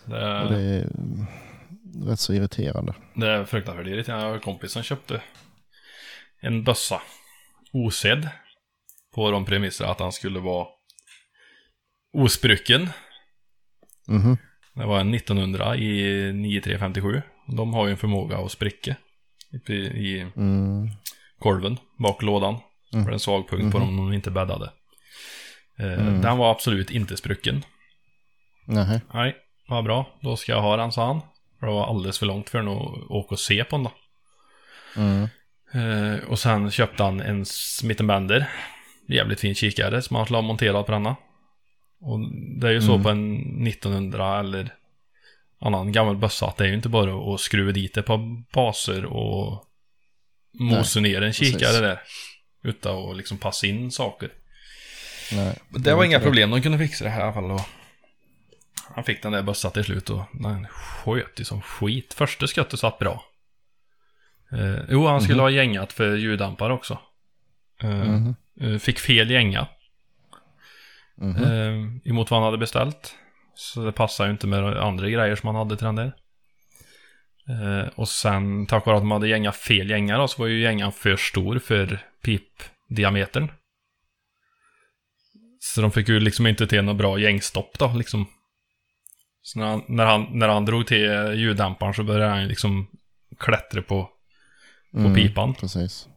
Det, 0.04 0.42
Och 0.42 0.50
det 0.52 0.60
är 0.60 0.82
mm, 0.82 1.26
rätt 2.06 2.20
så 2.20 2.32
irriterande. 2.32 2.94
det 3.14 3.26
är 3.28 3.44
fruktansvärt 3.44 3.86
irriterande. 3.86 4.24
Jag 4.24 4.30
har 4.30 4.36
en 4.36 4.42
kompis 4.42 4.72
som 4.72 4.82
köpte 4.82 5.20
en 6.40 6.64
bössa. 6.64 7.00
Osedd. 7.72 8.28
På 9.14 9.30
de 9.30 9.44
premisser 9.44 9.84
att 9.84 10.00
han 10.00 10.12
skulle 10.12 10.40
vara 10.40 10.66
osprucken. 12.12 12.88
Mhm. 14.08 14.36
Det 14.74 14.86
var 14.86 15.00
en 15.00 15.14
1900 15.14 15.76
i 15.76 16.32
9357. 16.32 17.22
De 17.56 17.74
har 17.74 17.86
ju 17.86 17.90
en 17.90 17.96
förmåga 17.96 18.38
att 18.38 18.52
spricka. 18.52 18.96
I, 19.68 19.72
i 19.72 20.20
Mm. 20.36 20.88
korven 21.38 21.76
bak 21.98 22.22
lådan. 22.22 22.56
Mm. 22.92 23.04
För 23.04 23.12
en 23.12 23.20
svag 23.20 23.48
punkt 23.48 23.72
på 23.72 23.78
Mhm. 23.78 23.86
dem 23.86 23.96
de 23.96 24.12
inte 24.12 24.30
bäddade. 24.30 24.72
Eh, 25.78 25.92
Mm. 25.92 26.20
Den 26.22 26.38
var 26.38 26.50
absolut 26.50 26.90
inte 26.90 27.16
sprucken. 27.16 27.64
Nej. 28.66 29.00
Nej, 29.14 29.36
vad 29.68 29.84
bra. 29.84 30.18
Då 30.22 30.36
ska 30.36 30.52
jag 30.52 30.62
ha 30.62 30.76
den, 30.76 30.92
sa 30.92 31.06
han. 31.06 31.20
För 31.60 31.66
det 31.66 31.72
var 31.72 31.86
alldeles 31.86 32.18
för 32.18 32.26
långt 32.26 32.50
för 32.50 32.58
den 32.58 32.68
att 32.68 33.10
åka 33.10 33.34
och 33.34 33.40
se 33.40 33.64
på 33.64 33.76
den 33.76 33.84
då. 33.84 33.92
Mm. 34.96 35.28
Eh, 35.72 36.24
och 36.24 36.38
sen 36.38 36.70
köpte 36.70 37.02
han 37.02 37.20
en 37.20 37.44
Smith 37.46 38.02
Bender. 38.04 38.48
Jävligt 39.10 39.40
fin 39.40 39.54
kikare 39.54 40.02
som 40.02 40.16
han 40.16 40.24
skulle 40.26 40.36
ha 40.36 40.42
monterat 40.42 40.86
på 40.86 40.92
denna. 40.92 41.16
Och 42.00 42.18
det 42.60 42.68
är 42.68 42.72
ju 42.72 42.80
så 42.82 42.92
Mm. 42.92 43.02
på 43.02 43.08
en 43.08 43.36
1900 43.66 44.38
eller 44.40 44.74
annan 45.60 45.92
gammal 45.92 46.16
bössa 46.16 46.46
att 46.46 46.56
det 46.56 46.64
är 46.64 46.68
ju 46.68 46.74
inte 46.74 46.88
bara 46.88 47.34
att 47.34 47.40
skruva 47.40 47.72
dit 47.72 47.96
ett 47.96 48.06
par 48.06 48.52
baser 48.52 49.04
och 49.04 49.64
mosa 50.52 51.00
ner 51.00 51.22
en 51.22 51.32
kikare 51.32 51.58
precis. 51.60 51.80
där. 51.80 52.00
Utan 52.62 53.10
att 53.10 53.16
liksom 53.16 53.38
passa 53.38 53.66
in 53.66 53.90
saker. 53.90 54.30
Nej. 55.32 55.58
Det 55.70 55.94
var 55.94 56.04
inga 56.04 56.20
problem, 56.20 56.50
de 56.50 56.62
kunde 56.62 56.78
fixa 56.78 57.04
det 57.04 57.10
här 57.10 57.20
i 57.20 57.22
alla 57.22 57.32
fall. 57.32 57.50
Och 57.50 57.60
han 58.94 59.04
fick 59.04 59.22
den 59.22 59.32
där 59.32 59.42
bössan 59.42 59.72
till 59.72 59.84
slut 59.84 60.10
och 60.10 60.22
den 60.32 60.66
sköt 60.68 61.40
ju 61.40 61.44
som 61.44 61.62
skit. 61.62 62.14
Första 62.14 62.46
skottet 62.46 62.80
satt 62.80 62.98
bra. 62.98 63.24
Eh, 64.52 64.76
jo, 64.90 65.06
han 65.06 65.20
skulle 65.20 65.34
Mhm. 65.36 65.42
ha 65.42 65.50
gängat 65.50 65.92
för 65.92 66.16
ljuddämpare 66.16 66.72
också. 66.72 66.98
Eh, 67.82 67.90
Mhm. 67.90 68.26
eh, 68.28 68.32
fick 68.80 68.98
fel 68.98 69.30
gänga 69.30 69.66
Mhm. 71.16 71.42
eh, 71.44 72.08
emot 72.10 72.30
vad 72.30 72.40
han 72.40 72.44
hade 72.46 72.58
beställt. 72.58 73.14
Så 73.54 73.84
det 73.84 73.92
passar 73.92 74.24
ju 74.24 74.30
inte 74.30 74.46
med 74.46 74.64
andra 74.64 75.10
grejer 75.10 75.36
som 75.36 75.46
han 75.46 75.56
hade 75.56 75.76
till 75.76 75.86
den 75.86 75.96
där. 75.96 76.12
Eh, 77.48 77.88
och 77.94 78.08
sen 78.08 78.66
tack 78.66 78.86
vare 78.86 78.96
att 78.96 79.02
de 79.02 79.10
hade 79.10 79.28
gängat 79.28 79.56
fel 79.56 79.90
gänga 79.90 80.18
då, 80.18 80.28
så 80.28 80.42
var 80.42 80.48
ju 80.48 80.60
gängan 80.62 80.92
för 80.92 81.16
stor 81.16 81.58
för 81.58 82.00
pipdiametern. 82.22 83.48
Så 85.60 85.80
de 85.80 85.92
fick 85.92 86.08
ju 86.08 86.20
liksom 86.20 86.46
inte 86.46 86.66
till 86.66 86.82
något 86.84 86.96
bra 86.96 87.18
gängstopp 87.18 87.78
då 87.78 87.92
liksom. 87.96 88.26
Så 89.42 89.58
när 89.58 89.66
han, 89.66 89.82
när 89.88 90.06
han, 90.06 90.26
när 90.38 90.48
han 90.48 90.64
drog 90.64 90.86
till 90.86 91.32
ljuddämparen 91.34 91.94
så 91.94 92.02
började 92.02 92.30
han 92.30 92.42
ju 92.42 92.48
liksom 92.48 92.86
klättra 93.38 93.82
på, 93.82 94.10
på 94.92 94.98
Mm, 94.98 95.14
pipan. 95.14 95.54
Precis. 95.54 96.08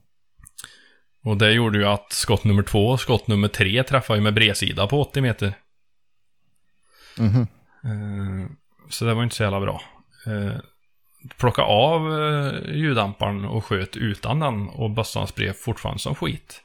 Och 1.24 1.38
det 1.38 1.52
gjorde 1.52 1.78
ju 1.78 1.86
att 1.86 2.12
skott 2.12 2.44
nummer 2.44 2.64
två 2.64 2.88
och 2.88 3.00
skott 3.00 3.28
nummer 3.28 3.48
tre 3.48 3.84
träffade 3.84 4.20
ju 4.20 4.24
med 4.24 4.34
bredsida 4.34 4.88
på 4.88 5.02
80 5.02 5.22
meter. 5.22 5.54
Mhm. 7.18 7.48
Eh, 7.84 8.50
Så 8.90 9.06
det 9.06 9.14
var 9.14 9.24
inte 9.24 9.36
så 9.36 9.44
jävla 9.44 9.60
bra. 9.60 9.82
Eh, 10.26 10.60
Plocka 11.38 11.62
av 11.62 12.22
eh, 12.22 12.76
ljuddämparen 12.76 13.46
och 13.46 13.66
sköt 13.66 13.96
utan 13.98 14.40
den 14.40 14.70
och 14.70 14.90
bössan 14.92 15.28
spred 15.28 15.56
fortfarande 15.56 16.00
som 16.00 16.16
skit. 16.16 16.62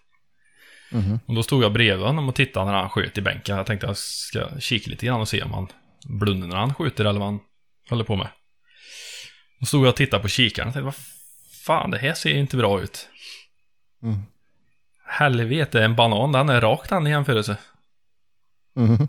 Mhm. 0.92 1.20
Och 1.26 1.34
då 1.34 1.42
stod 1.42 1.62
jag 1.64 1.72
bredvid 1.72 2.06
honom 2.06 2.28
och 2.28 2.34
tittade 2.34 2.66
när 2.66 2.72
han 2.78 2.90
sköt 2.90 3.18
i 3.18 3.20
bänken. 3.20 3.56
Jag 3.56 3.66
tänkte 3.66 3.86
jag 3.86 3.96
ska 3.96 4.48
kika 4.60 4.90
lite 4.90 5.06
grann 5.06 5.20
och 5.20 5.28
se 5.28 5.42
om 5.42 5.52
han 5.52 5.68
blundar 6.08 6.48
när 6.48 6.56
han 6.56 6.74
skjuter 6.74 7.04
eller 7.04 7.20
vad 7.20 7.28
han 7.28 7.40
håller 7.90 8.04
på 8.04 8.16
med. 8.16 8.28
Då 9.60 9.66
stod 9.66 9.84
jag 9.84 9.88
och 9.88 9.96
tittade 9.96 10.22
på 10.22 10.28
kikaren 10.28 10.68
och 10.68 10.74
tänkte 10.74 10.84
vad 10.84 10.96
fan 11.66 11.90
det 11.90 11.98
här 11.98 12.14
ser 12.14 12.34
inte 12.34 12.56
bra 12.56 12.80
ut. 12.80 13.08
Mm. 14.02 14.18
Helvete, 15.08 15.84
en 15.84 15.96
banan 15.96 16.32
den 16.32 16.48
är 16.48 16.60
rakt 16.60 16.90
den 16.90 17.06
i 17.06 17.10
jämförelse. 17.10 17.56
Mhm. 18.76 19.08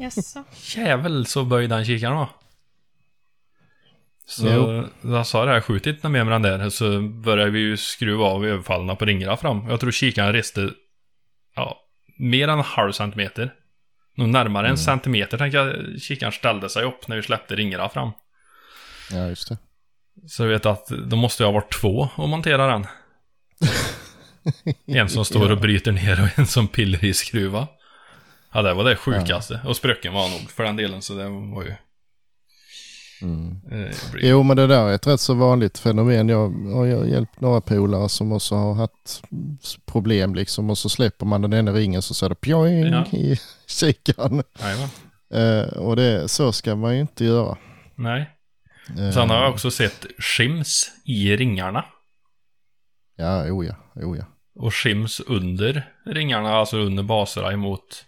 Jaså? 0.00 0.44
Jävel 0.76 1.26
så 1.26 1.44
böjd 1.44 1.70
den 1.70 1.84
kikaren 1.84 2.16
var. 2.16 2.28
Så 4.26 4.46
Jo. 4.48 4.84
jag 5.12 5.26
sa 5.26 5.44
det 5.44 5.52
här, 5.52 5.60
skjut 5.60 5.86
inte 5.86 6.08
mer 6.08 6.24
med 6.24 6.32
den 6.32 6.42
där. 6.42 6.70
Så 6.70 7.00
började 7.00 7.50
vi 7.50 7.58
ju 7.58 7.76
skruva 7.76 8.24
av 8.24 8.46
överfallarna 8.46 8.96
på 8.96 9.04
ringarna 9.04 9.36
fram. 9.36 9.68
Jag 9.68 9.80
tror 9.80 9.90
kikaren 9.90 10.32
reste, 10.32 10.70
ja, 11.54 11.80
mer 12.18 12.48
än 12.48 12.58
en 12.58 12.64
halv 12.64 12.92
centimeter. 12.92 13.54
Nog 14.14 14.28
närmare 14.28 14.68
en 14.68 14.78
centimeter 14.78 15.38
tänker 15.38 15.58
jag 15.58 16.00
kikaren 16.00 16.32
ställde 16.32 16.68
sig 16.68 16.84
upp 16.84 17.08
när 17.08 17.16
vi 17.16 17.22
släppte 17.22 17.56
ringarna 17.56 17.88
fram. 17.88 18.10
Ja, 19.12 19.28
just 19.28 19.48
det. 19.48 19.58
Så 20.28 20.42
jag 20.42 20.48
vet 20.50 20.66
att 20.66 20.86
då 20.88 21.16
måste 21.16 21.42
jag 21.42 21.48
ha 21.48 21.60
varit 21.60 21.72
två 21.72 22.08
och 22.16 22.28
montera 22.28 22.66
den. 22.66 22.86
En 24.86 25.08
som 25.08 25.24
står 25.24 25.50
och 25.52 25.58
bryter 25.60 25.92
ner 25.92 26.22
och 26.22 26.38
en 26.38 26.46
som 26.46 26.68
pillar 26.68 27.04
i 27.04 27.14
skruva. 27.14 27.66
Ja, 28.52 28.62
det 28.62 28.74
var 28.74 28.84
det 28.84 28.96
sjukaste. 28.96 29.60
Och 29.64 29.76
spröcken 29.76 30.12
var 30.12 30.28
nog 30.28 30.50
för 30.50 30.64
den 30.64 30.76
delen, 30.76 31.02
så 31.02 31.14
det 31.14 31.28
var 31.28 31.62
ju... 31.62 31.72
Mm. 33.22 33.60
Eh, 33.72 33.94
Jo, 34.20 34.42
men 34.42 34.56
det 34.56 34.66
där 34.66 34.88
är 34.88 34.94
ett 34.94 35.06
rätt 35.06 35.20
så 35.20 35.34
vanligt 35.34 35.78
fenomen. 35.78 36.28
Jag 36.28 36.50
har 36.74 36.86
hjälpt 36.86 37.40
några 37.40 37.60
polare 37.60 38.08
som 38.08 38.32
också 38.32 38.54
har 38.54 38.74
haft 38.74 39.22
problem 39.86 40.34
liksom 40.34 40.70
och 40.70 40.78
så 40.78 40.88
släpper 40.88 41.26
man 41.26 41.42
den 41.42 41.52
ena 41.54 41.72
ringen 41.72 42.02
så 42.02 42.14
säger 42.14 42.28
det 42.28 42.34
pjoing 42.34 42.86
Ja. 42.92 43.06
i 43.12 43.40
kikaren. 43.66 44.42
Eh, 45.34 45.76
och 45.78 45.96
det, 45.96 46.28
så 46.28 46.52
ska 46.52 46.76
man 46.76 46.94
ju 46.94 47.00
inte 47.00 47.24
göra. 47.24 47.56
Nej. 47.94 48.30
Eh, 48.98 49.10
Sen 49.10 49.30
har 49.30 49.36
jag 49.42 49.50
också 49.50 49.70
sett 49.70 50.06
skims 50.18 50.90
i 51.04 51.36
ringarna. 51.36 51.84
Ja, 53.18 53.52
oh 53.52 53.66
ja, 53.66 53.74
oh 53.94 54.18
ja. 54.18 54.24
Och 54.54 54.74
skims 54.74 55.20
under 55.20 55.92
ringarna, 56.06 56.48
alltså 56.50 56.76
under 56.78 57.02
baserna 57.02 57.52
emot 57.52 58.04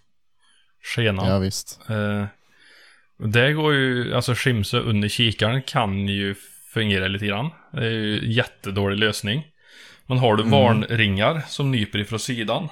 skenan. 0.83 1.27
Ja, 1.27 1.39
visst. 1.39 1.79
Eh, 1.89 2.25
det 3.17 3.53
går 3.53 3.73
ju, 3.73 4.13
alltså 4.15 4.33
skimse 4.35 4.77
under 4.79 5.07
kikaren 5.07 5.61
kan 5.61 6.07
ju 6.07 6.35
fungera 6.73 7.07
lite 7.07 7.25
grann. 7.25 7.49
Det 7.71 7.85
är 7.85 7.89
ju 7.89 8.33
jättedålig 8.33 8.97
lösning. 8.97 9.47
Men 10.05 10.17
har 10.17 10.35
du 10.35 10.43
Mm. 10.43 10.51
varnringar 10.51 11.41
som 11.47 11.71
nyper 11.71 11.99
ifrån 11.99 12.19
sidan. 12.19 12.69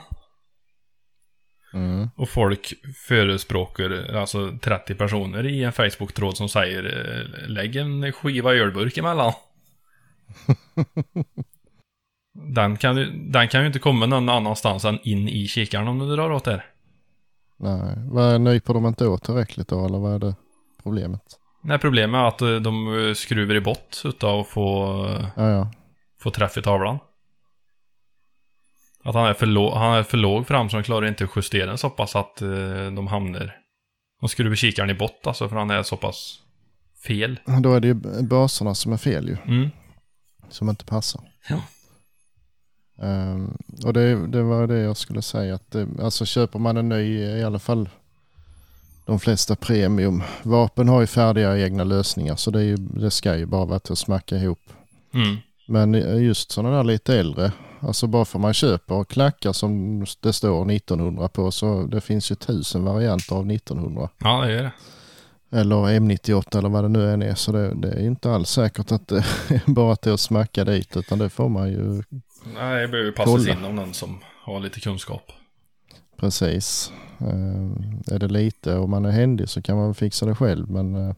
Mm. 1.74 1.92
Mm. 1.94 2.10
Och 2.16 2.30
folk 2.30 2.74
förespråkar 3.08 4.16
alltså 4.16 4.58
30 4.62 4.96
personer 4.96 5.46
i 5.46 5.64
en 5.64 5.72
Facebook-tråd 5.74 6.38
som 6.38 6.50
säger 6.50 6.84
eh, 6.84 7.50
lägg 7.50 7.76
en 7.76 8.12
skiva 8.12 8.54
ölburk 8.54 8.98
emellan. 8.98 9.34
den, 12.48 12.78
kan, 12.78 12.98
ju- 12.98 13.12
den 13.32 13.48
kan 13.48 13.62
ju 13.62 13.68
inte 13.68 13.80
komma 13.80 14.06
någon 14.06 14.30
annanstans 14.30 14.86
än 14.86 15.00
in 15.04 15.30
i 15.30 15.48
kikaren 15.48 15.88
om 15.88 16.00
du 16.00 16.16
drar 16.16 16.32
åt 16.32 16.44
där. 16.46 16.66
Nej, 17.58 17.94
vad 17.98 18.42
nyper 18.42 18.74
de 18.74 18.86
inte 18.86 19.08
åt 19.08 19.24
tillräckligt 19.24 19.68
då 19.68 19.86
eller 19.86 19.98
vad 20.00 20.14
är 20.14 20.20
det 20.20 20.36
problemet? 20.84 21.22
Nej, 21.64 21.80
problemet 21.80 22.20
är 22.20 22.24
att 22.28 22.42
eh, 22.42 22.56
de 22.56 23.08
eh, 23.08 23.14
skruvar 23.14 23.56
i 23.56 23.62
bott 23.62 24.02
utav 24.06 24.40
att 24.40 24.48
få, 24.48 24.96
eh, 25.06 25.26
Ja, 25.36 25.50
ja. 25.50 25.72
få 26.22 26.32
träff 26.32 26.58
i 26.58 26.62
tavlan. 26.62 27.00
Att 29.04 29.16
han 29.16 29.26
är 29.26 29.34
för, 29.34 29.46
låg, 29.46 29.74
han 29.74 29.94
är 29.98 30.04
för 30.04 30.18
låg 30.18 30.48
fram 30.48 30.70
så 30.70 30.78
de 30.78 30.84
klarar 30.84 31.08
inte 31.08 31.24
att 31.24 31.30
justera 31.36 31.66
den 31.66 31.78
så 31.78 31.90
pass 31.90 32.16
att 32.16 32.36
de 32.96 33.08
hamnar... 33.08 33.56
De 34.22 34.30
skruvar 34.30 34.56
kikaren 34.56 34.90
i 34.90 34.94
bott 34.94 35.28
alltså 35.28 35.50
för 35.50 35.56
han 35.56 35.70
är 35.70 35.84
så 35.84 35.98
pass 35.98 36.40
fel. 37.08 37.40
Då 37.62 37.74
är 37.74 37.80
det 37.80 37.88
ju 37.88 37.94
baserna 38.24 38.76
som 38.76 38.94
är 38.94 38.98
fel 38.98 39.28
ju. 39.28 39.38
Mm. 39.56 39.70
Som 40.50 40.70
inte 40.70 40.86
passar. 40.86 41.22
Ja. 41.50 41.62
Ehm, 43.02 43.58
och 43.86 43.94
det, 43.94 44.28
det 44.28 44.44
var 44.44 44.68
det 44.68 44.80
jag 44.80 44.98
skulle 44.98 45.22
säga. 45.22 45.56
Att 45.56 45.72
det, 45.72 45.88
alltså 46.02 46.26
köper 46.26 46.60
man 46.60 46.78
en 46.78 46.90
ny, 46.90 47.20
i 47.20 47.44
alla 47.44 47.60
fall 47.60 47.90
de 49.06 49.20
flesta 49.20 49.56
premium. 49.56 50.24
Vapen 50.44 50.90
har 50.90 51.02
ju 51.02 51.08
färdiga 51.08 51.60
egna 51.60 51.84
lösningar 51.84 52.36
så 52.36 52.52
det, 52.52 52.60
är 52.60 52.64
ju, 52.64 52.76
det 52.78 53.12
ska 53.12 53.38
ju 53.38 53.46
bara 53.46 53.66
vara 53.66 53.80
till 53.80 53.92
att 53.92 53.98
smacka 53.98 54.36
ihop. 54.36 54.60
Mm. 55.14 55.38
Men 55.68 55.94
just 56.24 56.52
sådana 56.52 56.78
där 56.78 56.84
lite 56.84 57.20
äldre, 57.20 57.52
alltså 57.80 58.08
bara 58.08 58.26
för 58.26 58.40
man 58.40 58.54
köper 58.54 59.04
klackar 59.04 59.54
som 59.54 60.06
det 60.20 60.34
står 60.34 60.72
1900 60.72 61.28
på 61.28 61.52
så 61.52 61.84
det 61.84 62.02
finns 62.02 62.32
ju 62.32 62.36
tusen 62.36 62.84
varianter 62.84 63.36
av 63.36 63.52
1900. 63.52 64.10
Ja, 64.18 64.42
det 64.42 64.54
är 64.54 64.64
det. 64.64 64.72
Eller 65.52 65.76
M98 65.76 66.58
eller 66.58 66.70
vad 66.70 66.84
det 66.84 66.90
nu 66.90 67.14
än 67.14 67.22
är. 67.22 67.36
Så 67.36 67.52
det, 67.52 67.74
det 67.74 67.92
är 67.92 68.06
inte 68.06 68.32
alls 68.32 68.50
säkert 68.50 68.92
att 68.92 69.08
det 69.08 69.18
är 69.48 69.72
bara 69.72 69.96
till 69.96 70.14
att 70.14 70.20
smacka 70.20 70.64
dit 70.64 70.98
utan 70.98 71.20
det 71.20 71.30
får 71.30 71.50
man 71.50 71.70
ju 71.70 72.04
Nej, 72.54 72.82
det 72.82 72.88
behöver 72.88 73.12
passas 73.12 73.34
Kolla. 73.46 73.52
in 73.60 73.66
av 73.66 73.74
någon 73.74 73.94
som 73.94 74.20
har 74.44 74.60
lite 74.60 74.80
kunskap. 74.80 75.32
precis. 76.18 76.92
Eh, 77.22 78.14
är 78.16 78.20
det 78.20 78.28
lite 78.28 78.74
och 78.74 78.90
man 78.90 79.06
är 79.06 79.12
händig 79.12 79.50
så 79.50 79.62
kan 79.62 79.78
man 79.78 79.96
fixa 79.96 80.26
det 80.26 80.36
själv 80.36 80.70
men 80.70 80.96
eh, 81.10 81.16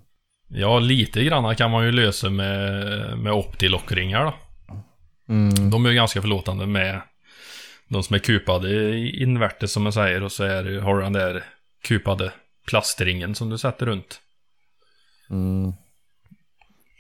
Ja, 0.47 0.80
lite 0.80 1.24
grann 1.24 1.55
kan 1.55 1.72
man 1.72 1.86
ju 1.86 1.91
lösa 1.91 2.30
med, 2.30 3.17
med 3.17 3.34
optilockringar 3.34 4.24
då. 4.26 4.34
mm, 5.34 5.69
De 5.69 5.86
är 5.86 5.89
ju 5.89 5.95
ganska 5.95 6.22
förlåtande 6.22 6.65
med 6.67 7.01
de 7.88 8.03
som 8.03 8.13
är 8.13 8.19
kupade 8.19 8.69
i 8.69 9.24
inverter 9.24 9.67
som 9.67 9.86
jag 9.86 9.93
säger 9.93 10.24
och 10.24 10.32
så 10.32 10.43
är 10.43 10.80
har 10.82 10.95
du 10.97 11.01
den 11.03 11.13
där 11.13 11.43
kupade 11.84 12.32
plastringen 12.67 13.36
som 13.36 13.49
du 13.49 13.57
sätter 13.57 13.86
runt. 13.86 14.22
mm. 15.30 15.74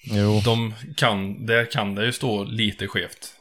Jo, 0.03 0.41
De 0.45 0.73
kan, 0.97 1.45
där 1.45 1.71
kan 1.71 1.95
det 1.95 2.05
ju 2.05 2.11
stå 2.11 2.43
lite 2.43 2.87
skevt. 2.87 3.33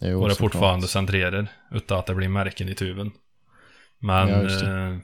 Jo 0.00 0.22
och 0.22 0.28
det 0.28 0.34
fortfarande 0.34 0.88
centrerar 0.88 1.48
utan 1.70 1.98
att 1.98 2.06
det 2.06 2.14
blir 2.14 2.28
märken 2.28 2.68
i 2.68 2.74
tuben. 2.74 3.12
Men, 3.98 4.28
Ja, 4.28 4.36
det. 4.36 4.66
eh, 4.66 4.96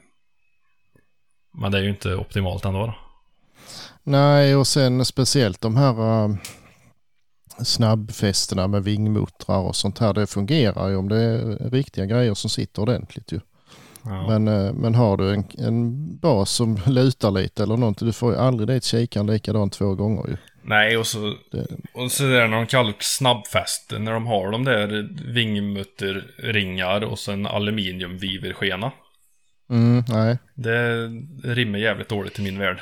men 1.53 1.71
det 1.71 1.77
är 1.77 1.81
ju 1.81 1.89
inte 1.89 2.15
optimalt 2.15 2.65
ändå 2.65 2.85
då. 2.85 2.95
Nej, 4.03 4.55
och 4.55 4.67
sen 4.67 5.05
speciellt 5.05 5.61
de 5.61 5.77
här 5.77 6.25
uh, 6.25 6.35
snabbfästena 7.63 8.67
med 8.67 8.83
vingmuttrar 8.83 9.59
och 9.59 9.75
sånt 9.75 9.99
här. 9.99 10.13
Det 10.13 10.27
fungerar 10.27 10.89
ju 10.89 10.95
om 10.95 11.09
det 11.09 11.17
är 11.23 11.69
riktiga 11.69 12.05
grejer 12.05 12.33
som 12.33 12.49
sitter 12.49 12.81
ordentligt 12.81 13.31
ju. 13.31 13.39
Ja. 14.03 14.27
Men, 14.27 14.47
eh, 14.47 14.73
men 14.73 14.95
har 14.95 15.17
du 15.17 15.33
en, 15.33 15.43
en 15.57 16.17
bas 16.17 16.51
som 16.51 16.79
lutar 16.85 17.31
lite 17.31 17.63
eller 17.63 17.77
någonting, 17.77 18.05
du 18.05 18.13
får 18.13 18.33
ju 18.33 18.39
aldrig 18.39 18.67
dit 18.67 18.83
kikaren 18.83 19.27
likadant 19.27 19.73
två 19.73 19.95
gånger 19.95 20.27
ju. 20.27 20.37
Nej, 20.65 20.97
och 20.97 21.07
så, 21.07 21.35
och 21.93 22.11
så 22.11 22.23
där 22.23 22.47
när 22.47 22.57
de 22.57 22.67
kallar 22.67 22.89
det 22.89 22.95
snabbfäste, 23.03 23.99
när 23.99 24.11
de 24.11 24.25
har 24.27 24.51
de 24.51 24.63
där 24.63 25.09
vingmutterringar 25.33 27.01
och 27.03 27.19
sen 27.19 27.45
aluminiumviverskena. 27.47 28.91
mm, 29.69 30.03
nej, 30.09 30.37
Det 30.55 31.07
rimmar 31.43 31.79
jävligt 31.79 32.09
dåligt 32.09 32.39
i 32.39 32.41
min 32.41 32.59
värld. 32.59 32.81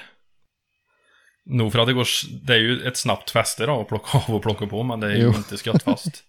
Nog 1.45 1.71
för 1.71 1.79
att 1.79 1.87
det 1.87 1.93
går, 1.93 2.07
det 2.47 2.53
är 2.53 2.57
ju 2.59 2.87
ett 2.87 2.97
snabbt 2.97 3.31
fäste 3.31 3.65
då 3.65 3.81
att 3.81 3.87
plocka 3.87 4.17
av 4.17 4.35
och 4.35 4.41
plocka 4.43 4.67
på, 4.67 4.83
men 4.83 4.99
det 4.99 5.07
är 5.07 5.15
ju 5.15 5.23
Jo. 5.23 5.29
inte 5.29 5.57
skottfast. 5.57 6.23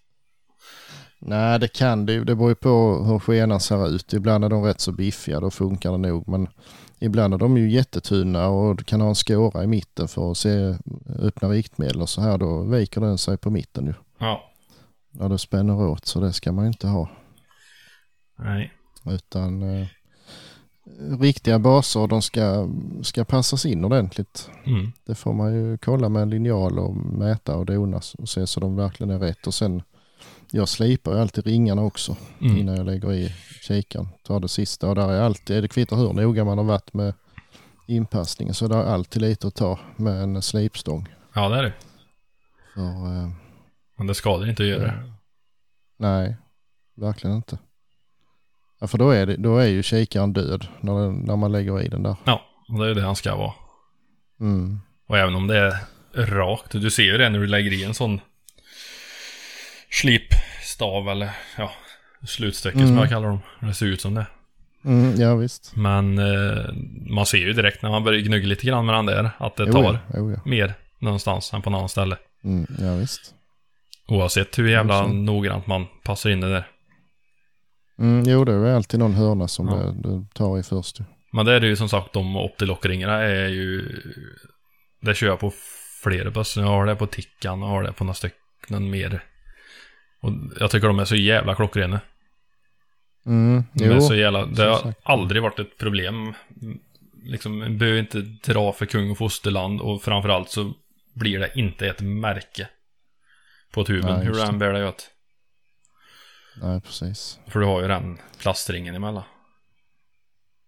nej 1.19 1.59
det 1.59 1.67
kan 1.73 2.05
det 2.05 2.13
ju. 2.13 2.23
Det 2.23 2.35
beror 2.35 2.49
ju 2.49 2.55
på 2.55 3.03
hur 3.07 3.19
skenan 3.19 3.59
ser 3.59 3.95
ut. 3.95 4.13
Ibland 4.13 4.43
är 4.45 4.49
de 4.49 4.63
rätt 4.63 4.81
så 4.81 4.91
biffiga, 4.91 5.39
då 5.39 5.51
funkar 5.51 5.91
det 5.91 5.97
nog. 5.97 6.27
Men 6.27 6.47
ibland 7.05 7.33
är 7.33 7.37
de 7.37 7.57
ju 7.57 7.69
jättetunna 7.69 8.47
och 8.47 8.75
du 8.75 8.83
kan 8.83 9.01
ha 9.01 9.09
en 9.09 9.15
skåra 9.15 9.63
i 9.63 9.67
mitten 9.67 10.07
för 10.07 10.31
att 10.31 10.37
se 10.37 10.75
öppna 11.19 11.49
riktmedel 11.49 12.01
och 12.01 12.09
så 12.09 12.21
här. 12.21 12.37
Då 12.37 12.63
viker 12.63 13.01
den 13.01 13.17
sig 13.17 13.37
på 13.37 13.49
mitten 13.49 13.85
ju. 13.85 13.93
ja, 14.19 14.43
när 15.11 15.29
du 15.29 15.37
spänner 15.37 15.81
åt 15.81 16.05
så 16.05 16.19
det 16.19 16.33
ska 16.33 16.51
man 16.51 16.67
inte 16.67 16.87
ha. 16.87 17.09
nej. 18.35 18.71
Utan 19.05 19.61
eh, 19.61 19.87
riktiga 21.19 21.59
baser 21.59 22.07
de 22.07 22.21
ska, 22.21 22.69
ska 23.01 23.25
passas 23.25 23.65
in 23.65 23.85
ordentligt. 23.85 24.49
Mm. 24.65 24.91
Det 25.05 25.15
får 25.15 25.33
man 25.33 25.53
ju 25.53 25.77
kolla 25.77 26.09
med 26.09 26.21
en 26.21 26.29
linjal 26.29 26.79
och 26.79 26.95
mäta 26.95 27.57
och 27.57 27.65
dona 27.65 28.01
och 28.17 28.29
se 28.29 28.47
så 28.47 28.59
de 28.59 28.75
verkligen 28.75 29.09
är 29.09 29.19
rätt. 29.19 29.47
Och 29.47 29.53
sen 29.53 29.81
jag 30.55 30.69
slipar 30.69 31.11
ju 31.13 31.19
alltid 31.19 31.45
ringarna 31.47 31.81
också 31.81 32.17
Mm. 32.41 32.57
innan 32.57 32.75
jag 32.75 32.85
lägger 32.85 33.13
i 33.13 33.35
kikaren. 33.61 34.07
Tar 34.23 34.39
det 34.39 34.47
sista 34.47 34.89
och 34.89 34.95
där 34.95 35.11
är 35.11 35.21
alltid, 35.21 35.63
det 35.63 35.67
kvittar 35.67 35.95
hur 35.97 36.13
noga 36.13 36.43
man 36.45 36.57
har 36.57 36.65
varit 36.65 36.93
med 36.93 37.13
inpassningen 37.87 38.53
så 38.53 38.67
det 38.67 38.75
är 38.75 38.83
alltid 38.83 39.21
lite 39.21 39.47
att 39.47 39.55
ta 39.55 39.79
med 39.95 40.23
en 40.23 40.41
slipstång. 40.41 41.07
Ja, 41.33 41.49
det 41.49 41.55
är 41.57 41.63
det. 41.63 41.73
För, 42.73 42.81
eh, 42.81 43.29
Men 43.97 44.07
det 44.07 44.13
skadar 44.15 44.49
inte 44.49 44.63
att 44.63 44.69
göra 44.69 44.83
det. 44.83 45.13
Nej, 45.97 46.35
verkligen 46.95 47.35
inte. 47.35 47.57
Ja, 48.79 48.87
för 48.87 48.97
då 48.97 49.09
är, 49.09 49.25
det, 49.25 49.37
då 49.37 49.57
är 49.57 49.67
ju 49.67 49.83
kikaren 49.83 50.33
död 50.33 50.67
när, 50.81 50.99
den, 51.01 51.15
när 51.15 51.35
man 51.35 51.51
lägger 51.51 51.81
i 51.81 51.87
den 51.87 52.03
där. 52.03 52.15
Ja, 52.23 52.41
och 52.69 52.79
det 52.79 52.89
är 52.91 52.95
det 52.95 53.01
han 53.01 53.15
ska 53.15 53.35
vara. 53.35 53.53
Mm. 54.39 54.79
Och 55.07 55.17
även 55.17 55.35
om 55.35 55.47
det 55.47 55.57
är 55.57 55.77
rakt, 56.25 56.71
du 56.71 56.91
ser 56.91 57.03
ju 57.03 57.17
det 57.17 57.29
när 57.29 57.39
du 57.39 57.47
lägger 57.47 57.73
i 57.73 57.83
en 57.83 57.93
sån 57.93 58.21
slipstav 60.01 61.09
eller 61.09 61.29
ja, 61.57 61.71
slutstycke 62.27 62.77
som 62.77 62.85
Mm. 62.87 62.97
jag 62.97 63.09
kallar 63.09 63.27
dem. 63.27 63.39
Det 63.61 63.73
ser 63.73 63.85
ut 63.85 64.01
som 64.01 64.13
det. 64.13 64.25
Mm, 64.85 65.15
ja 65.21 65.35
visst. 65.35 65.75
Men 65.75 66.17
eh, 66.19 66.65
man 67.09 67.25
ser 67.25 67.37
ju 67.37 67.53
direkt 67.53 67.81
när 67.81 67.89
man 67.89 68.03
börjar 68.03 68.19
gnugga 68.21 68.47
lite 68.47 68.65
grann 68.67 68.85
med 68.85 68.95
den 68.95 69.05
där 69.05 69.29
att 69.37 69.55
det 69.55 69.63
Jo, 69.67 69.71
tar 69.73 69.83
ja, 69.93 69.99
jo, 70.13 70.31
ja. 70.31 70.39
mer 70.45 70.73
någonstans 70.99 71.53
än 71.53 71.61
på 71.61 71.69
något 71.69 71.77
annat 71.79 71.91
ställe. 71.91 72.17
Mm, 72.43 72.67
ja 72.79 72.95
visst. 72.95 73.33
Oavsett 74.07 74.59
hur 74.59 74.67
jävla 74.69 74.93
Ja, 74.95 75.07
noggrant 75.07 75.67
man 75.67 75.85
passar 76.03 76.29
in 76.29 76.39
det 76.41 76.49
där. 76.49 76.67
Mm, 77.99 78.23
jo, 78.29 78.45
det 78.45 78.53
är 78.53 78.75
alltid 78.75 78.99
någon 78.99 79.13
hörna 79.13 79.47
som 79.47 79.67
Ja. 79.67 79.75
det, 79.75 80.09
det 80.09 80.25
tar 80.33 80.59
i 80.59 80.63
först. 80.63 80.99
Men 81.31 81.45
det 81.45 81.53
är 81.55 81.59
det 81.59 81.67
ju 81.67 81.75
som 81.75 81.89
sagt, 81.89 82.13
de 82.13 82.35
optilockringarna 82.37 83.13
är 83.21 83.47
ju... 83.47 83.89
Det 85.01 85.15
kör 85.15 85.27
jag 85.27 85.39
på 85.39 85.53
flera 86.03 86.31
bussar. 86.31 86.61
Jag 86.61 86.67
har 86.67 86.85
det 86.85 86.95
på 86.95 87.07
Tickan 87.07 87.63
och 87.63 87.69
har 87.69 87.83
det 87.83 87.91
på 87.93 88.03
några 88.03 88.13
stycken 88.13 88.89
mer. 88.89 89.23
Och 90.23 90.31
jag 90.59 90.71
tycker 90.71 90.87
de 90.87 90.99
är 90.99 91.05
så 91.05 91.15
jävla 91.15 91.55
klockrena. 91.55 91.99
Mm, 93.25 93.63
De 93.73 93.85
jo, 93.85 93.93
är 93.93 93.99
så 93.99 94.15
jävla... 94.15 94.45
Det 94.45 94.63
har 94.63 94.79
sagt. 94.79 94.99
aldrig 95.03 95.41
varit 95.41 95.59
ett 95.59 95.77
problem. 95.77 96.33
Liksom, 97.23 97.59
man 97.59 97.77
behöver 97.77 97.99
inte 97.99 98.21
dra 98.21 98.73
för 98.73 98.85
kung 98.85 99.11
och 99.11 99.17
fosterland 99.17 99.81
och 99.81 100.03
framförallt 100.03 100.49
så 100.49 100.73
blir 101.13 101.39
det 101.39 101.51
inte 101.55 101.87
ett 101.87 102.01
märke 102.01 102.69
på 103.73 103.83
tuben. 103.85 104.15
Nej, 104.15 104.25
hur 104.25 104.33
du 104.33 104.41
än 104.41 104.59
bär 104.59 104.73
dig 104.73 104.87
åt. 104.87 105.09
nej 106.61 106.81
precis. 106.81 107.39
För 107.47 107.59
du 107.59 107.65
har 107.65 107.81
ju 107.81 107.87
den 107.87 108.17
plastringen 108.39 108.95
emellan. 108.95 109.23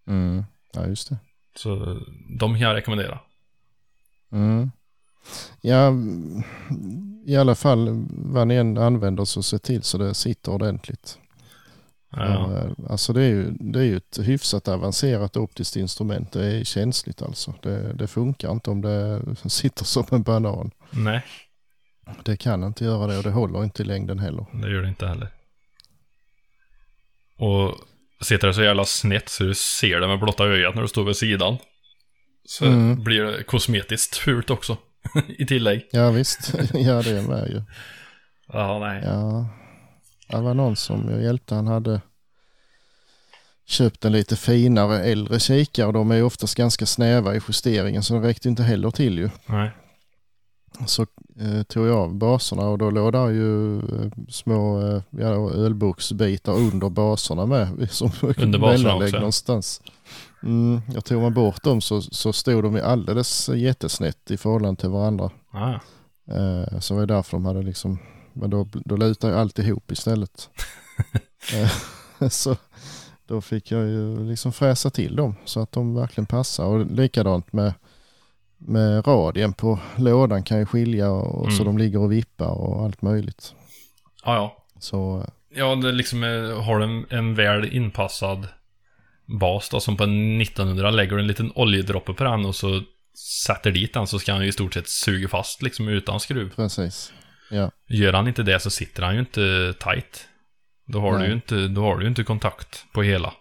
Mm, 0.08 0.44
ja, 0.72 0.86
just 0.86 1.08
det. 1.08 1.16
Så 1.56 2.00
de 2.38 2.52
kan 2.52 2.60
jag 2.60 2.74
rekommendera. 2.74 3.20
Mm. 4.32 4.70
Ja, 5.60 5.92
i 7.26 7.36
alla 7.36 7.54
fall 7.54 8.06
vad 8.10 8.48
ni 8.48 8.54
än 8.54 8.78
använder 8.78 9.24
så 9.24 9.42
se 9.42 9.58
till 9.58 9.82
så 9.82 9.98
det 9.98 10.14
sitter 10.14 10.52
ordentligt. 10.52 11.18
Ja. 12.10 12.52
Ja, 12.78 12.86
Alltså 12.90 13.12
det 13.12 13.22
är, 13.22 13.28
ju, 13.28 13.50
det 13.50 13.78
är 13.78 13.84
ju 13.84 13.96
ett 13.96 14.18
hyfsat 14.22 14.68
avancerat 14.68 15.36
optiskt 15.36 15.76
instrument. 15.76 16.32
Det 16.32 16.44
är 16.46 16.64
känsligt 16.64 17.22
alltså. 17.22 17.54
Det, 17.62 17.92
det 17.92 18.06
funkar 18.06 18.52
inte 18.52 18.70
om 18.70 18.80
det 18.80 19.22
sitter 19.50 19.84
som 19.84 20.04
en 20.10 20.22
banan. 20.22 20.70
Nej, 20.90 21.22
Det 22.24 22.36
kan 22.36 22.64
inte 22.64 22.84
göra 22.84 23.06
det 23.06 23.16
och 23.16 23.22
det 23.22 23.30
håller 23.30 23.64
inte 23.64 23.82
i 23.82 23.86
längden 23.86 24.18
heller. 24.18 24.46
det 24.62 24.70
gör 24.72 24.82
det 24.82 24.88
inte 24.88 25.06
heller. 25.06 25.28
Och 27.38 27.74
sitter 28.24 28.48
det 28.48 28.54
så 28.54 28.62
jävla 28.62 28.84
snett 28.84 29.28
så 29.28 29.44
du 29.44 29.54
ser 29.54 30.00
det 30.00 30.06
med 30.08 30.18
blotta 30.18 30.44
ögat 30.44 30.74
när 30.74 30.82
du 30.82 30.88
står 30.88 31.04
vid 31.04 31.16
sidan. 31.16 31.56
Så 32.44 32.64
Mm. 32.66 33.04
blir 33.04 33.22
det 33.22 33.42
kosmetiskt 33.42 34.16
fult 34.16 34.50
också. 34.50 34.76
I 35.38 35.46
tillägg. 35.46 35.88
Ja 35.92 36.10
visst, 36.10 36.54
ja 36.72 37.02
det 37.02 37.10
är 37.18 37.28
med 37.28 37.48
ju. 37.48 37.62
Ja, 38.52 38.78
nej. 38.78 39.02
Ja, 39.04 39.48
det 40.28 40.40
var 40.40 40.54
någon 40.54 40.76
som 40.76 41.10
jag 41.10 41.22
hjälpte. 41.22 41.54
Han 41.54 41.66
hade 41.66 42.00
köpt 43.66 44.04
en 44.04 44.12
lite 44.12 44.36
finare 44.36 44.98
äldre 45.04 45.40
kikare. 45.40 45.92
De 45.92 46.10
är 46.10 46.22
oftast 46.22 46.54
ganska 46.54 46.86
snäva 46.86 47.34
i 47.36 47.40
justeringen 47.48 48.02
så 48.02 48.14
de 48.14 48.22
räckte 48.22 48.48
inte 48.48 48.62
heller 48.62 48.90
till 48.90 49.18
ju. 49.18 49.30
Nej. 49.46 49.70
Så 50.86 51.02
eh, 51.40 51.62
tog 51.62 51.86
jag 51.86 51.96
av 51.96 52.14
baserna 52.14 52.62
och 52.68 52.78
då 52.78 52.90
låg 52.90 53.12
där 53.12 53.28
ju 53.28 53.78
eh, 53.78 54.10
små 54.28 54.88
eh, 54.88 55.02
ja, 55.10 55.50
ölboxbitar 55.50 56.52
under 56.52 56.88
baserna 56.88 57.46
med. 57.46 57.90
Som 57.90 58.10
Under 58.38 58.58
baserna 58.58 58.94
också? 58.96 59.16
någonstans. 59.16 59.82
Mm, 60.46 60.80
jag 60.94 61.04
tog 61.04 61.22
man 61.22 61.34
bort 61.34 61.62
dem 61.62 61.80
så, 61.80 62.02
så 62.02 62.32
stod 62.32 62.62
de 62.64 62.80
alldeles 62.80 63.48
jättesnett 63.48 64.30
i 64.30 64.36
förhållande 64.36 64.80
till 64.80 64.90
varandra. 64.90 65.30
Ah, 65.50 65.74
Eh, 66.30 66.78
så 66.80 66.94
var 66.94 67.00
det 67.06 67.14
därför 67.14 67.32
de 67.36 67.44
hade 67.44 67.62
liksom, 67.62 67.98
men 68.32 68.50
då, 68.50 68.68
då 68.84 68.96
lutar 68.96 69.28
ju 69.28 69.34
allt 69.34 69.58
ihop 69.58 69.90
istället. 69.92 70.50
eh, 72.20 72.28
så 72.28 72.56
då 73.26 73.40
fick 73.40 73.70
jag 73.70 73.86
ju 73.86 74.28
liksom 74.28 74.52
fräsa 74.52 74.90
till 74.90 75.16
dem 75.16 75.34
så 75.44 75.60
att 75.60 75.72
de 75.72 75.94
verkligen 75.94 76.26
passar. 76.26 76.64
Och 76.64 76.86
likadant 76.86 77.52
med, 77.52 77.74
med 78.58 79.06
radien 79.06 79.52
på 79.52 79.78
lådan 79.96 80.42
kan 80.42 80.58
ju 80.58 80.66
skilja 80.66 81.10
och, 81.10 81.52
så 81.52 81.62
Mm. 81.62 81.76
de 81.76 81.78
ligger 81.84 81.98
och 82.00 82.12
vippar 82.12 82.50
och 82.50 82.84
allt 82.84 83.02
möjligt. 83.02 83.54
ja, 84.24 84.34
ja. 84.34 84.56
Så 84.78 85.18
eh, 85.18 85.58
Ja, 85.58 85.74
det 85.74 85.92
liksom 85.92 86.22
är, 86.22 86.52
har 86.62 86.80
en, 86.80 87.06
en 87.10 87.34
väl 87.34 87.64
inpassad 87.76 88.48
bas 89.26 89.68
då, 89.68 89.80
som 89.80 89.96
på 89.96 90.04
en 90.04 90.40
1900 90.40 90.90
lägger 90.90 91.12
du 91.16 91.20
en 91.20 91.26
liten 91.26 91.52
oljedroppe 91.54 92.12
på 92.14 92.24
den 92.24 92.44
och 92.46 92.54
så 92.56 92.82
sätter 93.46 93.70
dit 93.72 93.94
den 93.94 94.06
så 94.06 94.18
ska 94.18 94.32
han 94.32 94.42
ju 94.42 94.48
i 94.48 94.52
stort 94.52 94.74
sett 94.74 94.88
suga 94.88 95.28
fast 95.28 95.62
liksom 95.62 95.88
utan 95.88 96.20
skruv. 96.20 96.54
precis. 96.56 97.12
Ja, 97.50 97.70
Gör 97.88 98.12
han 98.12 98.28
inte 98.28 98.42
det 98.42 98.60
så 98.60 98.70
sitter 98.70 99.02
han 99.02 99.14
ju 99.14 99.20
inte 99.20 99.74
tight. 99.80 100.28
Då 100.86 101.00
har, 101.00 101.12
du 101.12 101.18
Nej. 101.18 101.28
ju 101.28 101.34
inte, 101.34 101.68
då 101.68 101.82
har 101.82 101.98
du 101.98 102.06
inte 102.06 102.24
kontakt 102.24 102.84
på 102.92 103.02
hela. 103.02 103.32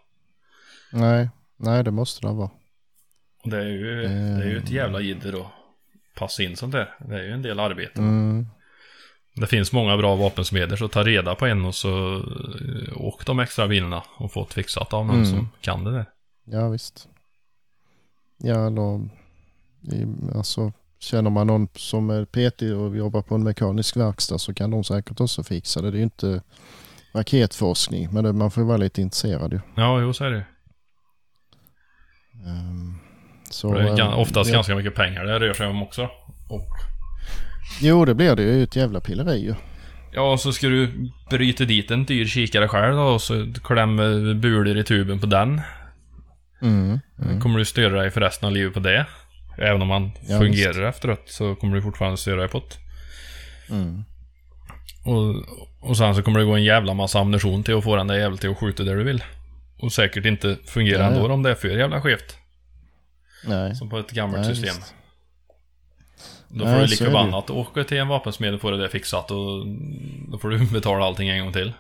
nej, 0.92 1.30
nej 1.58 1.84
det 1.84 1.92
måste 1.92 2.28
det 2.28 2.34
vara. 2.34 2.50
Och 3.44 3.50
det 3.50 3.58
är 3.58 3.68
ju, 3.68 4.04
Eh. 4.04 4.10
det 4.10 4.44
är 4.44 4.50
ju 4.50 4.58
ett 4.58 4.70
jävla 4.70 5.00
jidder 5.02 5.40
att 5.42 5.48
passa 6.16 6.44
in 6.44 6.56
sånt 6.56 6.72
där. 6.72 6.96
Det 7.00 7.16
är 7.20 7.24
ju 7.24 7.32
en 7.32 7.42
del 7.42 7.60
arbete. 7.60 8.00
Mm, 8.00 8.48
Det 9.36 9.48
finns 9.48 9.72
många 9.72 9.98
bra 9.98 10.16
vapensmeder 10.16 10.76
så 10.76 10.88
ta 10.88 11.04
reda 11.04 11.36
på 11.36 11.46
en 11.46 11.66
och 11.66 11.76
så 11.76 12.16
eh, 12.16 12.98
åk 13.02 13.26
de 13.26 13.40
extra 13.40 13.68
bilarna 13.68 14.04
och 14.18 14.32
få 14.32 14.46
fixat 14.46 14.94
av 14.94 15.06
någon 15.06 15.16
Mm. 15.16 15.30
som 15.30 15.50
kan 15.62 15.84
det 15.84 15.92
där. 15.92 16.06
ja 16.46 16.70
visst. 16.70 17.08
Ja, 18.38 18.70
i- 19.94 20.36
alltså 20.36 20.72
känner 21.00 21.30
man 21.30 21.48
någon 21.48 21.68
som 21.76 22.10
är 22.10 22.26
PT 22.26 22.62
och 22.76 22.98
jobbar 22.98 23.22
på 23.22 23.36
en 23.36 23.44
mekanisk 23.44 23.98
verkstad 23.98 24.38
så 24.40 24.54
kan 24.54 24.72
de 24.72 24.84
säkert 24.84 25.20
också 25.20 25.44
fixa 25.44 25.82
det. 25.82 25.92
Det 25.92 25.96
är 25.96 26.00
ju 26.00 26.04
inte 26.04 26.42
raketforskning 27.14 28.08
men 28.14 28.24
det, 28.24 28.34
man 28.34 28.52
får 28.52 28.62
vara 28.62 28.78
lite 28.78 29.02
intresserad 29.02 29.54
ju. 29.54 29.60
Ja, 29.76 30.02
jo 30.02 30.14
så 30.14 30.24
är 30.24 30.32
det. 30.32 30.46
Ehm, 32.46 32.96
så, 33.50 33.74
Det 33.74 33.82
är 33.82 34.00
eh, 34.00 34.20
oftast 34.20 34.50
ja. 34.50 34.56
ganska 34.56 34.76
mycket 34.76 34.96
pengar 34.96 35.24
det 35.26 35.40
rör 35.40 35.54
sig 35.54 35.68
om 35.68 35.84
också. 35.84 36.10
Och, 36.50 36.68
Jo, 37.82 38.06
det 38.06 38.16
blir 38.16 38.36
det 38.36 38.44
ju 38.44 38.64
ett 38.64 38.76
jävla 38.76 39.00
pilleri 39.02 39.40
ju. 39.40 39.54
ja, 40.12 40.32
och 40.32 40.40
så 40.40 40.52
ska 40.54 40.68
du 40.68 41.10
bryta 41.30 41.66
dit 41.66 41.92
en 41.92 42.06
dyr 42.06 42.26
kikare 42.26 42.68
själv 42.68 42.96
då 42.96 43.02
och 43.04 43.22
så 43.22 43.54
klämma 43.64 44.04
bulor 44.34 44.78
i 44.78 44.84
tuben 44.84 45.20
på 45.20 45.26
den. 45.26 45.62
Mm. 46.62 47.00
Mm. 47.24 47.42
Kommer 47.42 47.60
du 47.60 47.66
störa 47.66 48.02
dig 48.02 48.12
för 48.12 48.22
resten 48.22 48.48
av 48.48 48.54
livet 48.54 48.74
på 48.74 48.80
det? 48.80 49.06
Även 49.58 49.82
om 49.82 49.88
man 49.88 50.12
Ja, 50.28 50.40
fungerar 50.40 50.84
efteråt 50.90 51.22
så 51.26 51.56
kommer 51.56 51.76
du 51.76 51.82
fortfarande 51.82 52.18
störa 52.18 52.40
dig 52.40 52.50
på 52.50 52.60
det. 52.60 52.76
Mm. 53.76 54.04
Och, 55.06 55.36
och 55.90 55.98
sen 55.98 56.16
så 56.16 56.22
kommer 56.24 56.40
det 56.40 56.46
gå 56.46 56.56
en 56.56 56.64
jävla 56.64 56.94
massa 56.94 57.20
ammunition 57.20 57.64
till 57.64 57.78
att 57.78 57.84
få 57.84 57.96
den 57.96 58.08
där 58.08 58.16
jäveln 58.16 58.38
till 58.38 58.50
att 58.50 58.58
skjuta 58.58 58.84
där 58.84 58.96
du 58.96 59.04
vill. 59.04 59.24
Och 59.80 59.92
säkert 59.94 60.26
inte 60.26 60.58
fungera 60.66 60.98
Ja, 61.00 61.04
ja. 61.12 61.12
ändå 61.16 61.34
om 61.34 61.44
det 61.44 61.50
är 61.50 61.56
för 61.56 61.68
jävla 61.68 62.02
skevt. 62.02 62.38
Nej. 63.48 63.76
Som 63.76 63.90
på 63.90 64.00
ett 64.00 64.12
gammalt 64.12 64.46
Nej, 64.48 64.56
system. 64.56 64.76
visst. 64.76 64.94
Då 66.58 66.66
Nej, 66.66 66.74
får 66.74 66.82
du 66.82 66.88
så 66.88 66.92
lika 66.92 67.04
det 67.04 67.10
ju. 67.10 67.16
förbannat 67.18 67.50
åka 67.50 67.84
till 67.84 67.98
en 67.98 68.08
vapensmed 68.08 68.54
och 68.54 68.62
få 68.62 68.72
det 68.72 68.78
där 68.78 68.88
fixat 68.88 69.32
och 69.32 69.68
då 70.32 70.38
får 70.38 70.50
du 70.50 70.66
betala 70.74 71.06
allting 71.06 71.30
en 71.30 71.44
gång 71.44 71.54
till. 71.54 71.74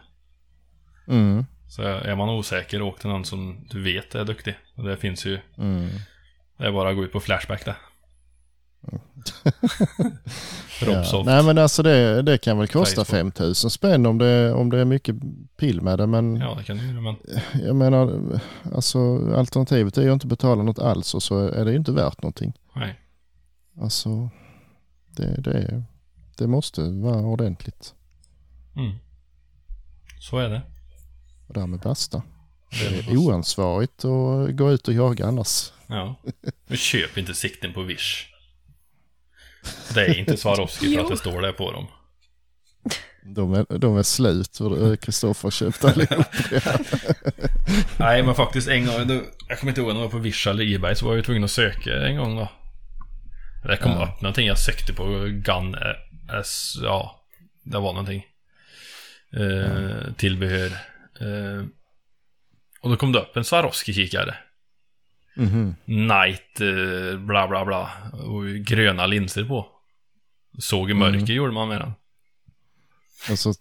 Mm. 1.07 1.45
Så 1.69 1.81
är 1.81 2.15
man 2.15 2.29
osäker, 2.29 2.81
åk 2.81 2.99
till 2.99 3.09
någon 3.09 3.25
som 3.25 3.67
du 3.69 3.83
vet 3.83 4.15
är 4.15 4.25
duktig. 4.25 4.55
Och 4.75 4.83
det 4.83 4.97
finns 4.97 5.25
ju, 5.25 5.39
Mm. 5.57 5.89
det 6.57 6.65
är 6.65 6.71
bara 6.71 6.89
att 6.89 6.95
gå 6.95 7.03
ut 7.03 7.11
på 7.11 7.19
Flashback 7.19 7.65
det. 7.65 7.75
Ja. 10.85 11.23
Nej 11.25 11.43
men 11.43 11.57
alltså 11.57 11.83
det, 11.83 12.21
det 12.21 12.37
kan 12.37 12.57
väl 12.57 12.67
kosta 12.67 13.05
Facebook. 13.05 13.17
5000 13.17 13.69
spänn 13.69 14.05
om 14.05 14.17
det, 14.17 14.53
om 14.53 14.69
det 14.69 14.79
är 14.79 14.85
mycket 14.85 15.15
pill 15.57 15.81
med 15.81 15.99
det. 15.99 16.07
Men 16.07 16.35
Ja, 16.35 16.55
det 16.57 16.63
kan 16.63 16.77
du 16.77 16.87
göra, 16.87 17.01
men... 17.01 17.15
jag 17.65 17.75
menar, 17.75 18.19
alltså 18.75 18.99
alternativet 19.35 19.97
är 19.97 20.01
ju 20.01 20.09
att 20.09 20.13
inte 20.13 20.27
betala 20.27 20.63
något 20.63 20.79
alls 20.79 21.13
och 21.13 21.23
så 21.23 21.47
är 21.47 21.65
det 21.65 21.71
ju 21.71 21.77
inte 21.77 21.91
värt 21.91 22.21
någonting. 22.21 22.53
Nej. 22.75 22.99
Alltså 23.81 24.29
det, 25.15 25.41
det, 25.41 25.53
är, 25.53 25.83
det 26.37 26.47
måste 26.47 26.81
vara 26.81 27.21
ordentligt. 27.21 27.93
Mm. 28.75 28.95
Så 30.19 30.37
är 30.37 30.49
det. 30.49 30.61
Och 31.47 31.53
därmed 31.53 31.79
basta. 31.79 32.23
Det 32.69 32.89
Det 32.89 32.99
är 32.99 33.11
är 33.11 33.17
oansvarigt 33.17 34.05
att 34.05 34.55
gå 34.55 34.71
ut 34.71 34.87
och 34.87 34.93
jaga 34.93 35.25
annars. 35.25 35.71
Ja. 35.87 36.15
Men 36.67 36.77
köp 36.77 37.17
inte 37.17 37.33
sikten 37.33 37.73
på 37.73 37.81
Wish. 37.81 38.27
Det 39.93 40.05
är 40.05 40.19
inte 40.19 40.37
Swarovski 40.37 40.95
för 40.95 41.03
att 41.03 41.09
det 41.09 41.17
står 41.17 41.41
det 41.41 41.53
på 41.53 41.71
dem. 41.71 41.87
De 43.23 43.53
är, 43.53 43.77
de 43.77 43.97
är 43.97 44.03
slut 44.03 44.57
för 44.57 44.95
Kristoffer 44.95 45.49
köpte 45.49 45.91
allihop. 45.91 46.25
Nej, 47.99 48.23
men 48.23 48.35
faktiskt 48.35 48.67
en 48.67 48.85
gång, 48.85 49.21
jag 49.47 49.59
kommer 49.59 49.71
inte 49.71 49.81
ihåg 49.81 49.89
om 49.89 49.95
det 49.95 50.03
var 50.03 50.09
på 50.09 50.17
Wish 50.17 50.47
eller 50.47 50.75
Ebay, 50.75 50.95
så 50.95 51.05
var 51.05 51.11
jag 51.11 51.17
ju 51.17 51.23
tvungen 51.23 51.43
att 51.43 51.51
söka 51.51 52.07
en 52.07 52.17
gång 52.17 52.35
då. 52.35 52.47
Det 53.67 53.77
kom 53.77 53.91
Ja. 53.91 54.03
upp 54.15 54.21
någonting, 54.21 54.47
jag 54.47 54.59
sökte 54.59 54.93
på 54.93 55.05
Gun 55.29 55.75
S, 56.39 56.73
ja, 56.83 57.21
det 57.63 57.77
var 57.77 57.93
någonting. 57.93 58.25
Eh, 59.37 60.13
Tillbehör. 60.17 60.65
Eh, 61.21 61.65
och 62.81 62.89
då 62.89 62.95
kom 62.95 63.11
det 63.11 63.19
upp 63.19 63.37
en 63.37 63.43
Swarovski-kikare. 63.43 64.35
Mhm. 65.35 65.75
Night, 65.85 66.61
eh, 66.61 67.19
bla 67.19 67.47
bla 67.47 67.65
bla. 67.65 67.89
Och 68.13 68.45
gröna 68.45 69.05
linser 69.05 69.43
på. 69.43 69.67
Såg 70.59 70.91
i 70.91 70.93
mörker 70.93 71.17
Mm. 71.17 71.35
gjorde 71.35 71.53
man 71.53 71.67
med 71.69 71.81
den. 71.81 71.93
Och 73.31 73.39
så 73.39 73.53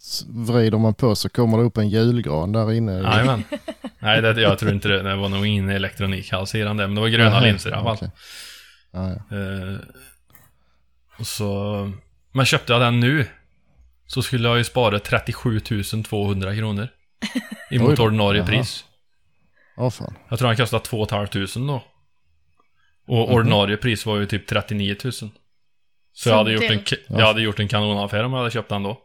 vrider 0.53 0.77
man 0.77 0.93
på 0.93 1.15
så 1.15 1.29
kommer 1.29 1.57
det 1.57 1.63
upp 1.63 1.77
en 1.77 1.89
julgran 1.89 2.51
där 2.51 2.71
inne. 2.73 2.91
Jajamän. 2.91 3.43
Nej, 3.99 4.21
det, 4.21 4.41
jag 4.41 4.59
tror 4.59 4.71
inte 4.71 4.87
det. 4.87 5.01
Det 5.01 5.15
var 5.15 5.29
nog 5.29 5.45
ingen 5.45 5.69
elektronik 5.69 6.33
alls 6.33 6.55
i 6.55 6.59
den 6.59 6.77
där. 6.77 6.87
Men 6.87 6.95
det 6.95 7.01
var 7.01 7.07
gröna 7.07 7.29
Nähä, 7.29 7.45
linser 7.45 7.69
i 7.69 7.73
alla 7.73 7.83
fall. 7.83 7.95
okej. 7.95 8.09
Ja. 8.95 9.37
Eh, 9.37 9.77
och 11.19 11.27
så... 11.27 11.91
Men 12.31 12.45
köpte 12.45 12.73
jag 12.73 12.81
den 12.81 12.99
nu 12.99 13.27
så 14.07 14.21
skulle 14.21 14.47
jag 14.47 14.57
ju 14.57 14.63
spara 14.63 14.99
37 14.99 15.59
200 16.09 16.55
kronor. 16.55 16.87
Emot 17.71 17.99
ordinarie 17.99 18.39
Jaha. 18.41 18.47
pris. 18.47 18.85
Åh 19.77 19.89
fan. 19.89 20.15
Jag 20.29 20.39
tror 20.39 20.47
han 20.47 20.57
kostade 20.57 20.83
2 20.85 21.05
500 21.07 21.29
då. 21.55 21.83
Och 23.07 23.27
Mhm. 23.27 23.35
ordinarie 23.35 23.77
pris 23.77 24.05
var 24.05 24.17
ju 24.17 24.25
typ 24.25 24.47
39 24.47 24.95
000. 25.03 25.11
Så 26.13 26.29
jag 26.29 26.35
hade, 26.37 26.51
gjort 26.51 26.63
en, 26.63 26.83
jag 27.07 27.25
hade 27.25 27.41
gjort 27.41 27.59
en 27.59 27.67
kanonaffär 27.67 28.23
om 28.23 28.31
jag 28.33 28.39
hade 28.39 28.51
köpt 28.51 28.69
den 28.69 28.83
då. 28.83 29.01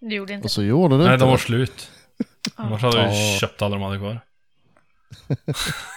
Du 0.00 0.14
gjorde 0.16 0.32
inte 0.32 0.44
Och 0.44 0.50
så 0.50 0.62
gjorde 0.62 0.98
du 0.98 1.04
Nej, 1.04 1.12
inte 1.14 1.24
de 1.24 1.28
var 1.30 1.36
det. 1.36 1.42
slut. 1.42 1.90
Annars 2.56 2.82
hade 2.82 2.98
jag 2.98 3.32
ju 3.32 3.38
köpt 3.38 3.62
alla 3.62 3.76
de 3.76 3.82
hade 3.82 3.98
kvar. 3.98 4.20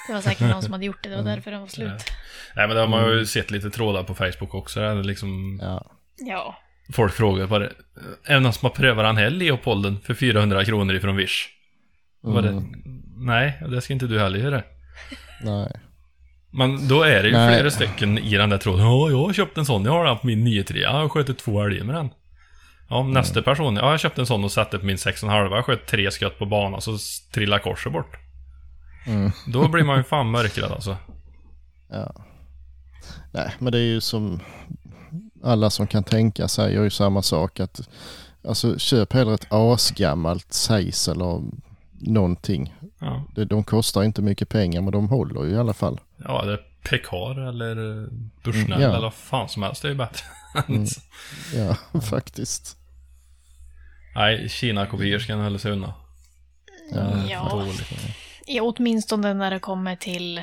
Det 0.07 0.13
var 0.13 0.21
säkert 0.21 0.49
någon 0.49 0.61
som 0.61 0.73
hade 0.73 0.85
gjort 0.85 1.03
det, 1.03 1.09
det 1.09 1.15
var 1.15 1.23
därför 1.23 1.51
den 1.51 1.59
var 1.59 1.67
slut. 1.67 2.11
Nej, 2.55 2.67
men 2.67 2.69
det 2.75 2.79
har 2.81 2.87
man 2.87 3.09
ju 3.09 3.25
sett 3.25 3.51
lite 3.51 3.69
trådar 3.69 4.03
på 4.03 4.15
Facebook 4.15 4.53
också. 4.53 4.79
Där 4.79 4.95
det 4.95 5.03
liksom 5.03 5.59
Ja. 5.61 5.91
Ja. 6.17 6.57
Folk 6.93 7.13
frågar 7.13 7.47
bara, 7.47 7.65
är 7.65 8.33
det 8.33 8.39
någon 8.39 8.53
som 8.53 8.65
har 8.69 8.75
prövat 8.75 9.05
den 9.05 9.17
här 9.17 9.29
Leopolden 9.29 9.99
för 10.03 10.13
400 10.13 10.65
kronor 10.65 10.95
ifrån 10.95 11.15
Wish? 11.15 11.47
Var 12.21 12.41
det, 12.41 12.49
Mm. 12.49 12.63
nej, 13.17 13.61
det 13.69 13.81
ska 13.81 13.93
inte 13.93 14.07
du 14.07 14.19
heller 14.19 14.39
göra. 14.39 14.63
Nej. 15.43 15.71
Men 16.51 16.87
då 16.87 17.03
är 17.03 17.23
det 17.23 17.27
ju 17.29 17.33
Nej. 17.33 17.55
flera 17.57 17.71
stycken 17.71 18.17
i 18.17 18.37
den 18.37 18.49
där 18.49 18.57
tråden. 18.57 18.85
Ja, 18.85 19.09
jag 19.09 19.17
har 19.25 19.33
köpt 19.33 19.57
en 19.57 19.65
sån, 19.65 19.85
jag 19.85 19.91
har 19.91 20.05
den 20.05 20.17
på 20.17 20.27
min 20.27 20.47
9-3, 20.47 20.77
jag 20.77 20.91
har 20.91 21.09
skjutit 21.09 21.37
två 21.37 21.63
älgar 21.63 21.83
med 21.85 21.95
den. 21.95 22.09
Ja, 22.89 23.03
nästa 23.03 23.41
person, 23.41 23.75
ja, 23.75 23.91
jag 23.91 23.99
köpte 23.99 24.21
en 24.21 24.25
sån 24.25 24.43
och 24.43 24.51
satte 24.51 24.79
på 24.79 24.85
min 24.85 24.95
6,5, 24.97 25.55
jag 25.55 25.65
sköt 25.65 25.85
tre 25.87 26.11
skott 26.11 26.39
på 26.39 26.45
banan 26.45 26.81
så 26.81 26.97
trillade 27.33 27.63
korset 27.63 27.93
bort. 27.93 28.15
Mm. 29.07 29.31
Då 29.47 29.67
blir 29.67 29.83
man 29.83 29.97
ju 29.97 30.03
fan 30.03 30.31
mörkrädd 30.31 30.71
alltså. 30.71 30.97
Ja. 31.89 32.15
Nej, 33.31 33.53
men 33.59 33.71
det 33.71 33.77
är 33.77 33.83
ju 33.83 34.01
som 34.01 34.39
alla 35.43 35.69
som 35.69 35.87
kan 35.87 36.03
tänka 36.03 36.47
säger 36.47 36.83
ju 36.83 36.89
samma 36.89 37.21
sak. 37.21 37.59
att 37.59 37.89
Alltså 38.47 38.79
köp 38.79 39.13
hellre 39.13 39.33
ett 39.33 39.47
asgammalt 39.49 40.53
Zeiss 40.53 41.07
eller 41.07 41.41
någonting. 41.99 42.73
Ja, 42.99 43.23
Det, 43.35 43.45
de 43.45 43.63
kostar 43.63 44.03
inte 44.03 44.21
mycket 44.21 44.49
pengar 44.49 44.81
men 44.81 44.91
de 44.91 45.09
håller 45.09 45.43
ju 45.43 45.49
i 45.51 45.57
alla 45.57 45.73
fall. 45.73 45.99
ja 46.17 46.45
det 46.45 46.53
är 46.53 46.59
Pekar 46.89 47.47
eller 47.47 48.01
eh, 48.03 48.07
Bushnell 48.43 48.65
Mm, 48.71 48.81
ja. 48.81 48.89
eller 48.89 49.01
vad 49.01 49.13
fan 49.13 49.49
som 49.49 49.63
helst, 49.63 49.81
det 49.81 49.87
är 49.87 49.91
ju 49.91 49.97
bättre. 49.97 50.23
Mm. 50.67 50.85
Ja, 51.55 51.75
faktiskt. 52.01 52.77
Nej, 54.15 54.49
Kina-kopior 54.49 55.19
ska 55.19 55.33
han 55.35 55.43
hålla 55.43 55.59
sig 55.59 55.71
undan. 55.71 55.91
Ja. 56.93 57.23
Ja. 57.29 57.65
Ja, 58.47 58.63
åtminstone 58.63 59.33
när 59.33 59.51
det 59.51 59.59
kommer 59.59 59.95
till, 59.95 60.41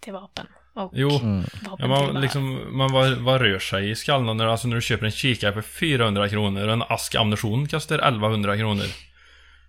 till 0.00 0.12
vapen. 0.12 0.46
Och 0.74 0.90
Jo, 0.94 1.10
Mm. 1.22 1.44
ja, 1.78 1.86
man, 1.86 2.20
liksom, 2.20 2.76
man 2.76 2.92
vad, 2.92 3.12
vad 3.18 3.40
rör 3.40 3.58
sig 3.58 3.90
i 3.90 3.94
skallen 3.94 4.36
när, 4.36 4.46
alltså 4.46 4.68
när 4.68 4.74
du 4.76 4.82
köper 4.82 5.06
en 5.06 5.12
kikare 5.12 5.52
för 5.52 5.62
400 5.62 6.28
kronor 6.28 6.66
och 6.66 6.72
en 6.72 6.82
ask 6.82 7.14
ammunition 7.14 7.68
kostar 7.68 7.98
1100 7.98 8.56
kronor. 8.56 8.84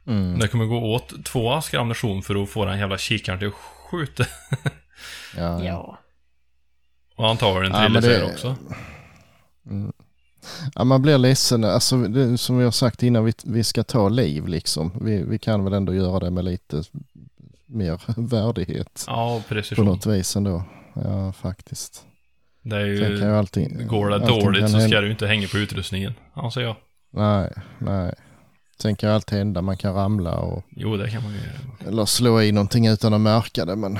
Mm. 0.07 0.39
Det 0.39 0.47
kommer 0.47 0.65
gå 0.65 0.93
åt 0.93 1.25
två 1.25 1.51
askar 1.53 1.79
ammunition 1.79 2.23
för 2.23 2.43
att 2.43 2.49
få 2.49 2.65
den 2.65 2.79
jävla 2.79 2.97
kikaren 2.97 3.39
till 3.39 3.47
att 3.47 3.53
skjuta. 3.53 4.25
Ja, 5.37 5.63
ja. 5.63 5.63
Ja. 5.63 5.99
och 7.15 7.29
antagligen 7.29 7.71
Ja, 7.75 7.85
en 7.85 7.91
men 7.93 8.01
trillisär 8.01 8.25
det- 8.27 8.33
också. 8.33 8.55
Ja, 10.75 10.83
man 10.83 11.01
blir 11.01 11.17
ledsen. 11.17 11.63
Alltså, 11.63 11.97
det, 11.97 12.37
som 12.37 12.57
vi 12.57 12.63
har 12.63 12.71
sagt 12.71 13.03
innan, 13.03 13.25
vi, 13.25 13.33
vi 13.43 13.63
ska 13.63 13.83
ta 13.83 14.09
liv 14.09 14.47
liksom. 14.47 14.91
Vi, 15.01 15.23
vi 15.23 15.39
kan 15.39 15.63
väl 15.63 15.73
ändå 15.73 15.93
göra 15.93 16.19
det 16.19 16.31
med 16.31 16.45
lite 16.45 16.83
mer 17.65 18.01
värdighet 18.29 19.03
Ja, 19.07 19.35
och 19.35 19.75
på 19.75 19.83
något 19.83 20.05
vis 20.05 20.35
ändå. 20.35 20.63
Ja, 20.93 21.33
faktiskt. 21.33 22.03
Det 22.61 22.75
är 22.75 22.97
Sen 22.97 23.05
kan 23.05 23.15
ju 23.15 23.23
ju... 23.23 23.35
allting... 23.35 23.87
Går 23.87 24.09
det 24.09 24.19
dåligt 24.19 24.61
kan 24.61 24.69
så 24.69 24.79
ska 24.79 25.01
du 25.01 25.11
inte 25.11 25.27
hänga 25.27 25.47
på 25.47 25.57
utrustningen, 25.57 26.13
anser 26.33 26.61
jag. 26.61 26.75
Nej, 27.11 27.53
nej. 27.77 28.13
Sen 28.81 28.95
kan 28.95 29.09
ju 29.09 29.15
allt 29.15 29.29
hända. 29.29 29.61
Man 29.61 29.77
kan 29.77 29.93
ramla 29.93 30.37
och, 30.39 30.63
Jo, 30.69 30.97
det 30.97 31.09
kan 31.09 31.23
man 31.23 31.31
ju 31.31 31.37
göra. 31.37 31.87
eller 31.87 32.05
slå 32.05 32.41
i 32.41 32.51
någonting 32.51 32.87
utan 32.87 33.13
att 33.13 33.21
märka 33.21 33.65
det. 33.65 33.75
Men 33.75 33.97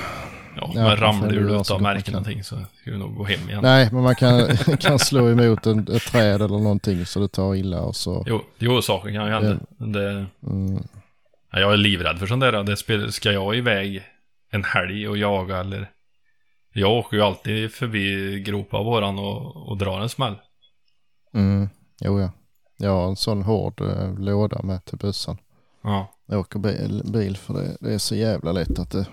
Ja, 0.60 0.72
Ja, 0.74 0.82
men 0.82 0.96
ramlar 0.96 1.28
du 1.28 1.82
märkt 1.82 2.04
kan. 2.04 2.12
någonting 2.12 2.44
så 2.44 2.56
ska 2.80 2.90
du 2.90 2.96
nog 2.96 3.14
gå 3.16 3.24
hem 3.24 3.48
igen. 3.48 3.62
nej, 3.62 3.88
men 3.92 4.02
man 4.02 4.14
kan, 4.14 4.56
kan 4.80 4.98
slå 4.98 5.28
emot 5.30 5.66
en, 5.66 5.78
ett 5.78 6.02
träd 6.02 6.42
eller 6.42 6.58
någonting 6.58 7.06
så 7.06 7.20
det 7.20 7.28
tar 7.28 7.54
illa 7.54 7.80
och 7.82 7.96
så. 7.96 8.24
Jo, 8.26 8.42
jo, 8.58 8.82
saker 8.82 9.12
kan 9.12 9.26
ju 9.26 9.32
hända. 9.32 9.58
Det, 9.78 10.26
Mm, 10.42 10.82
ja, 11.52 11.60
jag 11.60 11.72
är 11.72 11.76
livrädd 11.76 12.18
för 12.18 12.26
sånt 12.26 12.40
där. 12.40 12.62
Det 12.62 12.76
spel, 12.76 13.12
ska 13.12 13.32
jag 13.32 13.56
iväg 13.56 14.02
en 14.50 14.64
helg 14.64 15.08
och 15.08 15.18
jaga 15.18 15.56
eller... 15.56 15.90
Jag 16.72 16.92
åker 16.92 17.16
ju 17.16 17.22
alltid 17.22 17.72
förbi 17.72 18.40
gropa 18.40 18.82
våran 18.82 19.18
och, 19.18 19.68
och 19.68 19.78
drar 19.78 20.00
en 20.00 20.08
smäll. 20.08 20.34
mm, 21.34 21.68
jo 22.00 22.20
ja. 22.20 22.30
Jag 22.76 22.90
har 22.90 23.08
en 23.08 23.16
sån 23.16 23.42
hård 23.42 23.80
eh, 23.80 24.18
låda 24.18 24.62
med 24.62 24.84
till 24.84 24.98
bössan. 24.98 25.36
Ja. 25.82 26.14
Jag 26.26 26.40
åker 26.40 26.58
bil, 26.58 27.02
bil 27.12 27.36
för 27.36 27.54
det, 27.54 27.76
det 27.80 27.94
är 27.94 27.98
så 27.98 28.14
jävla 28.14 28.52
lätt 28.52 28.78
att 28.78 28.90
det 28.90 29.06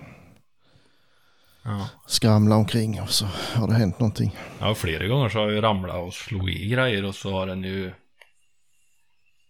Ja. 1.66 1.88
skramlar 2.06 2.56
omkring 2.56 3.00
och 3.02 3.10
så 3.10 3.26
har 3.54 3.68
det 3.68 3.74
hänt 3.74 4.00
någonting. 4.00 4.36
ja, 4.58 4.74
flera 4.74 5.06
gånger 5.06 5.28
så 5.28 5.38
har 5.38 5.50
jag 5.50 5.62
ramlat 5.64 5.96
och 5.96 6.14
slagit 6.14 6.60
i 6.60 6.68
grejer 6.68 7.04
och 7.04 7.14
så 7.14 7.30
har 7.32 7.46
den 7.46 7.62
ju 7.64 7.92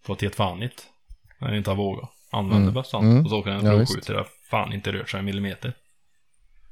fått 0.06 0.22
helt 0.22 0.34
fanigt. 0.34 0.86
När 1.40 1.48
jag 1.48 1.56
inte 1.56 1.70
har 1.70 1.76
vågat 1.76 2.10
använda 2.32 2.62
Mm. 2.62 2.74
bössan. 2.74 3.04
Mm. 3.10 3.24
Och 3.24 3.30
så 3.30 3.38
åker 3.38 3.50
den 3.50 3.66
Ja, 3.66 3.72
och. 3.74 3.86
Det 4.06 4.12
har 4.14 4.26
fan 4.50 4.72
inte 4.72 4.92
rört 4.92 5.10
sig 5.10 5.18
en 5.18 5.24
millimeter. 5.24 5.72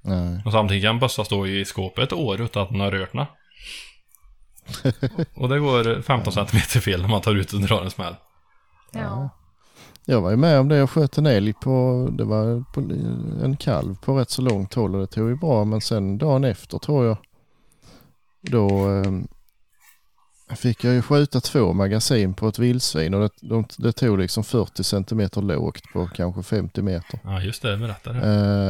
Nej. 0.02 0.42
Och 0.44 0.52
samtidigt 0.52 0.84
kan 0.84 0.98
bössa 0.98 1.24
stå 1.24 1.46
i 1.46 1.64
skåpet 1.64 2.04
ett 2.04 2.12
år 2.12 2.40
utan 2.40 2.62
att 2.62 2.68
den 2.70 2.80
har 2.80 2.90
rört 2.90 3.12
den. 3.12 3.26
och 5.34 5.48
det 5.48 5.58
går 5.58 6.02
15 6.02 6.32
centimeter 6.32 6.80
fel 6.80 7.00
när 7.02 7.08
man 7.08 7.20
tar 7.20 7.34
ut 7.34 7.52
och 7.52 7.60
drar 7.60 7.82
en 7.84 7.90
smäll. 7.90 8.16
Ja. 8.92 9.30
Jag 10.06 10.20
var 10.20 10.30
ju 10.30 10.36
med 10.36 10.60
om 10.60 10.68
det. 10.68 10.76
Jag 10.76 10.90
sköt 10.90 11.18
en 11.18 11.26
älg 11.26 11.52
på, 11.52 12.08
det 12.12 12.24
var 12.24 12.64
på 12.72 12.80
en 13.44 13.56
kalv 13.56 13.96
på 14.00 14.18
rätt 14.18 14.30
så 14.30 14.42
långt 14.42 14.74
håll 14.74 14.94
och 14.94 15.00
det 15.00 15.06
tog 15.06 15.28
ju 15.28 15.36
bra. 15.36 15.64
Men 15.64 15.80
sen 15.80 16.18
dagen 16.18 16.44
efter 16.44 16.78
tror 16.78 17.06
jag, 17.06 17.16
då 18.40 18.68
eh, 18.90 20.56
fick 20.56 20.84
jag 20.84 20.94
ju 20.94 21.02
skjuta 21.02 21.40
två 21.40 21.72
magasin 21.72 22.34
på 22.34 22.48
ett 22.48 22.58
vildsvin 22.58 23.14
och 23.14 23.20
det, 23.20 23.30
de, 23.40 23.64
det 23.78 23.92
tog 23.92 24.18
liksom 24.18 24.44
40 24.44 24.84
centimeter 24.84 25.42
lågt 25.42 25.82
på 25.92 26.08
kanske 26.14 26.42
50 26.42 26.82
meter. 26.82 27.20
Ja, 27.24 27.40
just 27.40 27.62
det. 27.62 27.76
Berätta 27.76 28.12
det. 28.12 28.18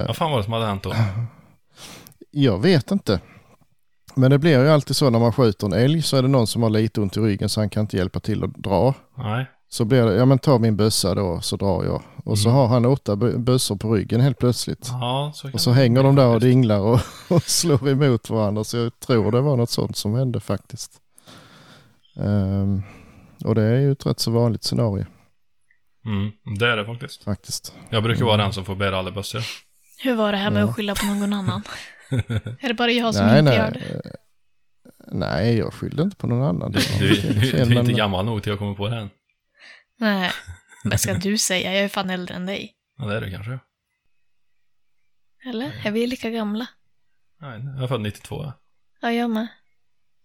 Eh, 0.01 0.07
Vad 0.07 0.17
fan 0.17 0.31
var 0.31 0.39
det 0.39 0.45
som 0.45 0.53
hade 0.53 0.67
hänt 0.67 0.83
då? 0.83 0.95
Jag 2.31 2.59
vet 2.59 2.91
inte. 2.91 3.21
Men 4.15 4.31
det 4.31 4.39
blir 4.39 4.61
ju 4.61 4.69
alltid 4.69 4.97
så 4.97 5.11
när 5.11 5.19
man 5.19 5.33
skjuter 5.33 5.67
en 5.67 5.73
älg 5.73 6.03
så 6.03 6.17
är 6.17 6.23
det 6.23 6.29
någon 6.29 6.47
som 6.47 6.63
har 6.63 6.71
lite 6.71 7.01
ont 7.01 7.17
i 7.17 7.21
ryggen 7.21 7.49
så 7.49 7.61
han 7.61 7.71
kan 7.71 7.81
inte 7.81 7.97
hjälpa 7.97 8.21
till 8.21 8.45
att 8.45 8.55
dra. 8.55 8.95
Nej. 9.19 9.47
Så 9.75 9.85
blir 9.85 10.05
det, 10.05 10.15
ja 10.15 10.25
men 10.25 10.39
ta 10.39 10.59
min 10.59 10.77
bössa 10.77 11.15
då 11.15 11.41
så 11.41 11.57
drar 11.57 11.85
jag. 11.85 12.03
Och 12.25 12.39
så 12.39 12.49
Mm. 12.49 12.59
har 12.59 12.67
han 12.69 12.85
åtta 12.87 13.15
bö- 13.17 13.39
bössor 13.39 13.77
på 13.77 13.95
ryggen 13.95 14.21
helt 14.21 14.39
plötsligt. 14.39 14.89
Ja, 14.91 15.33
så 15.35 15.51
Och 15.53 15.61
så 15.61 15.71
det 15.71 15.77
hänger 15.77 16.03
de 16.03 16.15
där 16.17 16.27
och 16.27 16.41
dinglar 16.41 16.79
och, 16.81 17.01
och 17.31 17.43
slår 17.43 17.89
emot 17.89 18.31
varandra. 18.31 18.65
Så 18.65 18.77
jag 18.77 19.01
tror 19.01 19.33
det 19.33 19.41
var 19.41 19.57
något 19.57 19.71
sånt 19.71 19.97
som 19.97 20.15
hände 20.15 20.41
faktiskt. 20.41 20.93
Ehm, 22.17 22.83
och 23.45 23.55
det 23.55 23.63
är 23.63 23.81
ju 23.81 23.93
ett 23.93 24.07
rätt 24.07 24.21
så 24.21 24.31
vanligt 24.31 24.65
scenario 24.65 25.07
Mm, 26.07 26.31
det 26.59 26.67
är 26.67 26.77
det 26.77 26.85
faktiskt. 26.87 27.25
faktiskt. 27.25 27.75
Jag 27.91 28.03
brukar 28.03 28.25
vara 28.25 28.37
den 28.37 28.53
som 28.53 28.65
får 28.65 28.75
bära 28.77 28.99
alla 28.99 29.11
bössor. 29.11 29.41
Hur 30.03 30.15
var 30.15 30.33
det 30.33 30.39
här 30.39 30.51
med 30.51 30.63
Ja. 30.63 30.69
att 30.69 30.75
skylla 30.77 30.95
på 30.95 31.07
någon 31.07 31.33
annan? 31.33 31.63
är 32.61 32.69
det 32.69 32.75
bara 32.75 32.91
jag 32.91 33.15
som 33.15 33.27
nej, 33.27 33.39
inte 33.39 33.51
nej. 33.51 33.59
gör 33.59 33.71
det? 33.71 34.11
Nej, 35.13 35.57
jag 35.59 35.73
skyllde 35.75 36.03
inte 36.03 36.17
på 36.17 36.27
någon 36.27 36.43
annan. 36.43 36.73
Du, 36.73 36.79
Det 36.79 36.99
du, 36.99 37.41
du, 37.41 37.65
du 37.65 37.77
är 37.77 37.81
inte 37.81 37.93
gammal 37.93 38.25
nog 38.25 38.43
till 38.43 38.53
att 38.53 38.59
komma 38.59 38.75
på 38.75 38.89
det 38.89 38.97
än. 38.97 39.11
Nej. 39.97 40.31
Vad 40.85 41.01
ska 41.01 41.15
du 41.15 41.39
säga? 41.39 41.75
Jag 41.75 41.85
är 41.85 41.89
fan 41.89 42.11
äldre 42.11 42.35
än 42.35 42.47
dig. 42.47 42.75
Ja, 42.99 43.05
det 43.07 43.17
är 43.17 43.21
du 43.21 43.31
kanske. 43.31 43.59
Eller? 45.51 45.87
Är 45.87 45.91
vi 45.91 46.07
lika 46.07 46.31
gamla? 46.31 46.67
Nej, 47.41 47.61
jag 47.75 47.83
är 47.83 47.87
född 47.89 48.01
92. 48.01 48.43
ja. 48.45 48.53
Ja, 49.01 49.13
jag 49.13 49.31
med. 49.31 49.47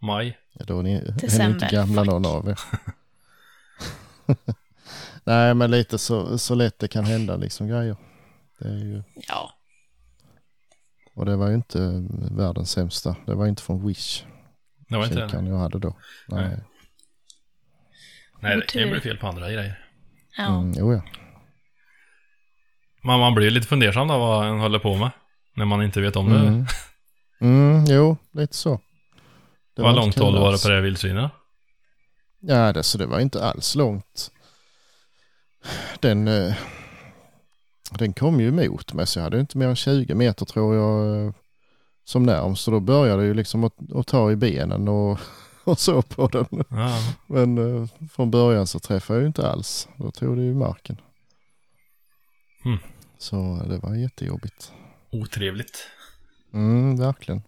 Maj. 0.02 0.38
Ja, 0.54 0.66
då 0.66 0.80
är 0.80 0.84
ni, 0.84 0.94
är 0.94 1.02
ni 1.02 1.08
inte 1.08 1.26
December, 1.26 1.70
gamla 1.72 2.02
fuck. 2.02 2.12
någon 2.12 2.26
av 2.26 2.50
er. 2.50 2.60
Nej, 5.24 5.54
men 5.54 5.72
lite 5.72 5.98
så, 5.98 6.38
så 6.38 6.56
lätt 6.56 6.80
det 6.80 6.88
kan 6.88 7.06
hända 7.06 7.36
liksom 7.38 7.68
grejer. 7.68 7.98
Det 8.60 8.68
är 8.68 8.78
ju, 8.78 9.04
Ja. 9.28 9.54
och 11.16 11.26
det 11.26 11.36
var 11.36 11.48
ju 11.48 11.56
inte 11.56 11.80
världens 12.32 12.72
sämsta. 12.72 13.16
Det 13.26 13.36
var 13.36 13.48
inte 13.48 13.62
från 13.64 13.88
Wish. 13.88 14.24
Det 14.90 14.98
var 14.98 15.04
inte 15.06 15.26
det. 15.42 15.48
Jag 15.50 15.58
hade 15.58 15.80
då. 15.80 15.98
Nej. 16.28 16.48
Nej. 16.48 16.60
Nej, 18.40 18.58
det 18.58 18.66
kan 18.66 18.82
ju 18.82 18.92
bli 18.92 19.00
fel 19.00 19.18
på 19.18 19.28
andra 19.28 19.52
grejer. 19.52 19.80
Ja. 20.38 20.48
Mm, 20.48 20.74
jo, 20.78 20.94
ja. 20.94 21.02
Man, 23.04 23.20
man 23.20 23.36
blir 23.36 23.52
lite 23.52 23.68
fundersam 23.68 24.08
då 24.08 24.18
vad 24.18 24.48
en 24.48 24.60
håller 24.60 24.80
på 24.80 24.96
med. 24.96 25.12
När 25.56 25.66
man 25.66 25.84
inte 25.84 26.02
vet 26.02 26.16
om 26.16 26.30
det. 26.30 26.40
Mm. 26.40 26.66
Mm, 27.42 27.86
jo, 27.88 28.18
lite 28.34 28.56
så. 28.56 28.80
Det 29.76 29.82
Vad 29.82 29.96
långt 29.96 30.20
håll 30.20 30.40
var 30.40 30.52
det 30.52 30.62
på 30.64 30.68
det 30.68 30.76
här 30.76 30.82
vildsvinet? 30.82 31.32
Ja, 32.40 32.74
det, 32.74 32.84
så 32.84 32.98
det 32.98 33.06
var 33.06 33.20
inte 33.20 33.44
alls 33.44 33.76
långt. 33.76 34.32
Den, 36.00 36.28
eh, 36.28 36.54
den 37.92 38.14
kom 38.14 38.40
ju 38.40 38.48
emot 38.48 38.94
mig 38.94 39.08
så 39.08 39.20
jag 39.20 39.24
hade 39.24 39.40
inte 39.40 39.58
mer 39.58 39.68
än 39.68 39.76
20 39.76 40.16
meter 40.16 40.46
tror 40.46 40.76
jag 40.76 41.26
eh, 41.26 41.32
som 42.04 42.24
närmst. 42.24 42.64
Så 42.64 42.72
då 42.72 42.80
började 42.80 43.22
jag 43.22 43.28
ju 43.28 43.34
liksom 43.34 43.64
att, 43.64 43.74
att 43.96 44.08
ta 44.08 44.32
i 44.32 44.36
benen 44.36 44.88
och, 44.88 45.20
och 45.72 45.80
så 45.80 46.02
på 46.02 46.28
den. 46.28 46.64
Ja, 46.70 47.00
Men 47.28 47.58
eh, 47.58 47.88
från 48.12 48.32
början 48.32 48.68
så 48.68 48.80
träffade 48.80 49.18
jag 49.20 49.22
ju 49.24 49.28
inte 49.28 49.50
alls. 49.50 49.88
Då 49.98 50.12
tog 50.12 50.38
det 50.38 50.44
ju 50.44 50.54
marken. 50.54 50.98
Mm. 52.66 52.78
Så 53.18 53.66
det 53.70 53.78
var 53.78 53.96
jättejobbigt. 53.96 54.72
otrevligt. 55.12 55.88
Mm, 56.54 56.96
verkligen. 56.96 57.42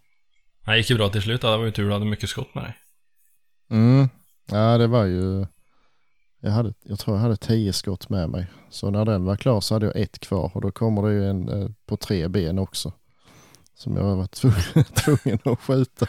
Det 0.65 0.77
gick 0.77 0.89
ju 0.89 0.95
bra 0.95 1.09
till 1.09 1.21
slut. 1.21 1.41
Det 1.41 1.57
var 1.57 1.65
ju 1.65 1.71
tur 1.71 1.87
du 1.87 1.93
hade 1.93 2.05
mycket 2.05 2.29
skott 2.29 2.55
med 2.55 2.63
dig. 2.63 2.77
Mm. 3.69 4.09
Ja, 4.51 4.77
det 4.77 4.87
var 4.87 5.05
ju... 5.05 5.45
Jag, 6.39 6.51
hade, 6.51 6.73
jag 6.83 6.99
tror 6.99 7.17
jag 7.17 7.21
hade 7.21 7.37
tio 7.37 7.73
skott 7.73 8.09
med 8.09 8.29
mig. 8.29 8.47
Så 8.69 8.89
när 8.89 9.05
den 9.05 9.25
var 9.25 9.35
klar 9.35 9.61
så 9.61 9.75
hade 9.75 9.85
jag 9.85 9.95
ett 9.95 10.19
kvar 10.19 10.51
och 10.53 10.61
då 10.61 10.71
kommer 10.71 11.01
det 11.07 11.13
ju 11.13 11.29
en 11.29 11.49
eh, 11.49 11.69
på 11.85 11.97
tre 11.97 12.27
ben 12.27 12.59
också. 12.59 12.93
Som 13.75 13.97
jag 13.97 14.15
var 14.15 14.27
tvungen, 14.27 14.83
tvungen 14.95 15.39
att 15.45 15.59
skjuta. 15.59 16.07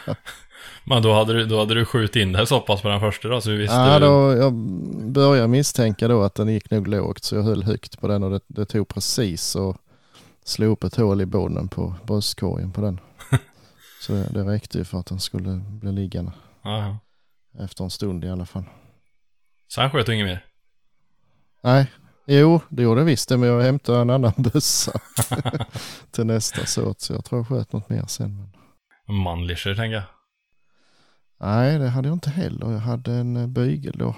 Men 0.84 1.02
då 1.02 1.12
hade 1.12 1.32
du, 1.32 1.46
då 1.46 1.58
hade 1.58 1.74
du 1.74 1.84
skjutit 1.84 2.16
in 2.16 2.32
det 2.32 2.46
så 2.46 2.60
pass 2.60 2.82
på 2.82 2.88
den 2.88 3.00
första 3.00 3.28
då, 3.28 3.40
så 3.40 3.50
du 3.50 3.56
visste... 3.56 3.76
Ja, 3.76 3.98
då, 3.98 4.36
jag 4.36 4.54
började 5.12 5.48
misstänka 5.48 6.08
då 6.08 6.22
att 6.22 6.34
den 6.34 6.48
gick 6.48 6.70
nog 6.70 6.88
lågt 6.88 7.24
så 7.24 7.36
jag 7.36 7.42
höll 7.42 7.62
högt 7.62 8.00
på 8.00 8.08
den 8.08 8.22
och 8.22 8.30
det, 8.30 8.40
det 8.46 8.64
tog 8.64 8.88
precis 8.88 9.56
och 9.56 9.76
slog 10.44 10.70
upp 10.70 10.84
ett 10.84 10.96
hål 10.96 11.20
i 11.20 11.26
botten 11.26 11.68
på 11.68 11.94
bröstkorgen 12.06 12.72
på 12.72 12.80
den. 12.80 13.00
Så 14.00 14.12
det, 14.12 14.28
det 14.32 14.44
räckte 14.44 14.78
ju 14.78 14.84
för 14.84 14.98
att 14.98 15.06
den 15.06 15.20
skulle 15.20 15.62
bli 15.66 15.92
liggande 15.92 16.32
ja. 16.62 16.98
efter 17.58 17.84
en 17.84 17.90
stund 17.90 18.24
i 18.24 18.28
alla 18.28 18.46
fall. 18.46 18.64
Sen 19.74 19.90
sköt 19.90 20.06
du 20.06 20.14
inget 20.14 20.26
mer? 20.26 20.44
Nej, 21.62 21.86
jo 22.26 22.60
det 22.68 22.82
gjorde 22.82 23.00
det 23.00 23.04
visst 23.04 23.28
det 23.28 23.36
men 23.36 23.48
jag 23.48 23.62
hämtade 23.62 24.00
en 24.00 24.10
annan 24.10 24.32
bössa 24.52 25.00
till 26.10 26.26
nästa 26.26 26.66
såt 26.66 27.00
så 27.00 27.12
jag 27.12 27.24
tror 27.24 27.40
jag 27.40 27.48
sköt 27.48 27.72
något 27.72 27.88
mer 27.88 28.04
sen. 28.06 28.36
Men... 28.36 29.16
Manlischer, 29.16 29.74
tänker 29.74 29.94
jag. 29.94 30.04
Nej, 31.42 31.78
det 31.78 31.88
hade 31.88 32.08
jag 32.08 32.14
inte 32.14 32.30
heller. 32.30 32.72
Jag 32.72 32.78
hade 32.78 33.12
en 33.12 33.36
eh, 33.36 33.46
bygel 33.46 33.94
då. 33.98 34.16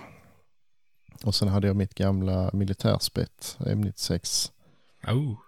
Och 1.25 1.35
sen 1.35 1.49
hade 1.49 1.67
jag 1.67 1.77
mitt 1.77 1.95
gamla 1.95 2.51
militärspett, 2.53 3.57
M96. 3.61 4.51
Oh. 5.09 5.39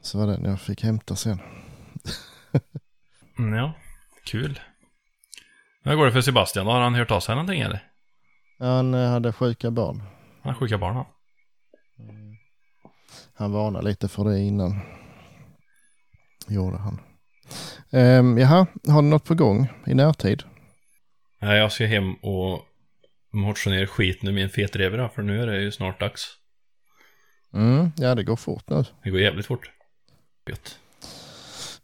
Så 0.00 0.18
var 0.18 0.26
den 0.26 0.44
jag 0.44 0.60
fick 0.60 0.82
hämta 0.82 1.16
sen. 1.16 1.38
Mm, 3.38 3.54
ja, 3.54 3.72
kul. 4.24 4.60
Hur 5.82 5.94
går 5.96 6.06
det 6.06 6.12
för 6.12 6.20
Sebastian? 6.20 6.66
Har 6.66 6.80
han 6.80 6.94
hört 6.94 7.10
av 7.10 7.20
sig 7.20 7.34
någonting 7.34 7.60
eller? 7.60 7.90
Han 8.58 8.94
eh, 8.94 9.10
hade 9.10 9.32
sjuka 9.32 9.70
barn. 9.70 10.02
Han 10.42 10.52
har 10.52 10.60
sjuka 10.60 10.78
barn 10.78 10.96
han. 10.96 11.06
Han 13.34 13.52
varnade 13.52 13.88
lite 13.88 14.08
för 14.08 14.24
det 14.24 14.40
innan. 14.40 14.80
Gjorde 16.48 16.78
han. 16.78 17.00
Um, 17.90 18.38
jaha, 18.38 18.66
har 18.88 19.02
du 19.02 19.08
något 19.08 19.24
på 19.24 19.34
gång 19.34 19.68
i 19.86 19.94
närtid? 19.94 20.42
Nej, 21.38 21.58
jag 21.58 21.72
ska 21.72 21.86
hem 21.86 22.14
och 22.14 22.62
motionera 23.32 23.86
skit 23.86 24.22
nu 24.22 24.32
min 24.32 24.50
fetrever 24.50 25.08
för 25.08 25.22
nu 25.22 25.42
är 25.42 25.46
det 25.46 25.62
ju 25.62 25.72
snart 25.72 26.00
dags. 26.00 26.26
Mm, 27.54 27.92
ja, 27.96 28.14
det 28.14 28.24
går 28.24 28.36
fort 28.36 28.64
nu. 28.70 28.84
Det 29.02 29.10
går 29.10 29.20
jävligt 29.20 29.46
fort. 29.46 29.70
Gött. 30.50 30.78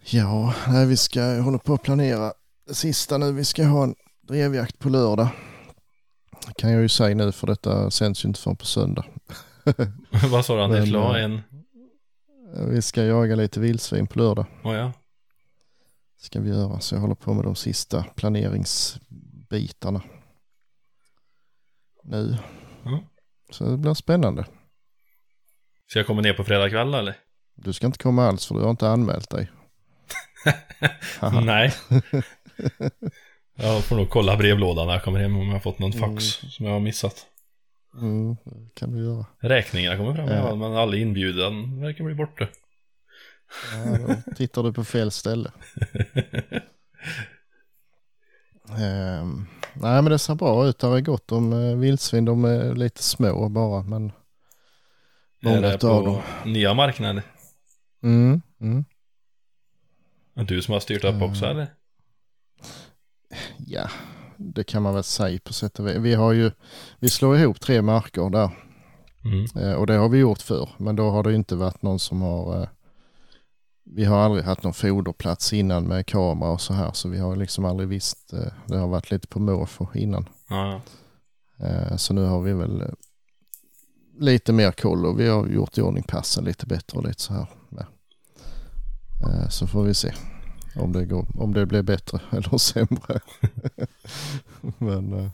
Ja, 0.04 0.54
nej, 0.68 0.86
vi 0.86 0.96
ska 0.96 1.40
hålla 1.40 1.58
på 1.58 1.74
att 1.74 1.82
planera 1.82 2.32
det 2.66 2.74
sista 2.74 3.18
nu. 3.18 3.32
Vi 3.32 3.44
ska 3.44 3.64
ha 3.64 3.84
en 3.84 3.94
drevjakt 4.28 4.78
på 4.78 4.88
lördag. 4.88 5.28
Kan 6.56 6.72
jag 6.72 6.82
ju 6.82 6.88
säga 6.88 7.14
nu 7.14 7.32
för 7.32 7.46
detta 7.46 7.90
sänds 7.90 8.24
ju 8.24 8.28
inte 8.28 8.40
förrän 8.40 8.56
på 8.56 8.66
söndag. 8.66 9.04
Vad 10.30 10.46
sa 10.46 10.68
du? 10.68 10.82
Skulle 10.82 10.98
ha 10.98 11.18
eh, 11.18 11.24
en... 11.24 11.40
Vi 12.68 12.82
ska 12.82 13.04
jaga 13.04 13.36
lite 13.36 13.60
vildsvin 13.60 14.06
på 14.06 14.18
lördag. 14.18 14.46
Oh, 14.64 14.76
ja. 14.76 14.92
Ska 16.18 16.40
vi 16.40 16.48
göra. 16.48 16.80
Så 16.80 16.94
jag 16.94 17.00
håller 17.00 17.14
på 17.14 17.34
med 17.34 17.44
de 17.44 17.54
sista 17.54 18.04
planeringsbitarna. 19.52 20.02
Nu. 22.04 22.36
Ja. 22.84 23.00
Så 23.50 23.64
det 23.64 23.76
blir 23.76 23.94
spännande. 23.94 24.44
Ska 25.86 25.98
jag 25.98 26.06
komma 26.06 26.20
ner 26.20 26.32
på 26.32 26.44
fredag 26.44 26.70
kväll 26.70 26.94
eller? 26.94 27.14
Du 27.54 27.72
ska 27.72 27.86
inte 27.86 27.98
komma 27.98 28.26
alls 28.28 28.46
för 28.46 28.54
du 28.54 28.60
har 28.60 28.70
inte 28.70 28.88
anmält 28.88 29.30
dig. 29.30 29.50
Nej. 31.44 31.72
Jag 33.54 33.84
får 33.84 33.96
nog 33.96 34.10
kolla 34.10 34.36
brevlådan 34.36 34.86
när 34.86 34.94
jag 34.94 35.02
kommer 35.04 35.20
hem 35.20 35.36
om 35.36 35.46
jag 35.46 35.52
har 35.52 35.60
fått 35.60 35.78
någon 35.78 35.92
fax 35.92 36.42
Mm. 36.42 36.50
som 36.50 36.66
jag 36.66 36.72
har 36.72 36.80
missat. 36.80 37.26
Mm, 38.00 38.36
det 38.44 38.74
kan 38.74 38.92
du 38.92 39.04
göra. 39.04 39.26
Räkningarna 39.40 39.96
kommer 39.96 40.14
fram, 40.14 40.28
ja. 40.28 40.54
men 40.54 40.76
alla 40.76 40.96
inbjudan 40.96 41.80
verkar 41.80 42.04
bli 42.04 42.14
borta. 42.14 42.48
Ja, 43.72 43.98
då 44.26 44.34
tittar 44.34 44.62
du 44.62 44.72
på 44.72 44.84
fel 44.84 45.10
ställe. 45.10 45.52
Ehm, 48.78 49.46
nej 49.74 50.02
men 50.02 50.04
det 50.04 50.18
ser 50.18 50.34
bra 50.34 50.66
ut. 50.66 50.78
Det 50.78 50.86
är 50.86 51.00
gott 51.00 51.32
om 51.32 51.52
uh, 51.52 51.76
vildsvin. 51.78 52.24
De 52.24 52.44
är 52.44 52.74
lite 52.74 53.02
små 53.02 53.48
bara 53.48 53.82
men 53.82 54.12
många 55.42 55.78
på 55.78 55.86
dem. 56.02 56.22
nya 56.52 56.74
marknader? 56.74 57.22
Mm, 58.02 58.42
mm. 58.60 58.84
Du 60.34 60.62
som 60.62 60.72
har 60.72 60.80
styrt 60.80 61.04
upp 61.04 61.22
också 61.22 61.44
Mm. 61.44 61.56
eller? 61.56 61.66
Ja, 63.58 63.88
det 64.36 64.64
kan 64.64 64.82
man 64.82 64.94
väl 64.94 65.04
säga 65.04 65.38
på 65.44 65.52
sätt 65.52 65.78
och 65.78 65.86
vis. 65.88 65.96
Vi 65.96 66.14
har 66.14 66.32
ju, 66.32 66.50
vi 66.98 67.08
slår 67.10 67.36
ihop 67.38 67.60
tre 67.60 67.82
marker 67.82 68.30
där 68.30 68.50
Mm. 69.24 69.44
eh, 69.56 69.72
och 69.74 69.86
det 69.86 69.94
har 69.94 70.08
vi 70.08 70.18
gjort 70.18 70.42
för 70.42 70.68
men 70.78 70.96
då 70.96 71.10
har 71.10 71.22
det 71.22 71.34
inte 71.34 71.56
varit 71.56 71.82
någon 71.82 71.98
som 71.98 72.22
har 72.22 72.62
eh, 72.62 72.68
vi 73.84 74.04
har 74.04 74.18
aldrig 74.18 74.44
haft 74.44 74.62
någon 74.62 74.72
foderplats 74.74 75.52
innan 75.52 75.84
med 75.84 76.06
kamera 76.06 76.50
och 76.50 76.60
så 76.60 76.74
här 76.74 76.92
så 76.92 77.08
vi 77.08 77.18
har 77.18 77.36
liksom 77.36 77.64
aldrig 77.64 77.88
visst, 77.88 78.32
eh, 78.32 78.52
det 78.66 78.76
har 78.78 78.88
varit 78.88 79.10
lite 79.10 79.28
på 79.28 79.40
måfå 79.40 79.88
innan. 79.94 80.28
Ja. 80.48 80.80
Eh, 81.66 81.96
Så 81.96 82.14
nu 82.14 82.24
har 82.24 82.40
vi 82.40 82.52
väl 82.52 82.80
eh, 82.80 82.88
lite 84.18 84.52
mer 84.52 84.72
koll 84.72 85.06
och 85.06 85.20
vi 85.20 85.28
har 85.28 85.46
gjort 85.46 85.78
i 85.78 85.82
ordning 85.82 86.02
passen 86.02 86.44
lite 86.44 86.66
bättre 86.66 86.98
och 86.98 87.06
lite 87.06 87.22
så 87.22 87.32
här 87.34 87.46
med. 87.68 87.86
Så 89.50 89.66
får 89.66 89.82
vi 89.82 89.94
se 89.94 90.12
om 90.76 90.92
det, 90.92 91.04
går, 91.04 91.26
om 91.34 91.54
det 91.54 91.66
blir 91.66 91.82
bättre 91.82 92.20
eller 92.30 92.58
sämre. 92.58 93.20
Men 94.78 95.30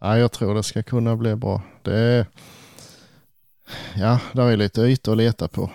ja, 0.00 0.18
jag 0.18 0.32
tror 0.32 0.54
det 0.54 0.62
ska 0.62 0.82
kunna 0.82 1.16
bli 1.16 1.36
bra. 1.36 1.62
Det 1.82 1.98
är, 1.98 2.26
ja, 3.96 4.20
där 4.32 4.50
är 4.50 4.56
lite 4.56 4.80
ytor 4.80 5.12
att 5.12 5.18
leta 5.18 5.48
på. 5.48 5.70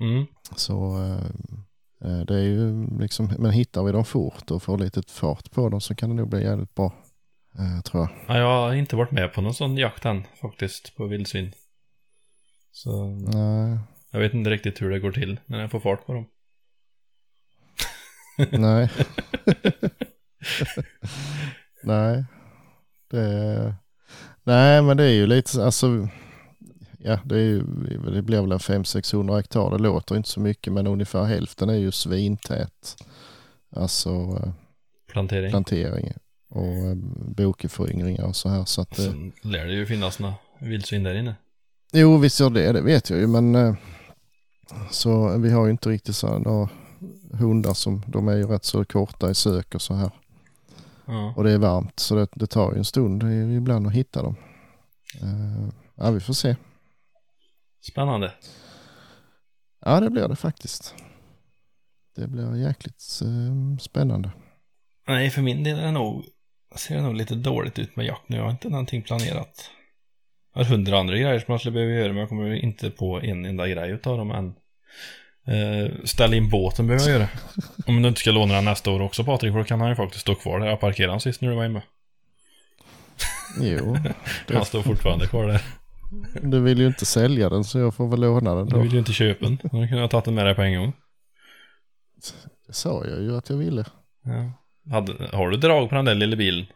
Mm. 0.00 0.26
Så 0.56 0.96
eh, 1.02 2.10
eh, 2.10 2.20
det 2.20 2.34
är 2.34 2.42
ju 2.42 2.86
liksom, 3.00 3.32
men 3.38 3.50
hittar 3.50 3.82
vi 3.82 3.92
dem 3.92 4.04
fort 4.04 4.50
och 4.50 4.62
får 4.62 4.78
lite 4.78 5.02
fart 5.08 5.50
på 5.50 5.68
dem 5.68 5.80
så 5.80 5.94
kan 5.94 6.08
det 6.10 6.14
nog 6.16 6.28
bli 6.28 6.42
jävligt 6.44 6.74
bra. 6.74 6.92
eh, 7.58 7.80
Tror 7.82 8.02
jag. 8.02 8.36
ja, 8.36 8.38
jag 8.40 8.46
har 8.46 8.74
inte 8.74 8.96
varit 8.96 9.10
med 9.10 9.32
på 9.32 9.40
någon 9.40 9.54
sån 9.54 9.76
jakt 9.76 10.04
än 10.04 10.24
faktiskt 10.40 10.96
på 10.96 11.06
vildsvin. 11.06 11.52
Så 12.72 13.06
Nej. 13.06 13.78
jag 14.10 14.20
vet 14.20 14.34
inte 14.34 14.50
riktigt 14.50 14.82
hur 14.82 14.90
det 14.90 15.00
går 15.00 15.12
till 15.12 15.40
när 15.46 15.60
jag 15.60 15.70
får 15.70 15.80
fart 15.80 16.06
på 16.06 16.12
dem. 16.12 16.26
Nej. 18.60 18.90
Nej. 21.82 22.24
Det, 23.10 23.74
nej, 24.44 24.82
men 24.82 24.96
det 24.96 25.04
är 25.04 25.12
ju 25.12 25.26
lite, 25.26 25.50
så- 25.50 25.62
alltså, 25.64 26.08
ja, 27.04 27.18
det, 27.24 27.38
är 27.38 27.58
det 28.10 28.22
blir 28.22 28.40
väl 28.40 28.52
en 28.52 28.58
500-600 28.58 29.36
hektar. 29.36 29.70
Det 29.70 29.78
låter 29.78 30.16
inte 30.16 30.28
så 30.28 30.40
mycket, 30.40 30.72
men 30.72 30.86
ungefär 30.86 31.24
hälften 31.24 31.68
är 31.68 31.74
ju 31.74 31.92
svintät. 31.92 32.96
Alltså 33.76 34.10
eh, 34.10 34.52
Plantering. 35.06 35.50
plantering 35.50 36.12
och 36.48 36.66
eh, 36.66 36.94
bokeföryngringar 37.36 38.24
och 38.24 38.36
så 38.36 38.48
här. 38.48 38.64
Så 38.64 38.80
att, 38.80 38.96
Sen 38.96 39.32
lär 39.42 39.66
det 39.66 39.72
ju 39.72 39.86
finnas 39.86 40.18
några 40.18 40.34
vildsvin 40.58 41.02
där 41.02 41.14
inne. 41.14 41.34
jo, 41.92 42.16
visst 42.16 42.40
gör 42.40 42.50
det, 42.50 42.72
det 42.72 42.80
vet 42.80 43.10
jag 43.10 43.18
ju, 43.18 43.26
men 43.26 43.54
eh, 43.54 43.74
så 44.90 45.38
vi 45.38 45.50
har 45.50 45.64
ju 45.64 45.70
inte 45.70 45.88
riktigt 45.88 46.16
så 46.16 46.26
här, 46.26 46.38
några 46.38 46.68
hundar 47.32 47.74
som, 47.74 48.02
de 48.06 48.28
är 48.28 48.36
ju 48.36 48.46
rätt 48.46 48.64
så 48.64 48.84
korta 48.84 49.30
i 49.30 49.34
sök 49.34 49.74
och 49.74 49.82
så 49.82 49.94
här. 49.94 50.10
Ja. 51.06 51.34
Och 51.36 51.44
det 51.44 51.52
är 51.52 51.58
varmt 51.58 52.00
så 52.00 52.14
det, 52.14 52.28
det 52.34 52.46
tar 52.46 52.72
ju 52.72 52.78
en 52.78 52.84
stund 52.84 53.22
ibland 53.56 53.86
att 53.86 53.92
hitta 53.92 54.22
dem. 54.22 54.36
Ja, 55.94 56.10
vi 56.10 56.20
får 56.20 56.34
se. 56.34 56.56
Spännande. 57.90 58.32
Ja, 59.84 60.00
det 60.00 60.10
blir 60.10 60.28
det 60.28 60.36
faktiskt. 60.36 60.94
Det 62.16 62.28
blir 62.28 62.56
jäkligt 62.56 63.20
eh, 63.22 63.78
spännande. 63.80 64.30
Nej, 65.08 65.30
för 65.30 65.42
min 65.42 65.64
del 65.64 65.78
är 65.78 65.82
det 65.82 65.90
nog, 65.90 66.24
ser 66.76 66.96
det 66.96 67.02
nog 67.02 67.14
lite 67.14 67.34
dåligt 67.34 67.78
ut 67.78 67.96
med 67.96 68.06
jakt 68.06 68.28
nu. 68.28 68.36
Jag 68.36 68.44
har 68.44 68.50
inte 68.50 68.68
någonting 68.68 69.02
planerat. 69.02 69.70
Jag 70.54 70.64
har 70.64 70.70
hundra 70.70 70.98
andra 70.98 71.16
grejer 71.16 71.38
som 71.38 71.52
jag 71.52 71.60
skulle 71.60 71.72
behöva 71.72 71.92
göra, 71.92 72.08
men 72.08 72.16
jag 72.16 72.28
kommer 72.28 72.54
inte 72.54 72.90
på 72.90 73.20
en 73.20 73.44
enda 73.44 73.68
grej 73.68 73.90
utav 73.90 74.18
dem 74.18 74.30
än. 74.30 74.54
Eh, 75.46 75.92
ställa 76.04 76.36
in 76.36 76.50
båten 76.50 76.86
behöver 76.86 77.08
jag 77.08 77.18
göra. 77.18 77.28
Om 77.86 78.02
du 78.02 78.08
inte 78.08 78.20
ska 78.20 78.30
låna 78.30 78.54
den 78.54 78.64
nästa 78.64 78.90
år 78.90 79.02
också 79.02 79.24
Patrik, 79.24 79.52
för 79.52 79.58
då 79.58 79.64
kan 79.64 79.80
han 79.80 79.88
ju 79.88 79.96
faktiskt 79.96 80.20
stå 80.22 80.34
kvar 80.34 80.60
där. 80.60 80.66
Jag 80.66 80.80
parkerade 80.80 81.12
han 81.12 81.20
sist 81.20 81.40
när 81.40 81.48
du 81.48 81.54
var 81.54 81.62
hemma. 81.62 81.82
Jo, 83.60 83.96
Han 84.52 84.64
står 84.64 84.82
fortfarande 84.82 85.26
kvar 85.26 85.46
där. 85.46 85.62
Du 86.42 86.60
vill 86.60 86.78
ju 86.78 86.86
inte 86.86 87.06
sälja 87.06 87.48
den 87.48 87.64
så 87.64 87.78
jag 87.78 87.94
får 87.94 88.08
väl 88.08 88.20
låna 88.20 88.54
den 88.54 88.66
Du 88.66 88.76
då. 88.76 88.82
vill 88.82 88.92
ju 88.92 88.98
inte 88.98 89.12
köpa 89.12 89.44
den. 89.44 89.56
Då 89.62 89.68
kunde 89.68 89.88
jag 89.94 90.00
ha 90.00 90.08
tagit 90.08 90.24
den 90.24 90.34
med 90.34 90.46
dig 90.46 90.54
på 90.54 90.62
en 90.62 90.78
gång. 90.80 90.92
Det 92.66 92.72
sa 92.72 93.04
jag 93.06 93.22
ju 93.22 93.36
att 93.36 93.50
jag 93.50 93.56
ville. 93.56 93.84
Ja. 94.22 94.52
Hade, 94.92 95.26
har 95.36 95.50
du 95.50 95.56
drag 95.56 95.88
på 95.88 95.94
den 95.94 96.04
där 96.04 96.14
lilla 96.14 96.36
bilen? 96.36 96.66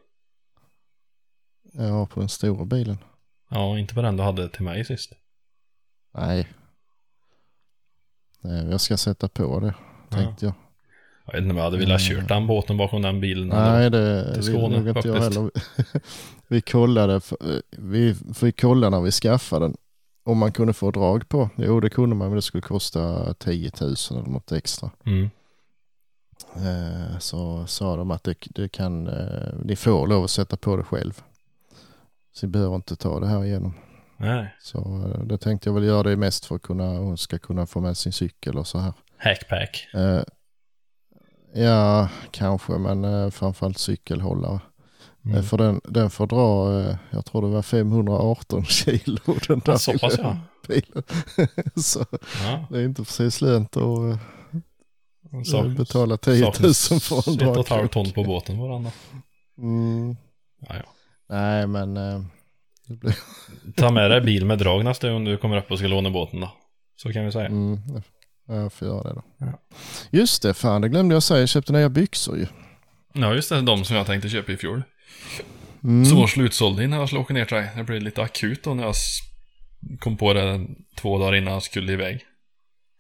Ja, 1.73 2.07
på 2.07 2.21
den 2.21 2.29
stora 2.29 2.65
bilen. 2.65 2.99
Ja, 3.51 3.79
inte 3.79 3.95
på 3.95 4.03
den 4.03 4.17
du 4.17 4.23
hade 4.23 4.49
till 4.49 4.63
mig 4.63 4.85
sist. 4.85 5.13
Nej. 6.15 6.49
Nej, 8.41 8.71
jag 8.71 8.81
ska 8.81 8.97
sätta 8.97 9.29
på 9.29 9.61
det, 9.61 9.75
tänkte 10.11 10.45
jag. 10.47 10.55
Jag 11.27 11.33
vet 11.33 11.43
inte 11.43 11.51
om 11.51 11.57
jag 11.57 11.65
hade 11.65 11.79
velat 11.79 12.01
kört 12.01 12.29
den 12.29 12.47
båten 12.47 12.77
bakom 12.77 13.03
den 13.03 13.21
bilen. 13.21 13.49
Nej, 13.49 13.91
det 13.91 14.25
till 14.35 14.43
vill 14.43 14.59
Skåne, 14.59 14.79
nog 14.79 14.97
inte 14.97 15.09
jag 15.09 15.15
heller. 15.21 15.51
Vi 16.49 16.61
kollade, 16.61 17.21
vi 17.71 18.15
fick 18.35 18.61
kolla 18.61 18.91
när 18.91 19.01
vi 19.01 19.11
skaffade 19.11 19.65
den. 19.65 19.77
Om 20.25 20.39
man 20.39 20.53
kunde 20.53 20.73
få 20.73 20.91
drag 20.91 21.29
på. 21.29 21.51
Jo, 21.57 21.81
det 21.81 21.91
kunde 21.91 22.17
man, 22.17 22.29
men 22.29 22.37
det 22.37 22.43
skulle 22.43 22.63
kosta 22.63 23.35
10 23.35 23.71
000 23.81 23.95
eller 24.11 24.31
något 24.31 24.53
extra. 24.53 24.91
Mm. 25.05 25.31
Eh, 26.57 27.19
så 27.19 27.67
sa 27.67 27.97
de 27.97 28.11
att 28.11 28.25
det, 28.25 28.37
det 28.51 28.69
kan, 28.69 29.07
eh, 29.07 29.55
ni 29.65 29.77
får 29.77 30.07
lov 30.07 30.25
att 30.25 30.31
sätta 30.31 30.57
på 30.57 30.77
det 30.77 30.85
själv. 30.85 31.23
Så 32.33 32.47
ni 32.47 32.53
behöver 32.53 32.77
inte 32.77 32.97
ta 32.97 33.21
det 33.21 33.27
här 33.27 33.45
igenom. 33.45 33.75
Nej. 34.17 34.55
Så 34.61 34.79
eh, 34.79 35.25
det 35.25 35.39
tänkte 35.39 35.69
jag 35.69 35.75
väl 35.75 35.85
göra 35.85 36.03
det 36.03 36.17
mest 36.17 36.45
för 36.45 36.57
att 36.57 36.63
kunna, 36.63 36.85
hon 36.85 37.19
ska 37.19 37.39
kunna 37.39 37.67
få 37.67 37.81
med 37.81 37.97
sin 37.97 38.13
cykel 38.13 38.59
och 38.59 38.67
så 38.67 38.79
här. 38.79 38.93
Hackpack. 39.17 39.89
Ja, 41.55 42.09
kanske, 42.31 42.73
men 42.73 43.31
framförallt 43.33 43.79
cykelhållare. 43.79 44.61
Mm. 45.29 45.39
Eh, 45.39 45.45
För 45.45 45.59
den, 45.59 45.81
den 45.85 46.11
får 46.11 46.27
dra, 46.27 46.81
eh, 46.81 46.97
jag 47.11 47.25
tror 47.25 47.43
det 47.43 47.49
var 47.49 47.63
518 47.63 48.65
kilo 48.69 49.19
den 49.49 49.59
där 49.65 49.77
så 49.77 49.99
pass 49.99 50.15
ja. 50.19 50.37
bilen. 50.69 51.03
så 51.83 52.05
ja. 52.45 52.67
det 52.71 52.79
är 52.79 52.85
inte 52.85 53.03
precis 53.03 53.41
lönt 53.41 53.77
att 53.77 53.83
eh, 53.83 54.19
Så, 55.45 55.69
betala 55.69 56.17
10 56.17 56.45
000 56.45 56.53
för 56.55 57.29
en 57.31 57.35
Ett 57.35 57.43
och 57.43 57.59
ett 57.59 57.69
halvt 57.69 57.69
dragkrok. 57.69 57.91
ton 57.93 58.11
på 58.11 58.25
båten 58.25 58.59
var. 58.59 58.77
Mm, 59.59 60.17
Ja, 60.69 60.75
ja. 60.77 60.83
nej, 61.29 61.67
men 61.67 61.95
blir, 62.87 63.17
Ta 63.77 63.91
med 63.91 64.11
dig 64.11 64.21
bil 64.21 64.47
med 64.47 64.59
drag 64.59 64.85
nästa 64.85 65.11
gång 65.11 65.25
du 65.25 65.37
kommer 65.37 65.57
upp 65.59 65.71
och 65.71 65.79
ska 65.79 65.87
låna 65.89 66.11
båten 66.11 66.41
då. 66.41 66.53
Så 66.97 67.13
kan 67.13 67.25
vi 67.25 67.33
säga. 67.33 67.47
mm, 67.47 67.79
jag 68.47 68.73
får 68.73 68.89
göra 68.89 69.03
det 69.03 69.15
då. 69.15 69.23
Ja. 69.39 69.59
Just 70.11 70.43
det, 70.43 70.55
fan 70.55 70.81
det 70.81 70.89
glömde 70.89 71.15
jag 71.15 71.23
säga. 71.23 71.41
Jag 71.41 71.49
köpte 71.49 71.73
nya 71.73 71.89
byxor 71.89 72.37
ju. 72.39 72.47
Ja, 73.13 73.35
just 73.35 73.49
det. 73.49 73.61
De 73.61 73.85
som 73.85 73.97
jag 73.97 74.07
tänkte 74.07 74.29
köpa 74.29 74.53
i 74.53 74.57
fjol. 74.57 74.83
Mm. 75.85 76.05
Som 76.05 76.19
var 76.19 76.27
slutsålda 76.27 76.83
innan 76.83 76.99
jag 76.99 77.09
skulle 77.09 77.21
åka 77.21 77.35
ner 77.35 77.45
till 77.45 77.57
dig. 77.57 77.71
Det 77.77 77.85
blev 77.85 78.03
lite 78.03 78.23
akut 78.23 78.63
då 78.65 78.75
när 78.75 78.83
jag 78.85 78.95
kom 79.99 80.17
på 80.17 80.33
det 80.33 80.67
två 80.97 81.19
dagar 81.19 81.35
innan 81.35 81.53
jag 81.53 81.63
skulle 81.63 81.93
iväg 81.93 82.25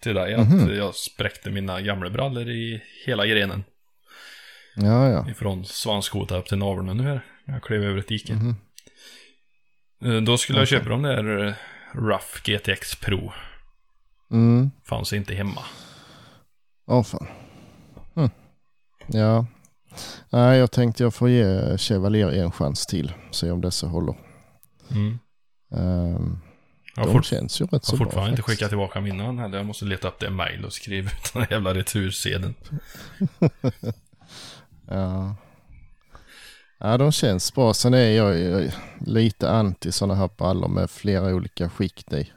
till 0.03 0.15
dig. 0.15 0.35
Att 0.35 0.77
jag 0.77 0.95
spräckte 0.95 1.51
mina 1.51 1.81
gamla 1.81 2.11
brallor 2.11 2.49
i 2.49 2.83
hela 3.07 3.27
grenen. 3.27 3.65
Ja, 4.77 5.11
ja. 5.11 5.31
Ifrån 5.31 5.65
svanskota 5.65 6.37
upp 6.39 6.47
till 6.47 6.59
naveln 6.59 6.97
nu 6.97 7.03
här. 7.03 7.21
Jag 7.45 7.63
klev 7.63 7.83
över 7.85 7.99
ett 7.99 8.09
dike. 8.09 8.33
Mhm. 8.35 8.57
Eh, 10.05 10.23
Då 10.23 10.39
skulle 10.39 10.59
jag 10.59 10.67
Okej. 10.67 10.79
köpa 10.79 10.91
de 10.91 11.03
där 11.03 11.47
eh, 11.47 11.55
Ruff 11.93 12.43
GTX 12.45 12.95
Pro. 12.97 13.33
Mm. 14.31 14.71
Fanns 14.89 15.13
inte 15.13 15.35
hemma. 15.35 15.63
Åh 16.87 17.03
fan. 17.03 17.27
Hm. 18.15 18.31
Ja. 19.07 19.47
Nej, 20.30 20.59
jag 20.59 20.70
tänkte 20.70 21.03
jag 21.03 21.14
får 21.14 21.28
ge 21.30 21.78
Chevalier 21.78 22.28
en 22.32 22.53
chans 22.53 22.86
till. 22.86 23.12
Se 23.30 23.51
om 23.51 23.61
dessa 23.61 23.86
håller. 23.86 24.14
Mm. 24.91 25.18
Um, 25.70 26.39
Jag 26.97 27.03
har, 27.03 27.07
de 27.07 27.12
fort, 27.12 27.24
känns 27.24 27.61
ju 27.61 27.64
rätt 27.64 27.72
jag 27.72 27.84
så 27.84 27.93
har 27.93 27.99
bra 27.99 28.05
fortfarande 28.07 28.30
inte 28.30 28.43
skickat 28.43 28.68
tillbaka 28.68 29.01
mina 29.01 29.32
heller. 29.43 29.57
Jag 29.57 29.66
måste 29.66 29.84
leta 29.84 30.09
upp 30.09 30.18
det 30.20 30.30
mail 30.30 30.64
och 30.64 30.72
skriva 30.72 31.11
ut 31.11 31.32
den 31.34 31.47
jävla 31.51 31.74
retursedeln. 31.74 32.55
Ja. 34.91 35.36
ja, 36.78 36.99
de 36.99 37.12
känns 37.12 37.55
bra. 37.55 37.74
Sen 37.74 37.95
är 37.95 38.11
jag 38.11 38.39
ju 38.39 38.70
lite 39.01 39.51
anti 39.51 39.93
sådana 39.93 40.14
här 40.14 40.30
brallor 40.39 40.68
med 40.68 40.91
flera 40.91 41.34
olika 41.34 41.70
skikt 41.70 42.12
i. 42.12 42.32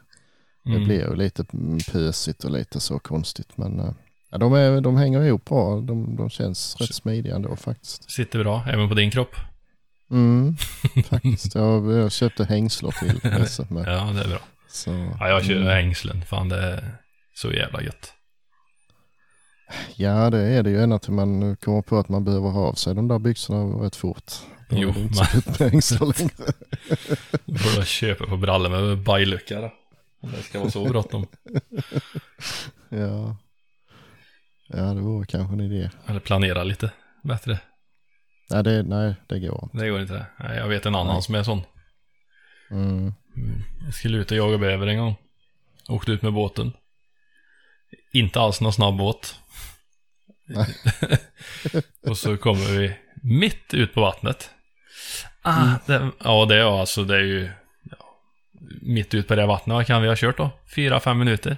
Det 0.64 0.70
Mm. 0.70 0.84
blir 0.84 1.00
ju 1.00 1.14
lite 1.16 1.44
pösigt 1.92 2.44
och 2.44 2.50
lite 2.50 2.80
så 2.80 2.98
konstigt. 2.98 3.56
Men 3.56 3.80
eh, 3.80 3.92
ja, 4.32 4.38
de, 4.38 4.52
är, 4.54 4.80
de 4.80 4.96
hänger 4.96 5.22
ihop 5.22 5.44
bra. 5.44 5.80
De, 5.80 6.16
de 6.16 6.30
känns 6.30 6.76
rätt 6.80 6.94
smidiga 6.94 7.34
ändå 7.34 7.56
faktiskt. 7.56 8.10
Sitter 8.10 8.38
bra, 8.38 8.64
även 8.68 8.88
på 8.88 8.94
din 8.94 9.10
kropp. 9.10 9.34
Mm, 10.10 10.56
faktiskt. 11.08 11.54
Jag, 11.54 11.92
jag 11.92 12.12
köpte 12.12 12.44
hängslor 12.44 12.94
till 13.00 13.20
med. 13.68 13.84
Ja, 13.86 14.12
det 14.14 14.20
är 14.20 14.28
bra. 14.28 14.40
Så, 14.68 14.90
Ja, 15.20 15.28
jag 15.28 15.44
kör 15.44 15.56
mm. 15.56 15.68
hängslen. 15.68 16.22
Fan, 16.22 16.48
det 16.48 16.62
är 16.62 16.96
så 17.34 17.52
jävla 17.52 17.82
gött. 17.82 18.12
Ja, 19.96 20.30
det 20.30 20.38
är 20.38 20.62
det 20.62 20.70
ju 20.70 20.82
ända 20.82 20.98
till 20.98 21.12
man 21.12 21.56
kommer 21.56 21.82
på 21.82 21.98
att 21.98 22.08
man 22.08 22.24
behöver 22.24 22.48
ha 22.48 22.60
av 22.60 22.74
sig 22.74 22.94
de 22.94 23.08
där 23.08 23.18
byxorna 23.18 23.84
rätt 23.84 23.96
fort. 23.96 24.32
Då 24.68 24.76
Jo, 24.76 24.92
längre. 25.58 25.82
Du 27.44 27.58
får 27.58 27.76
då 27.76 27.84
köpa 27.84 28.26
på 28.26 28.36
brallor 28.36 28.70
med 28.70 28.98
bajlucka 28.98 29.60
då. 29.60 29.72
Om 30.22 30.30
det 30.30 30.42
ska 30.42 30.58
vara 30.58 30.70
så 30.70 30.84
bråttom. 30.84 31.26
Ja. 32.88 33.36
Ja, 34.72 34.82
det 34.82 35.00
vore 35.00 35.26
kanske 35.26 35.54
en 35.54 35.60
idé. 35.60 35.90
Eller 36.06 36.20
planera 36.20 36.64
lite 36.64 36.90
bättre. 37.22 37.58
Nej, 38.50 38.62
det, 38.62 38.82
nej, 38.82 39.14
det 39.28 39.38
går 39.38 39.60
inte. 39.62 39.78
Det 39.78 39.90
går 39.90 40.00
inte. 40.00 40.26
Nej, 40.38 40.58
jag 40.58 40.68
vet 40.68 40.86
en 40.86 40.94
annan 40.94 41.14
Nej. 41.14 41.22
som 41.22 41.34
är 41.34 41.42
sån. 41.42 41.62
Mm. 42.70 43.14
Mm. 43.36 43.62
Jag 43.84 43.94
skulle 43.94 44.18
ut 44.18 44.30
och 44.30 44.36
jaga 44.36 44.58
bäver 44.58 44.86
en 44.86 44.98
gång. 44.98 45.16
Åkte 45.88 46.12
ut 46.12 46.22
med 46.22 46.32
båten. 46.32 46.72
Inte 48.12 48.40
alls 48.40 48.60
någon 48.60 48.72
snabb 48.72 48.96
båt. 48.96 49.34
Och 52.06 52.18
så 52.18 52.36
kommer 52.36 52.78
vi 52.78 52.96
mitt 53.22 53.74
ut 53.74 53.94
på 53.94 54.00
vattnet. 54.00 54.50
Ah, 55.42 55.74
det, 55.86 56.10
ja, 56.24 56.44
det 56.44 56.56
är 56.56 56.80
alltså, 56.80 57.04
det 57.04 57.16
är 57.16 57.22
ju 57.22 57.50
ja, 57.90 57.96
mitt 58.82 59.14
ut 59.14 59.28
på 59.28 59.34
det 59.34 59.46
vattnet. 59.46 59.74
Vad 59.74 59.86
kan 59.86 60.02
vi 60.02 60.08
ha 60.08 60.16
kört 60.16 60.36
då? 60.36 60.50
Fyra, 60.74 61.00
fem 61.00 61.18
minuter, 61.18 61.56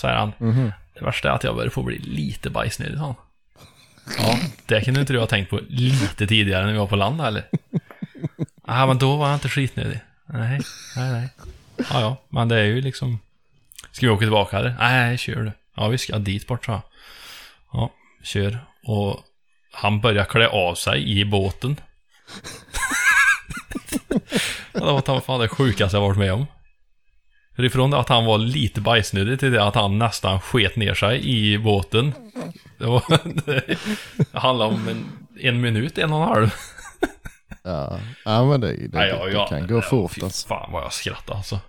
säger 0.00 0.16
han. 0.16 0.32
Mhm. 0.38 0.72
Det 0.94 1.04
värsta 1.04 1.30
är 1.30 1.32
att 1.32 1.44
jag 1.44 1.56
börjar 1.56 1.70
få 1.70 1.82
bli 1.82 1.98
lite 1.98 2.50
bajsnödig, 2.50 2.92
liksom. 2.92 3.14
sa 3.14 4.22
han. 4.22 4.40
Ja, 4.40 4.48
det 4.66 4.84
kunde 4.84 5.00
inte 5.00 5.12
du 5.12 5.18
ha 5.18 5.26
tänkt 5.26 5.50
på 5.50 5.60
lite 5.68 6.26
tidigare 6.26 6.64
när 6.64 6.72
vi 6.72 6.78
var 6.78 6.86
på 6.86 6.96
land, 6.96 7.20
eller? 7.20 7.44
Ja, 8.66 8.86
men 8.86 8.98
då 8.98 9.16
var 9.16 9.26
jag 9.26 9.36
inte 9.36 9.48
skitnödig. 9.48 10.00
Nej, 10.26 10.60
nej, 10.96 11.12
nej. 11.12 11.28
Ja, 11.76 12.00
ja, 12.00 12.16
men 12.28 12.48
det 12.48 12.56
är 12.56 12.64
ju 12.64 12.80
liksom... 12.80 13.18
Ska 13.90 14.06
vi 14.06 14.12
åka 14.12 14.20
tillbaka 14.20 14.58
eller? 14.58 14.76
Nej, 14.78 15.18
kör 15.18 15.42
du. 15.42 15.52
Ja, 15.76 15.88
vi 15.88 15.98
ska 15.98 16.18
dit 16.18 16.46
bort, 16.46 16.64
så. 16.64 16.82
Ja, 17.72 17.92
kör. 18.22 18.58
Och 18.84 19.20
han 19.72 20.00
börjar 20.00 20.24
klä 20.24 20.48
av 20.48 20.74
sig 20.74 21.18
i 21.18 21.24
båten. 21.24 21.80
ja, 24.72 24.80
det 24.80 24.92
var 24.92 25.00
ta 25.00 25.20
fan 25.20 25.40
det 25.40 25.48
sjukaste 25.48 25.96
jag 25.96 26.02
varit 26.02 26.18
med 26.18 26.32
om. 26.32 26.46
För 27.56 27.64
ifrån 27.64 27.90
det 27.90 27.98
att 27.98 28.08
han 28.08 28.24
var 28.24 28.38
lite 28.38 28.80
bajsnödig 28.80 29.40
till 29.40 29.52
det 29.52 29.64
att 29.64 29.74
han 29.74 29.98
nästan 29.98 30.40
sket 30.40 30.76
ner 30.76 30.94
sig 30.94 31.28
i 31.28 31.58
båten. 31.58 32.12
Det, 32.78 32.86
var, 32.86 33.04
det 33.46 34.38
handlade 34.38 34.74
om 34.74 34.88
en, 34.88 35.04
en 35.40 35.60
minut, 35.60 35.98
en 35.98 36.12
och 36.12 36.22
en 36.22 36.28
halv. 36.28 36.54
Ja. 37.62 38.00
ja, 38.24 38.44
men 38.44 38.60
det, 38.60 38.88
det, 38.88 39.08
ja, 39.08 39.24
det 39.24 39.32
ja, 39.32 39.46
kan 39.46 39.60
ja, 39.60 39.66
gå 39.66 39.80
fort 39.80 40.12
Fy 40.12 40.22
alltså. 40.22 40.48
fan 40.48 40.72
vad 40.72 40.82
jag 40.82 40.92
skrattade 40.92 41.36
alltså. 41.36 41.60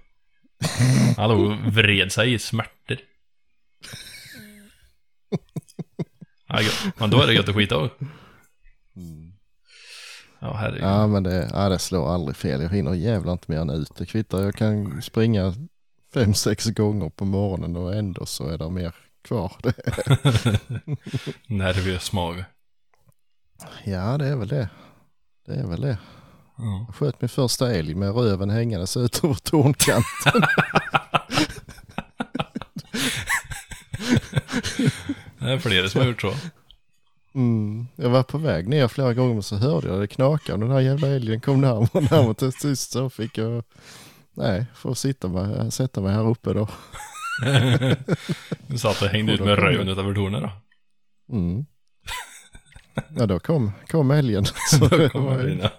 Han 1.18 1.30
låg 1.30 1.40
och 1.42 1.58
vred 1.74 2.12
sig 2.12 2.34
i 2.34 2.40
smärtor. 2.40 2.98
Ja. 6.48 6.60
Men 6.98 7.10
då 7.10 7.22
är 7.22 7.28
det 7.28 7.34
gött 7.34 7.50
att 7.50 7.56
skita 7.56 7.76
av. 7.76 7.90
Ja, 10.40 10.54
herregud. 10.54 10.84
Ja, 10.84 11.08
men 11.08 11.24
det, 11.24 11.50
ja, 11.54 11.70
det 11.70 11.80
slår 11.80 12.14
aldrig 12.14 12.36
fel. 12.36 12.62
Jag 12.62 12.70
hinner 12.70 12.94
jävlar 12.94 13.34
inte 13.34 13.52
mer 13.52 13.60
än 13.60 13.70
ut. 13.70 13.96
Det 13.98 14.06
kvittar. 14.06 14.44
Jag 14.44 14.56
kan 14.56 15.02
springa 15.02 15.54
fem, 16.16 16.34
sex 16.34 16.66
gånger 16.66 17.10
på 17.10 17.26
morgonen 17.26 17.76
och 17.76 17.96
ändå 17.96 18.26
så 18.26 18.48
är 18.48 18.58
det 18.58 18.70
mer 18.70 18.96
kvar. 19.22 19.52
Nervös 21.48 22.14
mage. 22.14 22.46
ja, 23.84 24.18
det 24.18 24.28
är 24.28 24.36
väl 24.36 24.48
det. 24.48 24.70
Det 25.46 25.54
är 25.54 25.68
väl 25.68 25.82
det. 25.82 25.98
Ja. 26.58 26.86
Jag 26.88 26.96
sköt 26.96 27.22
min 27.22 27.30
första 27.30 27.76
älg 27.76 27.96
med 27.96 28.16
röven 28.16 28.50
hängandes 28.50 28.98
ut 28.98 29.24
över 29.24 29.36
tornkanten. 29.36 30.42
Det 35.40 35.52
är 35.52 35.60
flera 35.60 35.90
som 35.90 36.02
har 36.02 36.08
gjort 36.08 36.22
så. 36.22 36.34
Mm. 37.36 37.88
Jag 37.96 38.10
var 38.10 38.24
på 38.24 38.38
väg 38.38 38.68
ner 38.68 38.88
flera 38.88 39.14
gånger 39.14 39.34
men 39.34 39.44
så 39.44 39.56
hörde 39.56 39.88
jag 39.88 40.00
det 40.00 40.08
knaka 40.08 40.54
och 40.54 40.60
den 40.60 40.72
här 40.72 40.80
jävla 40.80 41.08
älgen 41.08 41.42
kom 41.42 41.62
närmare 41.62 41.90
och 41.92 42.12
närmare. 42.12 42.34
Till 42.34 42.52
sist 42.52 42.92
så 42.92 43.10
fick 43.10 43.38
jag, 43.38 43.64
nej, 44.36 44.66
får 44.76 44.94
sitta 44.94 45.28
mig, 45.28 45.72
sätta 45.72 46.02
mig 46.02 46.14
här 46.14 46.28
uppe 46.30 46.54
då. 46.54 46.68
Du 48.68 48.78
satt 48.78 49.02
och 49.02 49.08
hängde 49.08 49.34
Och 49.34 49.40
ut 49.40 49.46
med 49.46 49.56
kom 49.58 49.66
röven 49.66 49.90
utanför 49.90 50.14
tornet 50.16 50.42
då. 50.42 50.52
Mm. 51.36 51.66
Ja, 53.10 53.26
då 53.26 53.40
kom, 53.40 53.72
kom 53.88 54.12
älgen. 54.12 54.46
Så 54.72 54.88
Då 54.88 55.20
var 55.20 55.40
ju- 55.42 55.52
in. 55.52 55.60
Ja, 55.60 55.70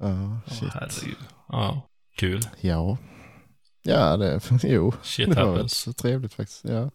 Ja, 0.00 0.40
Åh, 0.46 0.52
shit. 0.52 0.68
herregud. 0.74 1.16
Ja, 1.48 1.88
kul. 2.16 2.40
Ja. 2.60 2.98
Ja, 3.82 4.16
det, 4.16 4.40
jo. 4.62 4.92
Shit 5.02 5.28
det 5.34 5.34
var 5.44 5.50
happens. 5.52 5.72
så 5.74 5.92
trevligt 5.92 6.34
faktiskt. 6.34 6.64
Ja, 6.64 6.90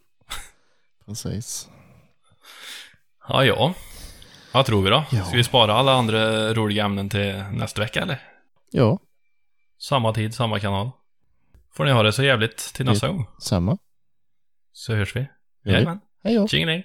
precis. 1.05 1.70
Ja, 3.28 3.45
ja. 3.45 3.74
Vad 4.53 4.66
tror 4.66 4.82
vi 4.82 4.89
då? 4.89 5.03
Ja. 5.12 5.26
Ska 5.26 5.38
vi 5.38 5.43
spara 5.43 5.74
alla 5.74 5.93
andra 5.93 6.53
roliga 6.53 6.86
ämnen 6.86 7.09
till 7.09 7.43
nästa 7.51 7.82
vecka 7.82 8.01
eller? 8.01 8.22
Ja, 8.72 8.99
Samma 9.82 10.13
tid, 10.13 10.34
samma 10.34 10.59
kanal. 10.59 10.91
Får 11.73 11.86
ni 11.86 11.91
ha 11.91 12.03
det 12.03 12.13
så 12.13 12.23
jävligt 12.23 12.57
till 12.57 12.86
nästa 12.86 13.07
gång. 13.07 13.27
samma. 13.39 13.77
Så 14.71 14.93
hörs 14.95 15.15
vi. 15.15 15.19
Ja. 15.63 15.71
Jajamän. 15.71 15.99
Hej 16.23 16.36
då. 16.36 16.47
Tjingeling. 16.47 16.79